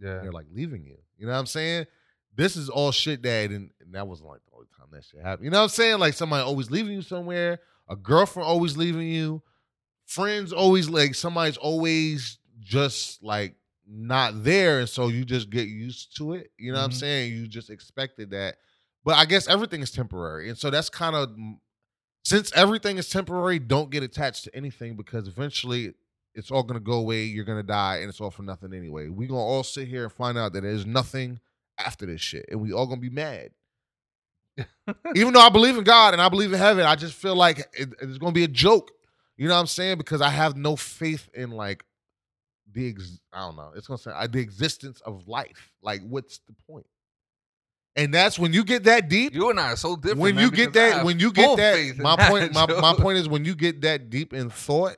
[0.00, 0.20] Yeah.
[0.20, 0.96] they're like leaving you.
[1.18, 1.86] You know what I'm saying?
[2.34, 5.22] This is all shit that, and, and that wasn't like the only time that shit
[5.22, 5.44] happened.
[5.46, 5.98] You know what I'm saying?
[5.98, 7.58] Like somebody always leaving you somewhere,
[7.88, 9.42] a girlfriend always leaving you,
[10.06, 13.54] friends always like somebody's always just like
[13.88, 16.50] not there, and so you just get used to it.
[16.58, 16.94] You know what I'm Mhm.
[17.00, 17.32] saying?
[17.34, 18.56] You just expected that,
[19.04, 21.30] but I guess everything is temporary, and so that's kind of
[22.24, 23.58] since everything is temporary.
[23.60, 25.94] Don't get attached to anything because eventually
[26.34, 27.24] it's all gonna go away.
[27.24, 29.08] You're gonna die, and it's all for nothing anyway.
[29.08, 31.38] we're gonna all sit here and find out that there's nothing
[31.78, 33.50] after this shit, and we all gonna be mad.
[35.14, 37.58] Even though I believe in God and I believe in heaven, I just feel like
[37.74, 38.90] it, it's gonna be a joke.
[39.36, 39.98] You know what I'm saying?
[39.98, 41.84] Because I have no faith in like
[42.72, 43.72] the ex- I don't know.
[43.76, 45.72] It's gonna say uh, the existence of life.
[45.82, 46.86] Like, what's the point?
[47.94, 49.34] And that's when you get that deep.
[49.34, 50.20] You and I are so different.
[50.20, 52.94] when man, you get that, when you get that, in my that, point, my, my
[52.94, 54.96] point is when you get that deep in thought,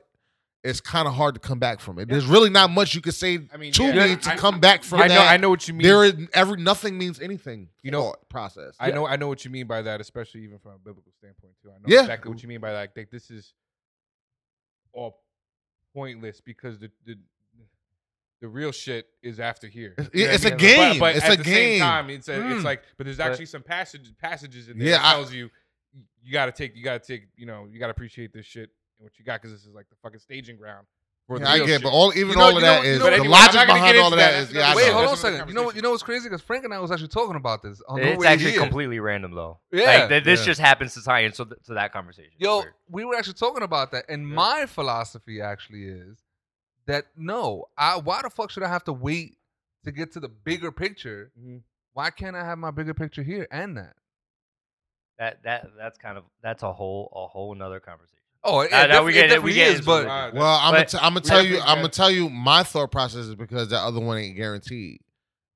[0.65, 2.09] it's kind of hard to come back from it.
[2.09, 4.35] There's really not much you can say I mean, to yeah, me I- to I-
[4.35, 5.31] come back from I know, that.
[5.31, 5.87] I know what you mean.
[5.87, 7.69] There is every nothing means anything.
[7.83, 8.75] You know, thought process.
[8.81, 11.53] I know, I know what you mean by that, especially even from a biblical standpoint
[11.63, 11.69] too.
[11.69, 12.01] I know Yeah.
[12.01, 12.91] exactly what you mean by that.
[12.97, 13.53] Like this is
[14.93, 15.21] all
[15.93, 17.15] pointless because the the
[18.41, 19.95] the real shit is after here.
[19.97, 20.57] It's- You know it's I a mean?
[20.59, 20.99] game.
[20.99, 21.53] But, but It's at a the game.
[21.53, 22.55] Same time, it's a, Mm.
[22.55, 25.49] it's like, but there's actually some passages passages in there Yeah, that I- tells you
[26.23, 28.45] you got to take, you got to take, you know, you got to appreciate this
[28.45, 30.87] shit and what you got because this is like the fucking staging ground
[31.29, 31.83] Yeah, I get, shit.
[31.83, 33.67] but all even You know- all you of know- that you know- the anyway, logic
[33.67, 34.43] behind all of that that.
[34.43, 34.75] is yeah.
[34.75, 35.47] Wait, hold on a second.
[35.47, 35.75] You know what?
[35.75, 36.27] You know what's crazy?
[36.27, 38.61] Because Frank and I was actually talking about this on It's actually here.
[38.61, 39.59] completely random though.
[39.71, 39.85] Yeah.
[39.99, 40.45] like, th- this Yeah.
[40.47, 42.31] just happens to tie into th- to that conversation.
[42.37, 42.73] Yo, weird.
[42.89, 46.17] we were actually talking about that, and my philosophy actually is
[46.87, 49.37] that no, I why the fuck should I have to wait
[49.85, 51.31] to get to the bigger picture?
[51.39, 51.61] Mhm.
[51.93, 53.95] Why can't I have my bigger picture here and that?
[55.17, 58.18] that that that's kind of that's a whole a whole another conversation.
[58.43, 60.33] Oh, it, Now- it we get it it- we get is, into but it.
[60.35, 63.25] Well, I'm gonna t- I'm gonna tell you I'm gonna tell you my thought process
[63.25, 65.01] is because the other one ain't guaranteed.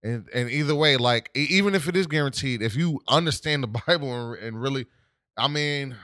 [0.03, 4.33] And and either way, like even if it is guaranteed, if you understand the Bible
[4.33, 4.85] and, and really,
[5.37, 5.95] I mean,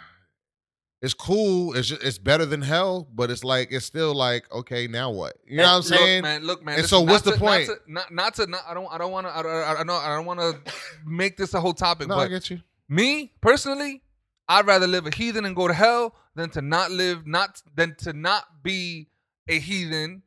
[1.02, 1.74] it's cool.
[1.76, 5.36] It's just, it's better than hell, but it's like it's still like okay, now what?
[5.46, 6.22] You know what I'm Look, saying?
[6.22, 6.76] man, look, man.
[6.76, 7.66] And listen, so what's the to- not point?
[7.68, 9.90] to- Not, not to, not, I don't, I don't want to, I don't, I don't,
[10.04, 10.74] I don't want to
[11.06, 12.08] make this a whole topic.
[12.08, 12.62] no, I get you.
[12.88, 14.02] me personally,
[14.50, 17.96] I'd rather live a heathen and go to hell than to not live, not than
[18.00, 19.08] to not be
[19.48, 20.24] a heathen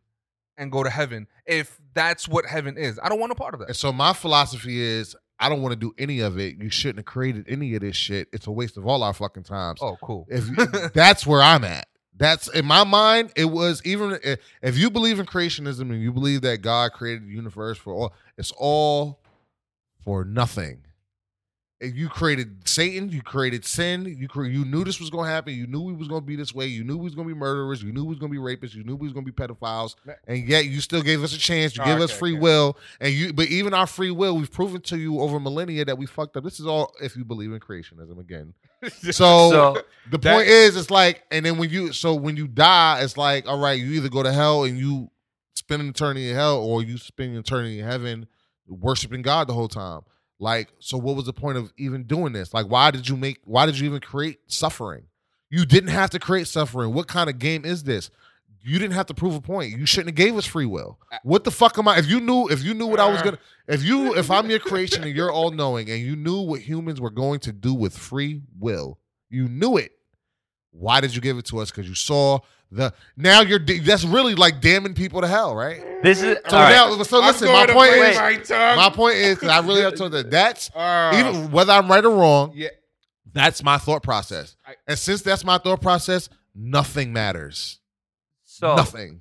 [0.57, 1.27] and go to heaven.
[1.45, 3.75] If that's what heaven is, I don't want a part of And that.
[3.75, 6.57] so my philosophy is I don't want to do any of it.
[6.63, 8.29] You shouldn't have created any of this shit.
[8.33, 9.81] It's a waste of all our fucking times.
[9.83, 10.27] Oh, cool.
[10.31, 10.47] If
[10.95, 11.89] that's where I'm at.
[12.17, 13.33] That's in my mind.
[13.35, 17.25] It was even if, if you believe in creationism and you believe that God created
[17.27, 19.19] the universe for all, it's all
[20.05, 20.85] for nothing.
[21.83, 24.05] If you created Satan, you created sin.
[24.19, 25.53] You cre- you knew this was going to happen.
[25.55, 26.67] You knew we was going to be this way.
[26.67, 27.83] You knew we was going to be murderers.
[27.83, 28.75] You knew we was going to be rapists.
[28.75, 29.97] You knew we was going to be pedophiles.
[30.29, 31.77] And yet you still gave us a chance.
[31.77, 32.41] You Oh, gave us free okay.
[32.41, 32.79] will.
[33.01, 36.07] And you, but even our free will, we've proven to you over millennia that we
[36.07, 36.45] fucked up.
[36.45, 38.55] This is all if you believe in creationism again.
[39.11, 42.47] So, So the That- point is, it's like, and then when you, so when you
[42.49, 45.11] die, it's like, all right, you either go to hell and you
[45.55, 48.27] spend an eternity in hell, or you spend an eternity in heaven,
[48.69, 50.01] worshiping God the whole time.
[50.43, 52.53] Like, so what was the point of even doing this?
[52.53, 53.39] Like, why did you make?
[53.45, 55.05] Why did you even create suffering?
[55.51, 56.93] You didn't have to create suffering.
[56.93, 58.11] What kind of game is this?
[58.61, 59.79] You didn't have to prove a point.
[59.79, 60.99] You shouldn't have gave us free will.
[61.23, 61.99] What the fuck am I?
[61.99, 63.39] If you knew, if you knew what I was gonna,
[63.69, 67.01] if you, if I'm your creation and you're all knowing, and you knew what humans
[67.01, 68.99] were going to do with free will,
[69.31, 69.93] you knew it.
[70.73, 71.71] Why did you give it to us?
[71.71, 72.41] Because you saw
[72.73, 72.93] the.
[73.17, 73.59] Now you're.
[73.59, 75.81] That's really like damning people to hell, right?
[76.03, 76.71] this is So all right.
[76.73, 77.49] now, so listen.
[77.49, 81.13] My point is, my my point is, because I really have told that that's Uh,
[81.17, 82.53] even whether I'm right or wrong.
[82.55, 82.69] yeah.
[83.35, 87.79] That's my thought process, I- and since that's my thought process, nothing matters.
[88.45, 89.21] so nothing.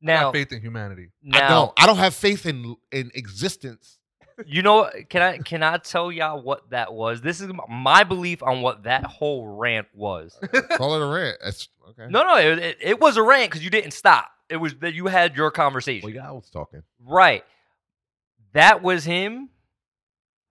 [0.00, 1.08] I now have faith in humanity.
[1.22, 1.72] now I don't.
[1.78, 3.97] I don't have faith in in existence.
[4.46, 7.20] You know can I can I tell y'all what that was?
[7.20, 10.38] This is my belief on what that whole rant was.
[10.72, 11.38] Call it a rant.
[11.42, 12.06] That's okay.
[12.10, 14.30] No, no, it, it, it was a rant because you didn't stop.
[14.48, 16.06] It was that you had your conversation.
[16.06, 16.82] Well, yeah, I was talking.
[17.04, 17.44] Right.
[18.52, 19.50] That was him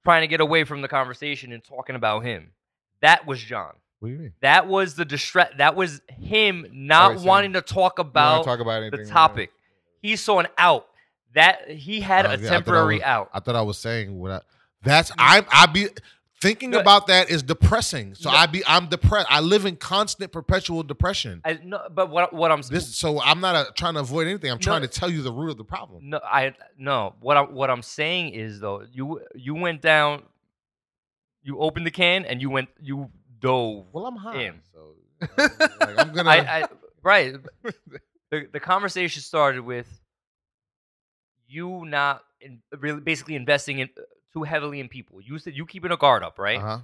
[0.03, 2.51] trying to get away from the conversation and talking about him.
[3.01, 3.73] That was John.
[3.99, 4.33] What do you mean?
[4.41, 5.51] That was the distress.
[5.57, 8.99] That was him not Alright, so wanting to talk about talk about anything?
[8.99, 9.51] the right topic.
[10.01, 10.87] He saw an out.
[11.33, 13.29] That he had Oh, a yeah, I I temporary was- out.
[13.33, 14.41] I thought I was saying what I.
[14.83, 15.45] That's I'm.
[15.51, 15.87] I be
[16.39, 16.79] thinking No.
[16.79, 18.15] about that is depressing.
[18.15, 18.37] So No.
[18.37, 18.63] I be.
[18.65, 19.27] I'm depressed.
[19.29, 21.41] I live in constant, perpetual depression.
[21.43, 22.95] I, no, but what what I'm This.
[22.95, 24.49] So I'm not uh trying to avoid anything.
[24.51, 24.61] I'm No.
[24.61, 26.09] trying to tell you the root of the problem.
[26.09, 27.15] no, I no.
[27.19, 30.23] What I'm what I'm saying is though, you you went down,
[31.43, 33.09] you opened the can and you went you
[33.39, 33.85] dove.
[33.91, 34.41] Well, I'm high.
[34.43, 34.61] In.
[34.73, 34.95] So
[35.37, 35.51] like,
[35.99, 36.29] I'm gonna.
[36.29, 36.67] I, I
[37.03, 37.35] right.
[38.31, 39.87] The the conversation started with
[41.47, 43.89] you not in, really basically investing in
[44.33, 45.21] too heavily in people.
[45.21, 46.59] You said you keeping a guard up, right?
[46.59, 46.79] Uh-huh.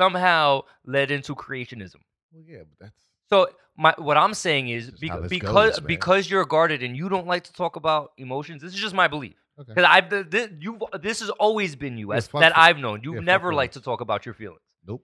[0.00, 1.96] Somehow led into creationism.
[2.32, 3.00] Well, yeah, but that's.
[3.28, 6.44] So my what I'm saying is This is how bec- this because goes, because you're
[6.44, 8.62] guarded and you don't like to talk about emotions.
[8.62, 9.36] This is just my belief.
[9.58, 9.72] Okay.
[9.74, 12.56] Because I've th- th- you this has always been you Yeah, as that.
[12.56, 13.00] I've known.
[13.02, 14.60] You've Yeah, never liked to talk about your feelings.
[14.86, 15.02] Nope.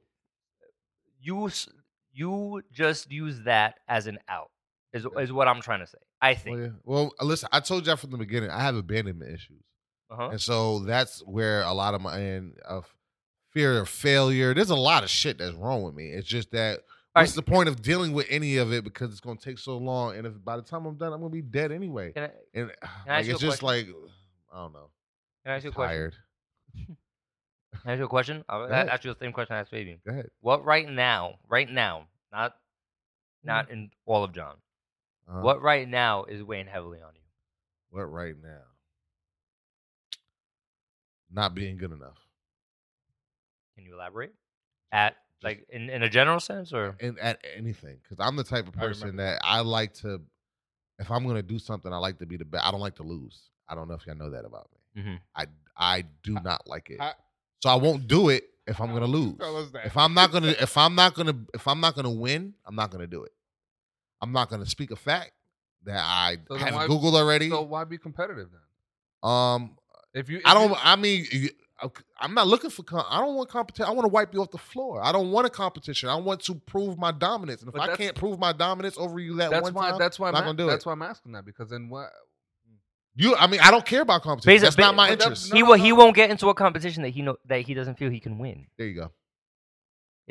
[1.21, 1.51] You
[2.13, 4.51] you just use that as an out.
[4.93, 5.99] Is is what I'm trying to say.
[6.23, 6.57] I think.
[6.57, 6.71] Well, yeah.
[6.85, 7.49] well, listen.
[7.53, 8.49] I told y'all from the beginning.
[8.49, 9.63] I have abandonment issues.
[10.09, 10.29] Uh-huh.
[10.31, 12.87] And so that's where a lot of my and of
[13.51, 14.55] fear of failure.
[14.55, 16.11] There's a lot of shit that's wrong with me.
[16.11, 16.81] It's just that
[17.15, 17.45] All what's right.
[17.45, 20.27] the point of dealing with any of it because it's gonna take so long, and
[20.27, 22.13] if by the time I'm done, I'm gonna be dead anyway.
[22.13, 23.89] Can I, And I like, ask it's just like
[24.53, 24.91] I don't know.
[25.45, 25.97] can I ask you a question?
[25.97, 26.15] Tired.
[27.83, 28.45] Can I ask you a question?
[28.51, 29.99] I'll ask you the same question I asked Fabian.
[30.07, 30.29] Go ahead.
[30.41, 32.55] What right now, right now, not
[33.43, 34.57] not in all of John.
[35.29, 35.41] Uh-huh.
[35.41, 37.21] What right now is weighing heavily on you?
[37.91, 38.63] What right now?
[41.31, 42.19] Not being good enough.
[43.75, 44.33] Can you elaborate?
[44.91, 48.69] At like in, in a general sense or and at anything because I'm the type
[48.69, 49.23] of person remember.
[49.23, 50.21] that I like to.
[50.99, 52.65] If I'm gonna do something, I like to be the best.
[52.67, 53.49] I don't like to lose.
[53.69, 55.03] I don't know if y'all know that about me.
[55.03, 55.21] Mhm.
[55.35, 55.47] I
[55.77, 57.15] I do not like it, I-
[57.63, 59.39] so I won't do it if I'm gonna lose.
[59.39, 59.87] Tell us that.
[59.87, 62.91] If I'm not gonna, if I'm not gonna, if I'm not gonna win, I'm not
[62.91, 63.33] gonna do it.
[64.23, 65.33] I'm not gonna speak a fact.
[65.85, 67.51] that I So have why- Googled already.
[67.51, 69.29] So why be competitive then?
[69.29, 69.77] um,
[70.15, 70.71] If you, if I don't.
[70.71, 71.51] you- I mean, you-
[72.21, 72.85] I'm not looking for.
[72.85, 73.87] Com- I don't want competition.
[73.87, 75.03] I want to wipe you off the floor.
[75.03, 76.09] I don't want a competition.
[76.09, 77.63] I want to prove my dominance.
[77.63, 79.91] And if I can't prove my dominance over you that that's one why.
[79.91, 80.29] time, That's why.
[80.29, 80.77] I'm not gonna do that's it.
[80.77, 82.11] That's why I'm asking that because then what?
[83.17, 83.35] You.
[83.35, 84.57] I mean, I don't care about competition.
[84.57, 85.51] Basi- that's not my interest.
[85.51, 85.75] No, he no, will.
[85.75, 88.39] He won't get into a competition that he know that he doesn't feel he can
[88.39, 88.69] win.
[88.79, 89.11] There you go.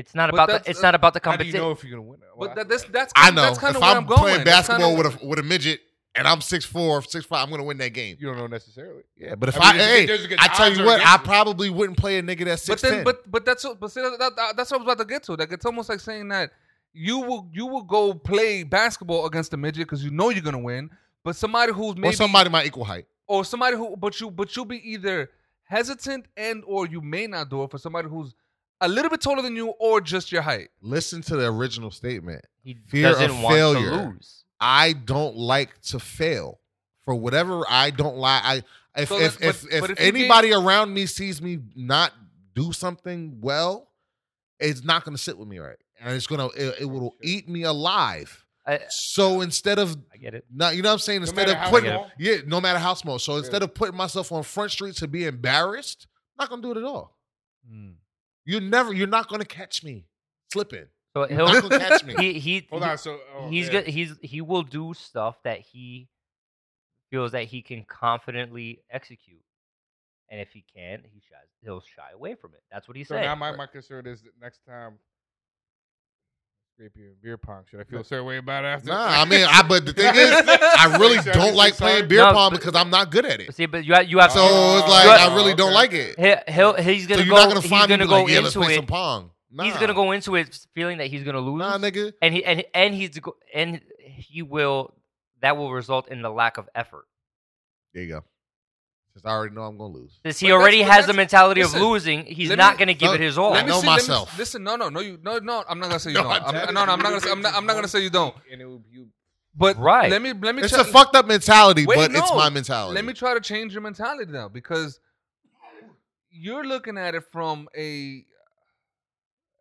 [0.02, 0.72] It's not But about that's- the.
[0.72, 1.62] It's not about the How do you competition.
[1.62, 2.20] know if you're gonna win?
[2.36, 3.14] Well, But that, that's that's.
[3.16, 3.42] I know.
[3.44, 4.20] That's kind if of where I'm, I'm going.
[4.20, 5.80] playing That's kinda basketball with a with a midget
[6.16, 8.18] and I'm six four, six five, I'm gonna win that game.
[8.20, 9.04] you don't know necessarily.
[9.16, 10.84] Yeah, but if I I, mean, if hey, there's a good I tell odds you
[10.84, 11.26] are what, I against you.
[11.28, 13.04] probably wouldn't play a nigga that's But then, ten.
[13.06, 15.34] but but that's but see, that, that, that's what I was about to get to.
[15.36, 16.52] Like it's almost like saying that
[16.94, 20.58] you will you will go play basketball against a midget because you know you're gonna
[20.60, 20.90] win,
[21.24, 23.06] but somebody who's maybe or somebody my equal height.
[23.28, 25.30] or somebody who but you but you'll be either
[25.64, 28.36] hesitant and or you may not do it for somebody who's
[28.82, 30.70] a little bit taller than you or just your height.
[30.82, 32.44] Listen to the original statement.
[32.64, 33.90] He Fear of doesn't want failure.
[33.90, 34.44] to lose.
[34.60, 36.60] I don't like to fail
[37.06, 38.44] for whatever I don't like.
[38.44, 38.64] I
[38.96, 42.12] if So if if, but- if, but if you anybody around me sees me not
[42.54, 43.90] do something well,
[44.60, 47.48] it's not going to sit with me right, and it's gonna it, it will eat
[47.50, 48.46] me alive.
[48.68, 50.46] I, So instead of I get it.
[50.54, 51.22] not, you know what I'm saying?
[51.22, 53.18] Instead matter of putting yeah, no matter how small.
[53.18, 53.64] So instead Really?
[53.64, 56.06] of putting myself on front street to be embarrassed,
[56.38, 57.18] I'm not gonna do it at all.
[57.68, 57.92] Hmm.
[58.52, 60.06] You never, you're not gonna catch me
[60.52, 60.86] slipping.
[61.16, 61.62] So not he'll.
[61.62, 62.16] gonna catch me.
[62.20, 62.68] He he.
[62.70, 62.98] Hold he- on.
[62.98, 63.88] So oh, he's good.
[63.88, 66.10] He's he will do stuff that he
[67.10, 69.44] feels that he can confidently execute,
[70.30, 71.48] and if he can't, he shies.
[71.62, 72.64] He'll shy away from it.
[72.72, 73.22] That's what he So said.
[73.22, 74.94] now my, my concern is that next time
[76.82, 77.64] scrape you in beer pong.
[77.70, 78.88] Should I feel a certain way about it after?
[78.90, 81.74] Nah, I mean, I but the thing is, I really Should I be don't like
[81.76, 81.92] sorry?
[81.94, 83.54] playing beer No, pong but- because I'm not good at it.
[83.56, 85.74] See, but you have, you have So Oh, it's like you I have- really don't
[85.74, 86.20] like it.
[86.20, 87.42] he, he'll he's So gonna you're go.
[87.42, 88.78] not gonna he's find me gonna go like, yeah, let's into play it.
[88.78, 89.32] some pong.
[89.52, 89.64] Nah.
[89.66, 91.60] He's gonna go into it feeling that he's gonna lose.
[91.60, 92.14] Nah, nigga.
[92.22, 94.94] and he and and he's go- and he will
[95.42, 97.06] that will result in the lack of effort.
[97.94, 98.24] There you go.
[99.14, 100.20] Since I already know I'm gonna lose.
[100.24, 103.14] Since he But already has the mentality listen, of losing, he's not gonna give no,
[103.16, 103.52] it his all.
[103.52, 104.38] Let me know see, let me- myself.
[104.38, 105.64] listen, no, no, no, you, no, no.
[105.68, 106.32] I'm not gonna say you No, don't.
[106.44, 107.20] I'm I'm, no, no, I'm not gonna.
[107.22, 108.36] Say, I'm not, just I'm not gonna say you don't.
[108.52, 109.08] And it would you.
[109.54, 110.10] But Right.
[110.10, 110.62] let me let me.
[110.62, 112.96] It's try, a fucked up mentality, Wait, but it's my mentality.
[112.96, 115.00] Let me try to change your mentality now because
[116.30, 118.24] you're looking at it from a,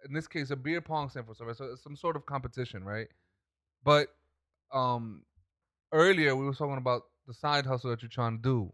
[0.05, 3.09] in this case, a beer pong standpoint, so some sort of competition, right?
[3.85, 4.07] But
[4.73, 5.23] um,
[5.93, 8.73] earlier we were talking about the side hustle that you're trying to do.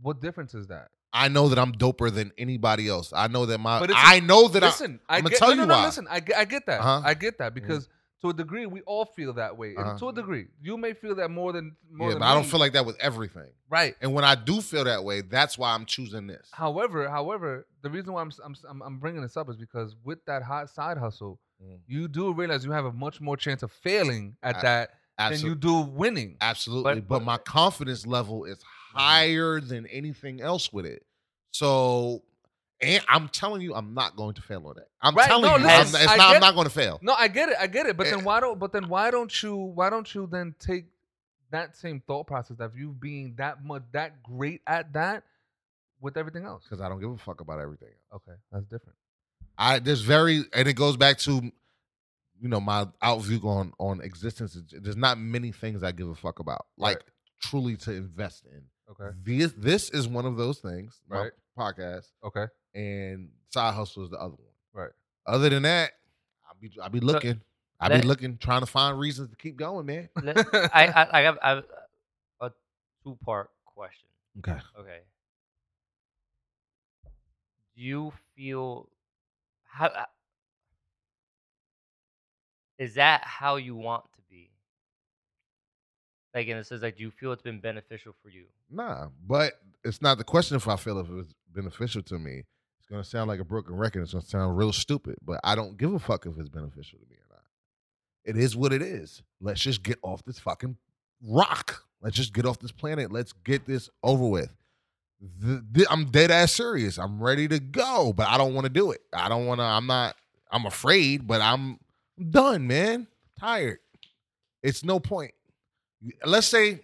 [0.00, 0.88] What difference is that?
[1.12, 3.12] I know that I'm doper than anybody else.
[3.14, 3.80] I know that my.
[3.80, 5.84] But I know that listen, I I'ma get, tell no, you no, why.
[5.86, 7.02] listen, I get, I get that, Uh-huh.
[7.04, 7.88] I get that because
[8.22, 9.76] to a degree we all feel that way.
[9.76, 9.98] And Uh-huh.
[9.98, 11.96] To a degree, you may feel that more than I.
[11.96, 13.48] more Yeah, than but I don't feel like that with everything.
[13.70, 13.94] right.
[14.02, 16.48] And when I do feel that way, that's why I'm choosing this.
[16.52, 20.22] However, however, the reason why I'm I'm I'm, I'm bringing this up is because with
[20.26, 21.78] that hot side hustle, Mm.
[21.86, 25.40] you do realize you have a much more chance of failing at A- that than
[25.40, 26.36] you do winning.
[26.42, 26.96] absolutely.
[27.00, 28.58] But- But, my confidence level is
[28.96, 31.04] higher than anything else with it.
[31.52, 32.22] So,
[32.80, 34.88] and I'm telling you, I'm not going to fail on that.
[35.00, 36.98] I'm Right, telling no, you, I'm, it's not, I'm not going to fail.
[37.02, 37.96] No, I get it, I get it.
[37.96, 38.10] But Eh.
[38.10, 40.86] then why don't but then why don't you why don't you then take
[41.50, 45.24] that same thought process of you being that much that great at that
[46.00, 46.64] with everything else?
[46.64, 47.92] Because I don't give a fuck about everything.
[48.14, 48.96] Okay, that's different.
[49.56, 51.50] I there's very and it goes back to
[52.40, 54.58] you know my outview on on existence.
[54.70, 57.04] There's not many things I give a fuck about, like Right.
[57.40, 58.64] truly to invest in.
[58.90, 59.16] Okay.
[59.24, 61.00] This this is one of those things.
[61.08, 61.32] my Right.
[61.58, 62.46] podcast Okay.
[62.74, 64.52] and side hustle is the other one.
[64.84, 64.92] Right.
[65.26, 65.92] Other than that,
[66.46, 67.40] I'll be I'll be looking.
[67.80, 70.08] I'll let- be looking, trying to find reasons to keep going, man.
[70.22, 70.36] Let-
[70.74, 71.64] I, I I have, I have
[72.40, 72.50] a
[73.02, 74.08] two part question.
[74.38, 74.58] Okay.
[74.78, 75.00] Okay.
[77.76, 78.88] Do you feel
[79.64, 80.04] how uh,
[82.78, 84.15] is that how you want to be?
[86.36, 88.44] Like, and it says like, do you feel it's been beneficial for you?
[88.70, 89.54] Nah, but
[89.84, 92.42] it's not the question if I feel if it was beneficial to me.
[92.78, 94.02] It's gonna sound like a broken record.
[94.02, 97.06] It's gonna sound real stupid, but I don't give a fuck if it's beneficial to
[97.08, 97.42] me or not.
[98.26, 99.22] It is what it is.
[99.40, 100.76] Let's just get off this fucking
[101.26, 101.82] rock.
[102.02, 103.10] Let's just get off this planet.
[103.10, 104.54] Let's get this over with.
[105.40, 106.98] The, the- I'm dead ass serious.
[106.98, 109.00] I'm ready to go, but I don't want to do it.
[109.12, 109.64] I don't want to.
[109.64, 110.14] I'm not.
[110.52, 111.80] I'm afraid, but I'm
[112.30, 113.06] done, man.
[113.40, 113.78] tired.
[114.62, 115.32] It's no point.
[116.24, 116.80] Let's say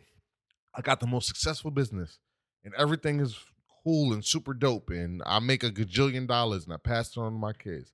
[0.74, 2.18] I got the most successful business
[2.64, 3.36] and everything is
[3.84, 7.32] cool and super dope, and I make a gajillion dollars and I pass it on
[7.32, 7.92] to my kids.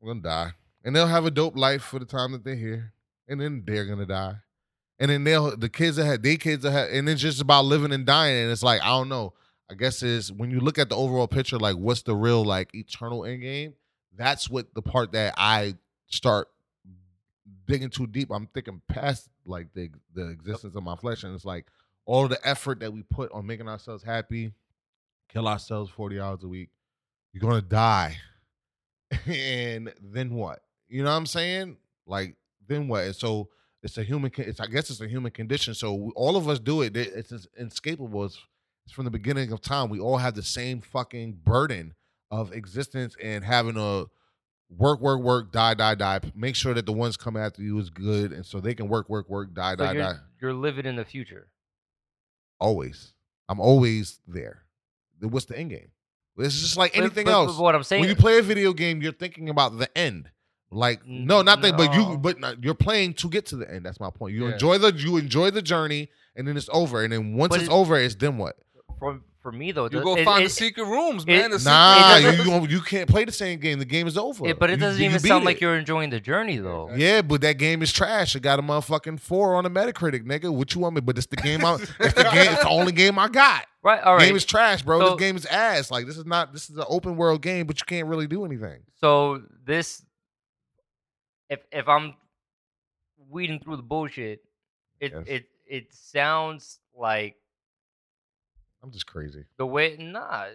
[0.00, 0.52] I'm gonna die,
[0.84, 2.92] and they'll have a dope life for the time that they're here,
[3.28, 4.36] and then they're gonna die,
[4.98, 7.64] and then they'll the kids that have their kids that have, and it's just about
[7.64, 9.32] living and dying, and it's like I don't know.
[9.70, 12.74] I guess is when you look at the overall picture, like what's the real like
[12.74, 13.74] eternal end game?
[14.14, 15.76] That's what the part that I
[16.08, 16.48] start
[17.66, 18.30] digging too deep.
[18.30, 21.66] I'm thinking past like the the existence of my flesh, and it's like
[22.04, 24.52] all the effort that we put on making ourselves happy,
[25.28, 26.70] kill ourselves forty hours a week.
[27.32, 28.16] You're gonna die,
[29.26, 30.60] and then what?
[30.88, 31.76] You know what I'm saying?
[32.06, 32.36] Like
[32.66, 33.04] then what?
[33.04, 33.48] And so
[33.82, 34.30] it's a human.
[34.36, 35.74] It's I guess it's a human condition.
[35.74, 36.96] So all of us do it.
[36.96, 38.24] It- It's, it's inescapable.
[38.24, 38.38] It's,
[38.84, 39.88] it's from the beginning of time.
[39.90, 41.94] We all have the same fucking burden
[42.30, 44.04] of existence and having a
[44.76, 46.20] work, work, work, die, die, die.
[46.34, 49.08] Make sure that the ones come after you is good, and so they can work,
[49.08, 50.14] work, work, die, So die, you're, die.
[50.40, 51.48] you're living in the future.
[52.60, 53.12] Always,
[53.48, 54.62] I'm always there.
[55.20, 55.90] What's the end game?
[56.38, 57.58] It's just like anything but- but else.
[57.58, 60.30] what I'm saying, when you play a video game, you're thinking about the end.
[60.70, 63.84] Like no, not that, but you, but not- you're playing to get to the end.
[63.84, 64.34] That's my point.
[64.34, 64.52] You Yeah.
[64.54, 67.04] enjoy the, you enjoy the journey, and then it's over.
[67.04, 68.56] And then once But it's over, it's then what?
[68.98, 71.50] for for me though, You it- go it- find it- the secret rooms, it- man.
[71.50, 73.78] the Nah, secret- you, you you can't play the same game.
[73.78, 74.46] The game is over.
[74.46, 76.90] it- but it You- doesn't you even beat sound like you're enjoying the journey though.
[76.94, 78.34] Yeah, but that game is trash.
[78.36, 80.50] It got a motherfucking four on the Metacritic, nigga.
[80.52, 81.00] What you want me?
[81.00, 81.64] But it's the game.
[81.64, 82.52] I, it's the game.
[82.52, 83.66] It's the only game I got.
[83.84, 84.00] Right.
[84.00, 84.26] All right.
[84.26, 85.00] Game is trash, bro.
[85.00, 85.90] So- this game is ass.
[85.90, 86.52] Like this is not.
[86.52, 88.78] This is an open world game, but you can't really do anything.
[89.00, 90.04] So this,
[91.50, 92.14] if if I'm
[93.28, 94.44] weeding through the bullshit,
[95.00, 95.24] it Yes.
[95.26, 97.34] it it sounds like
[98.82, 99.44] I'm just crazy.
[99.56, 99.96] the way.
[99.98, 100.46] Nah,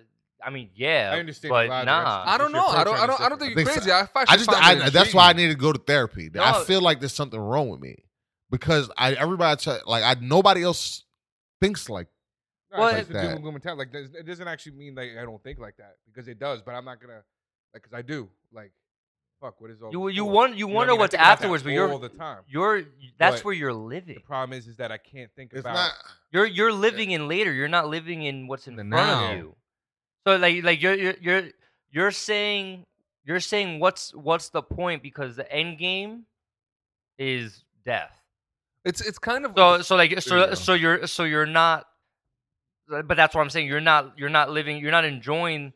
[0.44, 2.04] I mean, yeah, I understand but a lot of nah.
[2.04, 2.34] directions.
[2.34, 2.66] I don't know.
[2.68, 3.00] I don't.
[3.00, 3.22] I don't.
[3.22, 3.90] I don't think you're think so.
[3.90, 3.92] crazy.
[3.92, 4.50] I, I just.
[4.50, 6.30] I, it that's why I need to go to therapy.
[6.40, 8.04] I feel like there's something wrong with me
[8.52, 11.04] because I everybody try, like I nobody else
[11.62, 12.08] thinks like.
[12.72, 13.52] No, Well, it's it- the Like doom that.
[13.52, 13.80] mentality.
[13.80, 16.62] Like, does- it doesn't actually mean like I don't think like that because it does,
[16.62, 17.24] but I'm not gonna
[17.74, 18.30] like because I do.
[18.52, 18.72] Like,
[19.40, 19.92] fuck, what is all?
[19.92, 21.00] You this you want you know what wonder I mean?
[21.00, 22.44] What's think about that afterwards, but you're all the time.
[22.48, 22.84] you're
[23.18, 24.16] that's But where you're living.
[24.16, 25.74] The problem is, is that I can't think It's about.
[25.76, 25.92] not.
[26.32, 27.52] You're you're living in later.
[27.54, 29.32] You're not living in what's in The front now.
[29.32, 29.56] of you.
[30.28, 31.44] So like like you're you're you're
[31.92, 32.86] you're saying
[33.26, 36.26] you're saying what's what's the point because the end game
[37.18, 38.12] is death.
[38.86, 40.54] It's it's kind of So so like you so go.
[40.56, 41.88] so you're so you're not
[42.88, 43.68] but that's what I'm saying.
[43.68, 45.74] You're not you're not living you're not enjoying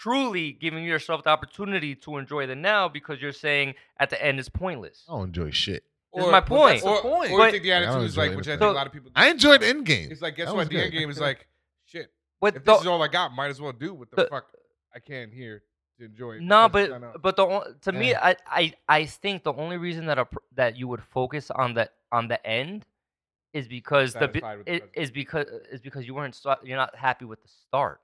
[0.00, 4.38] truly giving yourself the opportunity to enjoy the now because you're saying at the end
[4.38, 5.04] it's pointless.
[5.08, 5.84] I don't enjoy shit.
[6.14, 6.82] This is my point.
[6.82, 7.30] Or, the point.
[7.32, 8.72] or But- I think the I don't attitude is like, which I think So- a
[8.72, 9.10] lot of people.
[9.14, 10.10] I enjoyed Endgame.
[10.10, 10.58] It's like, guess That what?
[10.60, 10.94] was The good.
[10.94, 11.46] end is like,
[11.84, 12.10] shit.
[12.40, 14.28] But If the, this is all I got, might as well do what the, The-
[14.28, 14.46] fuck
[14.94, 15.62] I can here
[15.98, 16.42] to enjoy it.
[16.42, 18.20] No, because but but the o- to me, Yeah.
[18.28, 21.90] I, I I think the only reason that a that you would focus on the
[22.10, 22.86] on the end
[23.52, 24.98] is because the Satisfied with the it, present.
[25.04, 28.00] is because is because you weren't you're not happy with the start.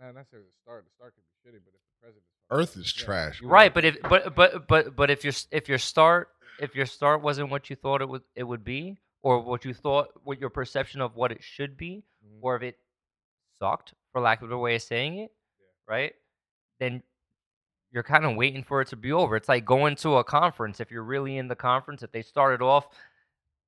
[0.00, 0.84] Nah, not necessarily the start.
[0.84, 3.04] The start can be shitty, but if the present is Earth is yeah.
[3.04, 3.40] trash.
[3.40, 6.28] You're Right, but if but but but but if your if your start
[6.60, 9.72] if your start wasn't what you thought it would it would be or what you
[9.74, 12.38] thought what your perception of what it should be Mhm.
[12.42, 12.78] or if it
[13.58, 15.32] sucked for lack of a way of saying it,
[15.88, 16.14] right?
[16.80, 17.02] Then
[17.90, 19.36] you're kind of waiting for it to be over.
[19.36, 20.80] It's like going to a conference.
[20.80, 22.88] If you're really in the conference, if they started off,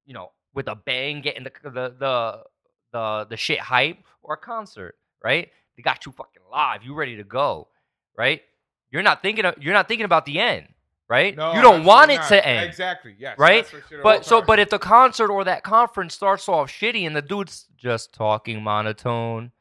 [0.05, 2.44] you know, with a bang, getting the the the
[2.93, 5.51] the, the shit hype, or a concert, right?
[5.77, 6.82] They got you fucking live.
[6.82, 7.69] You ready to go,
[8.16, 8.43] right?
[8.90, 10.69] You're not thinking of, you're not thinking about the end,
[11.09, 11.36] right?
[11.36, 12.69] No, you don't want it absolutely to end.
[12.69, 13.15] Exactly.
[13.19, 13.39] Yes.
[13.39, 13.65] right?
[13.65, 16.70] that's what shit all But so, but if the concert or that conference starts off
[16.70, 19.53] shitty and the dude's just talking monotone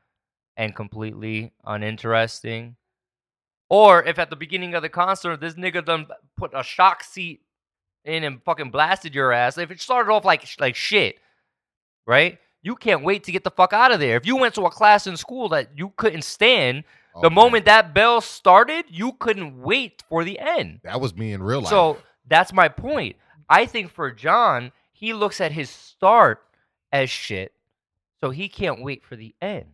[0.56, 2.78] and completely uninteresting,
[3.70, 7.42] or if at the beginning of the concert this nigga done put a shock seat
[8.06, 11.18] in and fucking blasted your ass, if it started off like like shit,
[12.06, 12.40] right?
[12.66, 14.18] You can't wait to get the fuck out of there.
[14.18, 16.84] If you went to a class in school that you couldn't stand,
[17.14, 17.36] Oh, the man.
[17.36, 20.80] moment that bell started, you couldn't wait for the end.
[20.84, 21.70] that was me in real life.
[21.70, 23.18] So that's my point.
[23.48, 26.42] I think for John, he looks at his start
[26.92, 27.54] as shit,
[28.20, 29.66] so he can't wait for the end.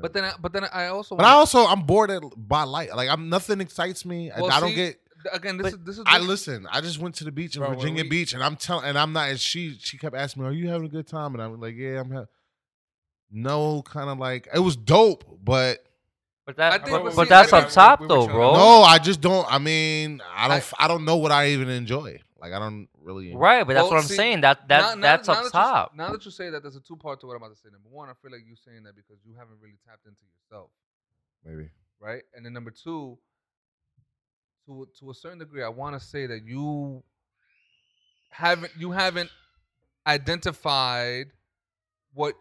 [0.00, 1.14] But then, I, but then I also.
[1.16, 2.96] but I also I'm bored at, by light.
[2.96, 4.30] Like I'm nothing excites me.
[4.32, 4.98] I- Well, I don't get.
[5.32, 5.56] Again.
[5.58, 6.04] This but is this is.
[6.06, 6.66] I listen.
[6.70, 8.98] I just went to the beach in Bro, Virginia we- Beach, and I'm telling, and
[8.98, 9.30] I'm not.
[9.30, 11.74] And she she kept asking me, "Are you having a good time?" And I'm like,
[11.76, 12.28] "Yeah, I'm." having
[13.30, 15.84] No, kind of like it was dope, but
[16.46, 18.52] But that, think- but, but but see, that's up top we- we though, bro.
[18.54, 19.46] no, I just don't.
[19.52, 20.72] I mean, I don't.
[20.78, 22.20] I, don't know what I even enjoy.
[22.38, 23.34] Like I don't really.
[23.34, 24.42] Right, but that's Well, what I'm see, saying.
[24.42, 25.92] That that now- now- that's now up that you top.
[25.96, 27.70] now that you say that, there's a two part to what I'm about to say.
[27.72, 30.70] Number one, I feel like you're saying that because you haven't really tapped into yourself,
[31.44, 31.70] Maybe.
[31.98, 32.22] right?
[32.34, 33.18] And then number two,
[34.66, 37.02] to to a certain degree, I want to say that you
[38.30, 39.30] haven't you haven't
[40.06, 41.26] identified
[42.12, 42.34] what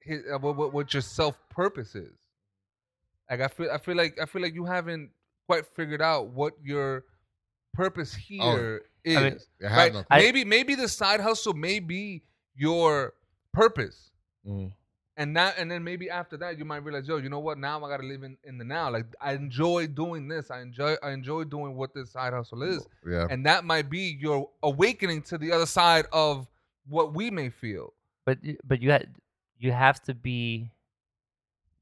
[0.00, 2.16] his, uh, what, what what your self purpose is.
[3.30, 5.10] Like I feel I feel like I feel like you haven't
[5.46, 7.04] quite figured out what your
[7.74, 9.16] purpose here is.
[9.16, 9.92] I mean, I have right?
[9.92, 10.04] no.
[10.10, 12.22] Maybe maybe the side hustle may be
[12.54, 13.14] your
[13.52, 14.10] purpose,
[14.46, 14.72] Mm.
[15.18, 17.58] And that, and then maybe after that, you might realize, yo, you know what?
[17.58, 18.88] Now I gotta live in, in the now.
[18.88, 20.48] Like I enjoy doing this.
[20.50, 23.26] I enjoy I enjoy doing what this side hustle is, Yeah.
[23.28, 26.46] and that might be your awakening to the other side of
[26.88, 27.92] what we may feel.
[28.24, 29.08] But but you had
[29.58, 30.70] you have to be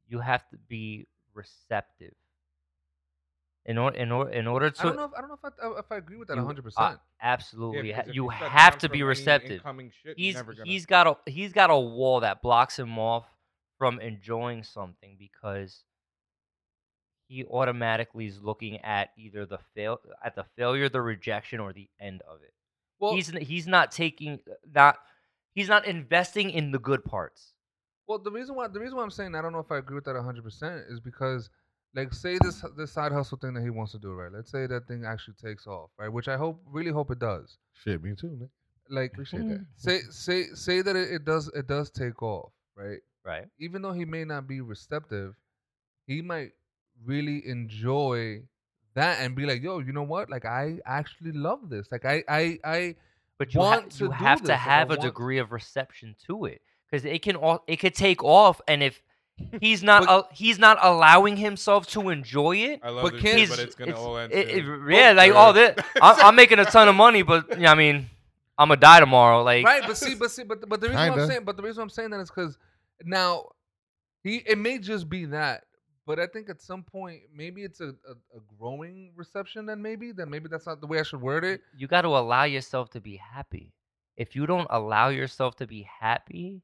[0.09, 2.15] you have to be receptive.
[3.67, 5.05] In order in order in order to I don't know.
[5.05, 7.01] If, I don't know if I if I agree with that hundred uh, percent.
[7.21, 9.61] absolutely if you have to be receptive.
[10.03, 13.27] shit, He's gonna- he's got a he's got a wall that blocks him off
[13.77, 15.83] from enjoying something because
[17.29, 21.89] he automatically is looking at either the fail at the failure, the rejection, or the
[22.01, 22.55] end of it.
[22.99, 24.39] Well, he's he's not taking
[24.73, 24.99] not
[25.55, 27.53] he's not investing in the good parts.
[28.07, 29.97] Well, the reason why the reason why I'm saying I don't know if I agree
[29.97, 31.51] with that 100 percent is because,
[31.97, 34.31] like, say this this side hustle thing that he wants to do, right?
[34.33, 36.13] Let's say that thing actually takes off, right?
[36.13, 37.57] Which I hope, really hope it does.
[37.73, 38.51] Shit, me too, Nick.
[38.89, 39.67] Like, Appreciate that.
[39.77, 42.99] say say say that it, it does it does take off, right?
[43.25, 43.47] Right.
[43.59, 45.35] Even though he may not be receptive,
[46.07, 46.53] he might
[47.05, 48.43] really enjoy
[48.95, 50.31] that and be like, yo, you know what?
[50.31, 51.89] Like, I actually love this.
[51.91, 52.95] Like, I I I
[53.39, 55.39] But you, ha- want to you do have this, to like, have a want- degree
[55.39, 59.03] of reception to it because it can all it could take off, and if
[59.61, 63.23] he's not But- al- he's not allowing himself to enjoy it, I love but this
[63.23, 64.33] can't- shit, he's but it's gonna all end.
[64.33, 64.89] it- soon.
[64.91, 65.77] it- yeah, like all this.
[66.03, 68.09] I'm, I'm making a ton of money, but yeah, I mean,
[68.59, 69.43] I'm gonna die tomorrow.
[69.43, 71.83] Like, right, but see, but see, but but the reason I'm saying, but the reason
[71.83, 72.57] I'm saying that is because
[73.05, 73.51] now
[74.23, 75.65] he it may just be that,
[76.07, 79.67] but I think at some point maybe it's a, a, a growing reception.
[79.67, 81.61] Then maybe then maybe that's not the way I should word it.
[81.77, 83.73] you got to allow yourself to be happy.
[84.17, 86.63] If you don't allow yourself to be happy,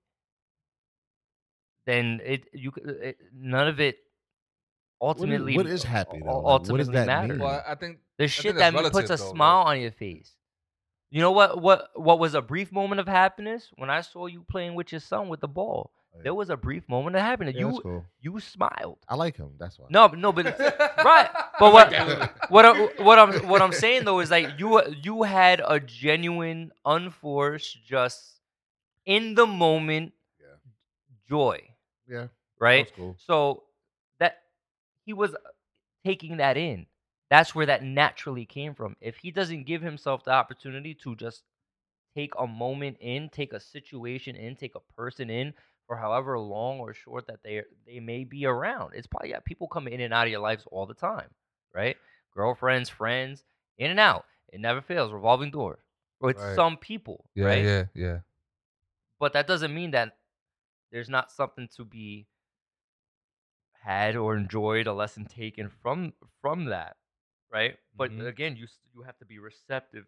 [1.86, 3.98] then it you uh, it, none of it
[5.00, 6.26] ultimately what is happy, though?
[6.26, 7.30] u- Like, what does ultimately that matters.
[7.30, 7.38] mean?
[7.40, 10.32] Well, I think The shit that's that puts a though, smile like- on your face.
[11.10, 11.60] You know what?
[11.60, 15.00] What what was a brief moment of happiness when I saw you playing with your
[15.00, 15.92] son with the ball?
[16.22, 17.54] There was a brief moment of happiness.
[17.56, 18.04] Yeah, that's you cool.
[18.20, 18.98] you smiled.
[19.08, 19.50] I like him.
[19.58, 19.86] That's why.
[19.90, 20.44] No, no, but
[21.04, 21.28] right.
[21.58, 21.92] But what
[22.50, 22.72] what I,
[23.02, 28.40] what I'm what I'm saying though is like you you had a genuine, unforced, just
[29.04, 30.56] in the moment Yeah.
[31.28, 31.60] joy,
[32.08, 32.28] Yeah.
[32.58, 32.90] right?
[32.96, 33.16] Cool.
[33.18, 33.64] So
[34.18, 34.42] that
[35.04, 35.38] he was uh,
[36.04, 36.86] taking that in.
[37.30, 38.96] That's where that naturally came from.
[39.00, 41.42] If he doesn't give himself the opportunity to just
[42.14, 45.54] take a moment in, take a situation in, take a person in
[45.86, 48.92] for however long or short that they they may be around.
[48.94, 51.28] It's probably got people come in and out of your lives all the time,
[51.74, 51.96] right?
[52.34, 53.44] Girlfriends, friends,
[53.78, 54.26] in and out.
[54.52, 55.10] It never fails.
[55.12, 55.78] Revolving door.
[56.20, 56.54] With Right.
[56.54, 57.64] some people, yeah, right?
[57.64, 58.18] yeah, yeah.
[59.18, 60.16] but that doesn't mean that
[60.92, 62.26] there's not something to be
[63.84, 66.96] had or enjoyed a lesson taken from from that
[67.50, 68.26] right but Mhm.
[68.28, 70.06] again you you have to be receptive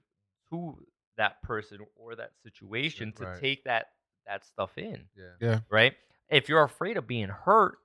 [0.50, 0.86] to
[1.16, 3.40] that person or that situation to Right.
[3.40, 3.92] take that
[4.26, 5.08] that stuff in
[5.40, 5.60] Yeah.
[5.68, 5.96] right
[6.28, 7.78] if you're afraid of being hurt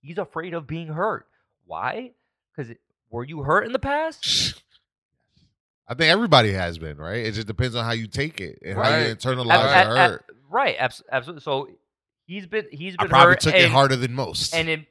[0.00, 1.26] he's afraid of being hurt
[1.66, 2.14] why
[2.56, 2.74] because
[3.10, 4.62] were you hurt in the past
[5.86, 7.26] I think everybody has been, right?
[7.26, 9.86] It just depends on how you take it and how you internalize Ab- the ab-
[9.86, 10.24] ab- hurt.
[10.48, 11.68] right absolutely so
[12.30, 14.54] he's been he's been I probably hurt took it harder than most.
[14.54, 14.86] and it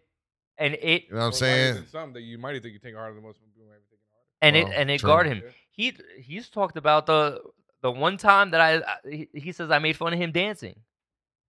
[0.57, 1.75] and it you know what I'm Or why is saying?
[1.77, 4.05] it Some that you might think you take harder than most people might be taking
[4.11, 4.25] harder.
[4.41, 5.07] and Well, it and it true.
[5.09, 5.41] guard him.
[5.71, 7.41] He he's talked about the
[7.81, 10.75] the one time that I, I he, he says I made fun of him dancing.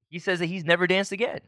[0.08, 1.40] He says that he's never danced again.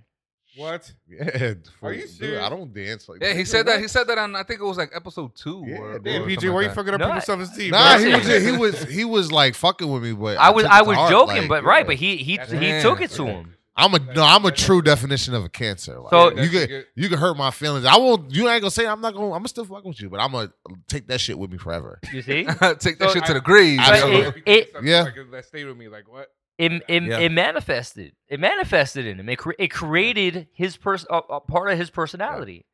[0.57, 0.93] What?
[1.09, 1.55] Yeah.
[1.83, 2.39] Are you dude.
[2.39, 3.27] I don't dance like that.
[3.27, 3.39] Yeah, that.
[3.39, 3.81] he said that.
[3.81, 5.65] He said that on I think it was like episode two.
[5.67, 7.41] Yeah, or, damn, or PJ, something why like you fucking up No, people's I- self
[7.41, 7.71] esteem?
[7.71, 10.73] Nah, he was he was he was like fucking with me, but I was took
[10.73, 13.25] I was heart, joking, like, but right, but he he That's he took it to
[13.25, 13.31] Yeah.
[13.31, 13.55] him.
[13.75, 15.99] I'm a no, I'm a true definition of a cancer.
[15.99, 17.87] Like, So- you uh, could you can hurt my feelings.
[17.87, 18.31] I won't.
[18.31, 19.27] You ain't gonna say I'm not gonna.
[19.27, 20.53] I'm gonna still fuck with you, but I'm gonna
[20.89, 21.99] take that shit with me forever.
[22.13, 23.79] You see, Take that So shit to the grave.
[23.83, 25.03] It- it- Yeah.
[25.05, 25.89] Like, that stayed with me.
[25.89, 26.29] Like what?
[26.59, 27.19] it it, Yeah.
[27.21, 28.13] it manifested.
[28.29, 29.29] It manifested in him.
[29.31, 32.67] It cre- it created his person a, a part of his personality,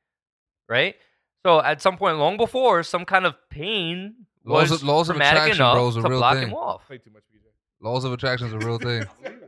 [0.69, 0.97] right?
[1.47, 5.17] So at some point, long before, some kind of pain Laws was of- laws of
[5.17, 6.49] attraction, enough bro, is a to real block thing.
[6.49, 6.87] him off.
[6.89, 7.39] Play too much, PJ.
[7.81, 9.05] Laws of attraction is a real thing.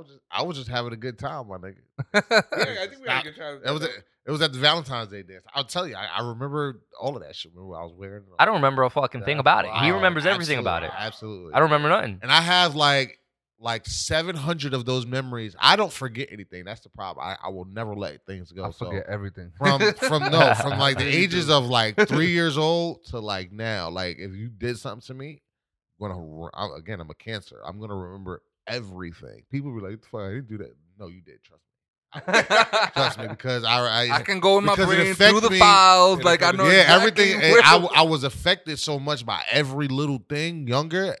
[0.00, 1.76] was just I was just having a good time, my nigga.
[2.14, 2.22] Yeah,
[2.82, 3.60] I think we had a good time.
[3.64, 5.44] It was it was at the Valentine's Day dance.
[5.54, 7.52] I'll tell you, I, I remember all of that shit.
[7.54, 8.24] Remember I was wearing?
[8.38, 9.72] I don't remember a fucking thing about it.
[9.82, 10.90] He remembers everything about it.
[10.96, 11.54] absolutely.
[11.54, 12.18] I don't remember nothing.
[12.22, 13.18] And I have like
[13.62, 15.54] like 700 of those memories.
[15.58, 16.64] I don't forget anything.
[16.64, 17.26] That's the problem.
[17.26, 18.64] I, I will never let things go.
[18.64, 19.52] I so forget everything.
[19.58, 23.90] from from no from like the ages of like three years old to like now.
[23.90, 25.42] Like if you did something to me,
[26.00, 27.60] I'm gonna I'm, again I'm a cancer.
[27.64, 29.42] I'm gonna remember everything.
[29.50, 31.42] People be like, "Fine, I didn't do that." No, you did.
[31.42, 31.66] Trust me.
[32.94, 33.78] Trust me because I
[34.08, 36.18] I, I can go in my brain through the me- files.
[36.20, 36.64] it Like I know.
[36.66, 37.50] yeah exactly everything.
[37.52, 41.14] where- I, w- I was affected so much by every little thing younger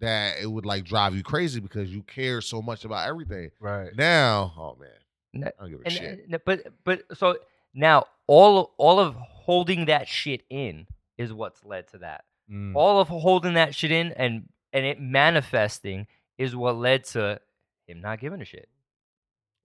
[0.00, 3.50] that it would like drive you crazy because you care so much about everything.
[3.60, 3.90] right.
[3.96, 6.26] Now, oh man, I don't give a And, shit.
[6.30, 7.38] and- but but so
[7.74, 10.86] now all of, all of holding that shit in
[11.18, 12.24] is what's led to that.
[12.50, 12.74] Mm.
[12.76, 16.06] All of holding that shit in and and it manifesting
[16.38, 17.40] is what led to
[17.86, 18.68] him not giving a shit.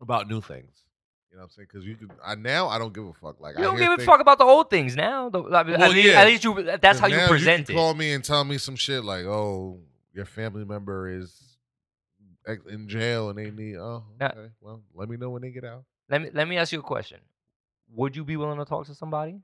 [0.01, 0.71] about new things.
[1.29, 1.67] You know what I'm saying?
[1.71, 2.11] Because you can.
[2.25, 3.39] I now I don't give a fuck.
[3.39, 5.29] Like You I don't give a things- fuck about the old things now.
[5.29, 6.19] The, I mean, Well, at, least, yeah.
[6.21, 7.77] at least you that's how you present can it.
[7.77, 9.79] Call me and tell me some shit like, "Oh,
[10.13, 11.57] your family member is
[12.69, 15.85] in jail and they need." Oh, Now- Well, let me know when they get out.
[16.09, 17.19] Let me let me ask you a question.
[17.93, 19.39] Would you be willing to talk to somebody?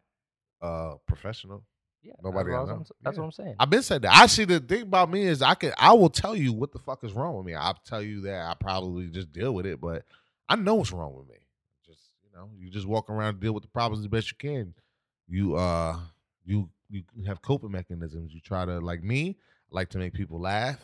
[0.62, 1.64] Uh, professional.
[2.04, 2.72] Yeah, Nobody That's, what.
[2.76, 3.22] I'm, that's Yeah.
[3.22, 3.56] what I'm saying.
[3.60, 4.16] I've been saying that.
[4.16, 7.04] Actually, the thing about me is I can I will tell you what the fuck
[7.04, 7.54] is wrong with me.
[7.54, 10.04] I'll tell you that I probably just deal with it, but
[10.48, 11.36] I know what's wrong with me.
[11.86, 14.38] Just you know, you just walk around and deal with the problems the best you
[14.38, 14.74] can.
[15.28, 15.98] You uh
[16.46, 18.34] you you have coping mechanisms.
[18.34, 19.38] You try to like me,
[19.72, 20.80] I like to make people laugh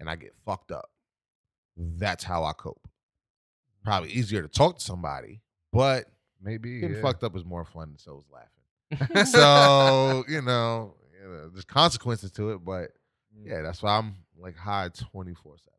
[0.00, 0.88] and I get fucked up.
[1.76, 2.88] That's how I cope.
[3.82, 6.06] Probably easier to talk to somebody, but
[6.40, 7.02] Maybe getting yeah.
[7.02, 8.48] fucked up is more fun than so is laughing
[9.26, 12.90] so you know, you know, there's consequences to it, but
[13.42, 15.78] yeah, that's why I'm like high twenty four seven,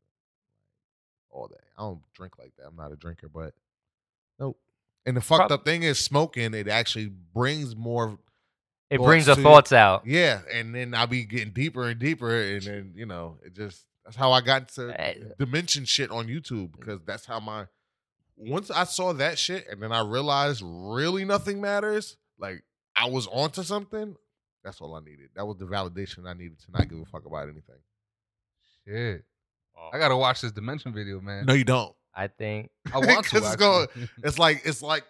[1.29, 1.55] all day.
[1.77, 2.65] I don't drink like that.
[2.67, 3.53] I'm not a drinker, but
[4.39, 4.57] nope.
[5.05, 6.53] And the fucked Prob- up thing is smoking.
[6.53, 8.17] It actually brings more.
[8.89, 10.05] it brings the to thoughts out.
[10.05, 13.85] Yeah, and then I'll be getting deeper and deeper, and then you know, it just
[14.03, 17.65] that's how I got to Eh, dimension shit on YouTube because that's how my
[18.37, 22.17] once I saw that shit and then I realized really nothing matters.
[22.37, 22.63] Like
[22.95, 24.15] I was onto something.
[24.63, 25.29] That's all I needed.
[25.35, 27.75] That was the validation I needed to not give a fuck about anything.
[28.85, 29.23] Shit.
[29.77, 31.45] Oh, I gotta watch this dimension video, man.
[31.45, 31.95] No, you don't.
[32.13, 33.29] I think I want to.
[33.31, 33.87] 'Cause it's going-
[34.23, 35.03] It's like it's like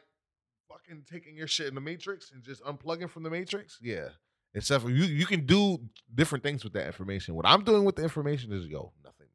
[0.70, 3.78] fucking taking your shit in the matrix and just unplugging from the matrix.
[3.82, 4.10] Yeah.
[4.54, 5.80] Except for you, you can do
[6.14, 7.36] different things with that information.
[7.36, 9.28] What I'm doing with the information is yo, nothing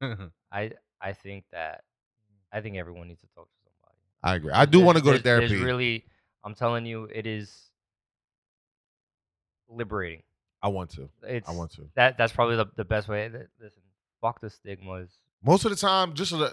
[0.00, 0.30] means.
[0.50, 1.84] I I think that
[2.52, 3.96] I think everyone needs to talk to somebody.
[4.22, 4.52] I agree.
[4.52, 5.46] I do want to go to therapy.
[5.48, 6.04] There's really,
[6.44, 7.70] I'm telling you, it is
[9.68, 10.22] liberating.
[10.62, 11.08] I want to.
[11.24, 11.88] It's I want to.
[11.96, 12.16] that.
[12.16, 13.28] That's probably the, the best way.
[13.28, 13.82] That, listen,
[14.20, 15.10] fuck the stigmas.
[15.44, 16.52] Most of the time, just so that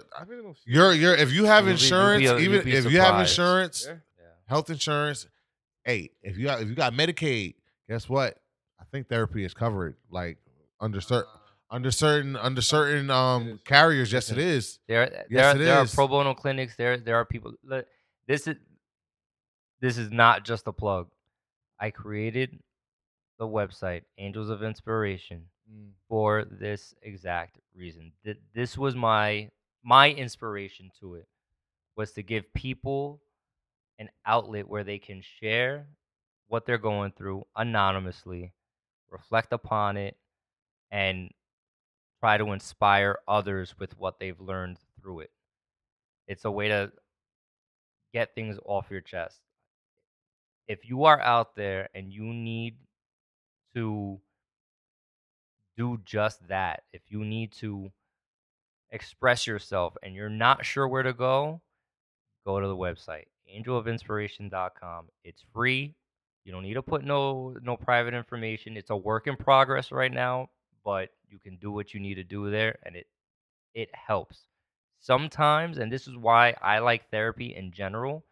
[0.66, 3.00] you're you're if you have You'll be- you'll insurance, be- you'll even be if you
[3.00, 3.94] have insurance, Yeah.
[4.46, 5.28] health insurance,
[5.84, 7.54] hey, if you got if you got Medicaid,
[7.88, 8.36] guess what?
[8.80, 9.94] I think therapy is covered.
[10.10, 10.38] Like
[10.80, 11.30] under certain
[11.70, 14.80] under certain under certain um carriers, yes, it is.
[14.88, 15.92] There, there, Yes, are, it there is.
[15.92, 16.74] are pro bono clinics.
[16.74, 17.52] There, there are people.
[17.62, 17.86] Look,
[18.26, 18.56] this is
[19.80, 21.08] this is not just a plug.
[21.78, 22.58] I created
[23.38, 25.92] the website Angels of Inspiration Mm.
[26.08, 28.12] for this exact reason.
[28.24, 29.50] Th- This was my
[29.82, 31.28] my inspiration to it
[31.96, 33.22] was to give people
[33.98, 35.86] an outlet where they can share
[36.48, 38.52] what they're going through anonymously,
[39.10, 40.16] reflect upon it,
[40.90, 41.30] and
[42.20, 45.32] try to inspire others with what they've learned through it.
[46.26, 46.92] It's a way to
[48.12, 49.40] get things off your chest.
[50.70, 52.76] If you are out there and you need
[53.74, 54.20] to
[55.76, 57.90] do just that, if you need to
[58.90, 61.60] express yourself and you're not sure where to go,
[62.46, 65.06] go to the website angelofinspiration.com.
[65.24, 65.96] It's free.
[66.44, 68.76] You don't need to put no no private information.
[68.76, 70.50] It's a work in progress right now,
[70.84, 73.08] but you can do what you need to do there and it
[73.74, 74.46] it helps.
[75.00, 78.24] Sometimes, and this is why I like therapy in general,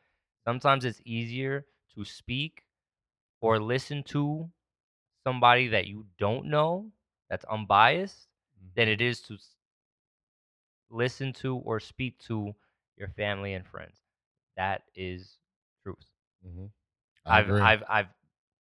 [0.45, 2.65] sometimes it's easier to speak
[3.41, 4.51] or listen to
[5.25, 6.91] somebody that you don't know
[7.29, 8.29] that's unbiased
[8.75, 9.39] than it is to
[10.91, 12.55] listen to or speak to
[12.97, 13.97] your family and friends.
[14.57, 15.39] That is
[15.83, 15.97] truth.
[16.47, 16.67] Mm-hmm.
[17.27, 17.61] I I've agree.
[17.61, 18.07] I've I've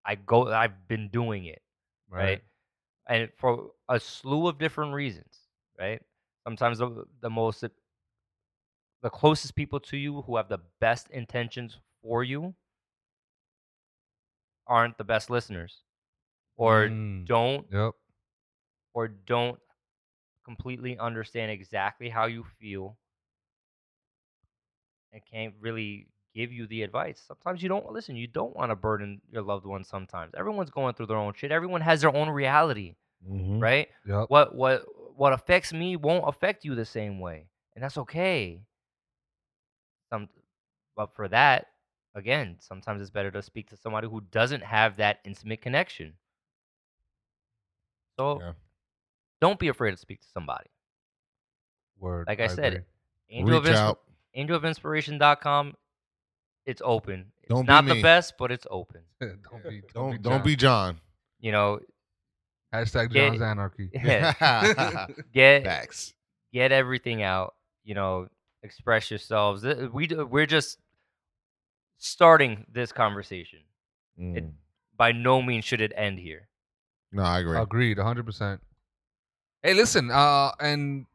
[0.05, 1.63] I go I've been doing it,
[2.11, 2.43] right?
[3.09, 5.49] And for a slew of different reasons,
[5.79, 6.03] right?
[6.45, 7.65] Sometimes the, the most
[9.03, 12.55] the closest people to you who have the best intentions for you
[14.67, 15.83] aren't the best listeners
[16.57, 17.27] or Mm.
[17.27, 17.95] don't Yep.
[18.95, 19.61] or don't
[20.45, 22.97] completely understand exactly how you feel
[25.13, 27.21] and can't really give you the advice.
[27.27, 30.35] Sometimes you don't listen, you don't want to burden your loved ones sometimes.
[30.37, 31.51] Everyone's going through their own shit.
[31.51, 33.61] Everyone has their own reality, Mhm.
[33.61, 33.89] right?
[34.07, 34.29] Yep.
[34.29, 34.85] What what
[35.17, 37.49] what affects me won't affect you the same way.
[37.75, 38.61] And that's okay.
[40.11, 40.29] Some
[40.95, 41.69] but for that,
[42.17, 46.15] again, sometimes it's better to speak to somebody who doesn't have that intimate connection.
[48.19, 48.53] So Yeah.
[49.41, 50.69] don't be afraid to speak to somebody.
[51.99, 52.27] Word.
[52.27, 52.85] Like I, said, agree.
[53.31, 54.01] Angel of, Reach Insp- out.
[54.37, 55.75] angelofinspiration.com,
[56.67, 57.33] it's open.
[57.43, 58.03] It's Don't be not the me.
[58.03, 59.03] best, but it's open.
[59.21, 59.83] don't be.
[59.95, 60.19] Don't, Don't be.
[60.19, 60.43] don't John.
[60.43, 61.01] be John.
[61.41, 61.81] You know,
[62.75, 63.91] Hashtag Get- John's Anarchy.
[63.95, 66.15] yeah, get Facts.
[66.53, 67.55] get everything out.
[67.85, 68.29] You know,
[68.63, 69.65] express yourselves.
[69.93, 70.79] We we're just
[71.99, 73.61] starting this conversation.
[74.21, 74.53] Mm.
[74.97, 76.49] By no means should it end here.
[77.13, 77.59] no, I agree.
[77.59, 78.61] Agreed, hundred percent.
[79.63, 81.07] Hey, listen, uh, and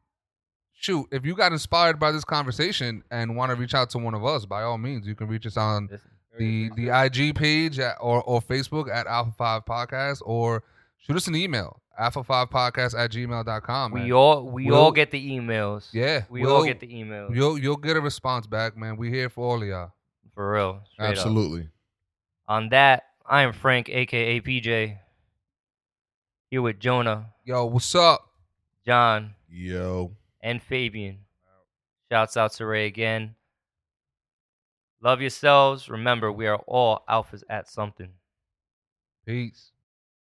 [0.73, 4.13] shoot, if you got inspired by this conversation and want to reach out to one
[4.13, 7.79] of us, by all means, you can reach us on Listen, the the IG page
[7.79, 10.63] at, or or Facebook at Alpha Five Podcast or
[10.97, 13.91] shoot us an email alpha five podcast at gmail.com.
[13.91, 15.89] we all we We'll- all get the emails.
[15.93, 17.35] yeah, we all we'll- get the emails.
[17.35, 18.95] You'll you'll get a response back, man.
[18.97, 19.91] We're here for all of y'all.
[20.41, 20.81] For real.
[20.91, 21.11] straight up.
[21.11, 21.67] Absolutely.
[22.47, 24.97] On that, I am Frank, aka PJ.
[26.49, 28.27] Here with Jonah, Yo, what's up?
[28.83, 30.13] John, Yo.
[30.41, 31.19] and Fabian.
[32.11, 33.35] Shouts out to Ray again.
[34.99, 35.87] Love yourselves.
[35.89, 38.09] Remember, we are all alphas at something.
[39.27, 39.70] Peace.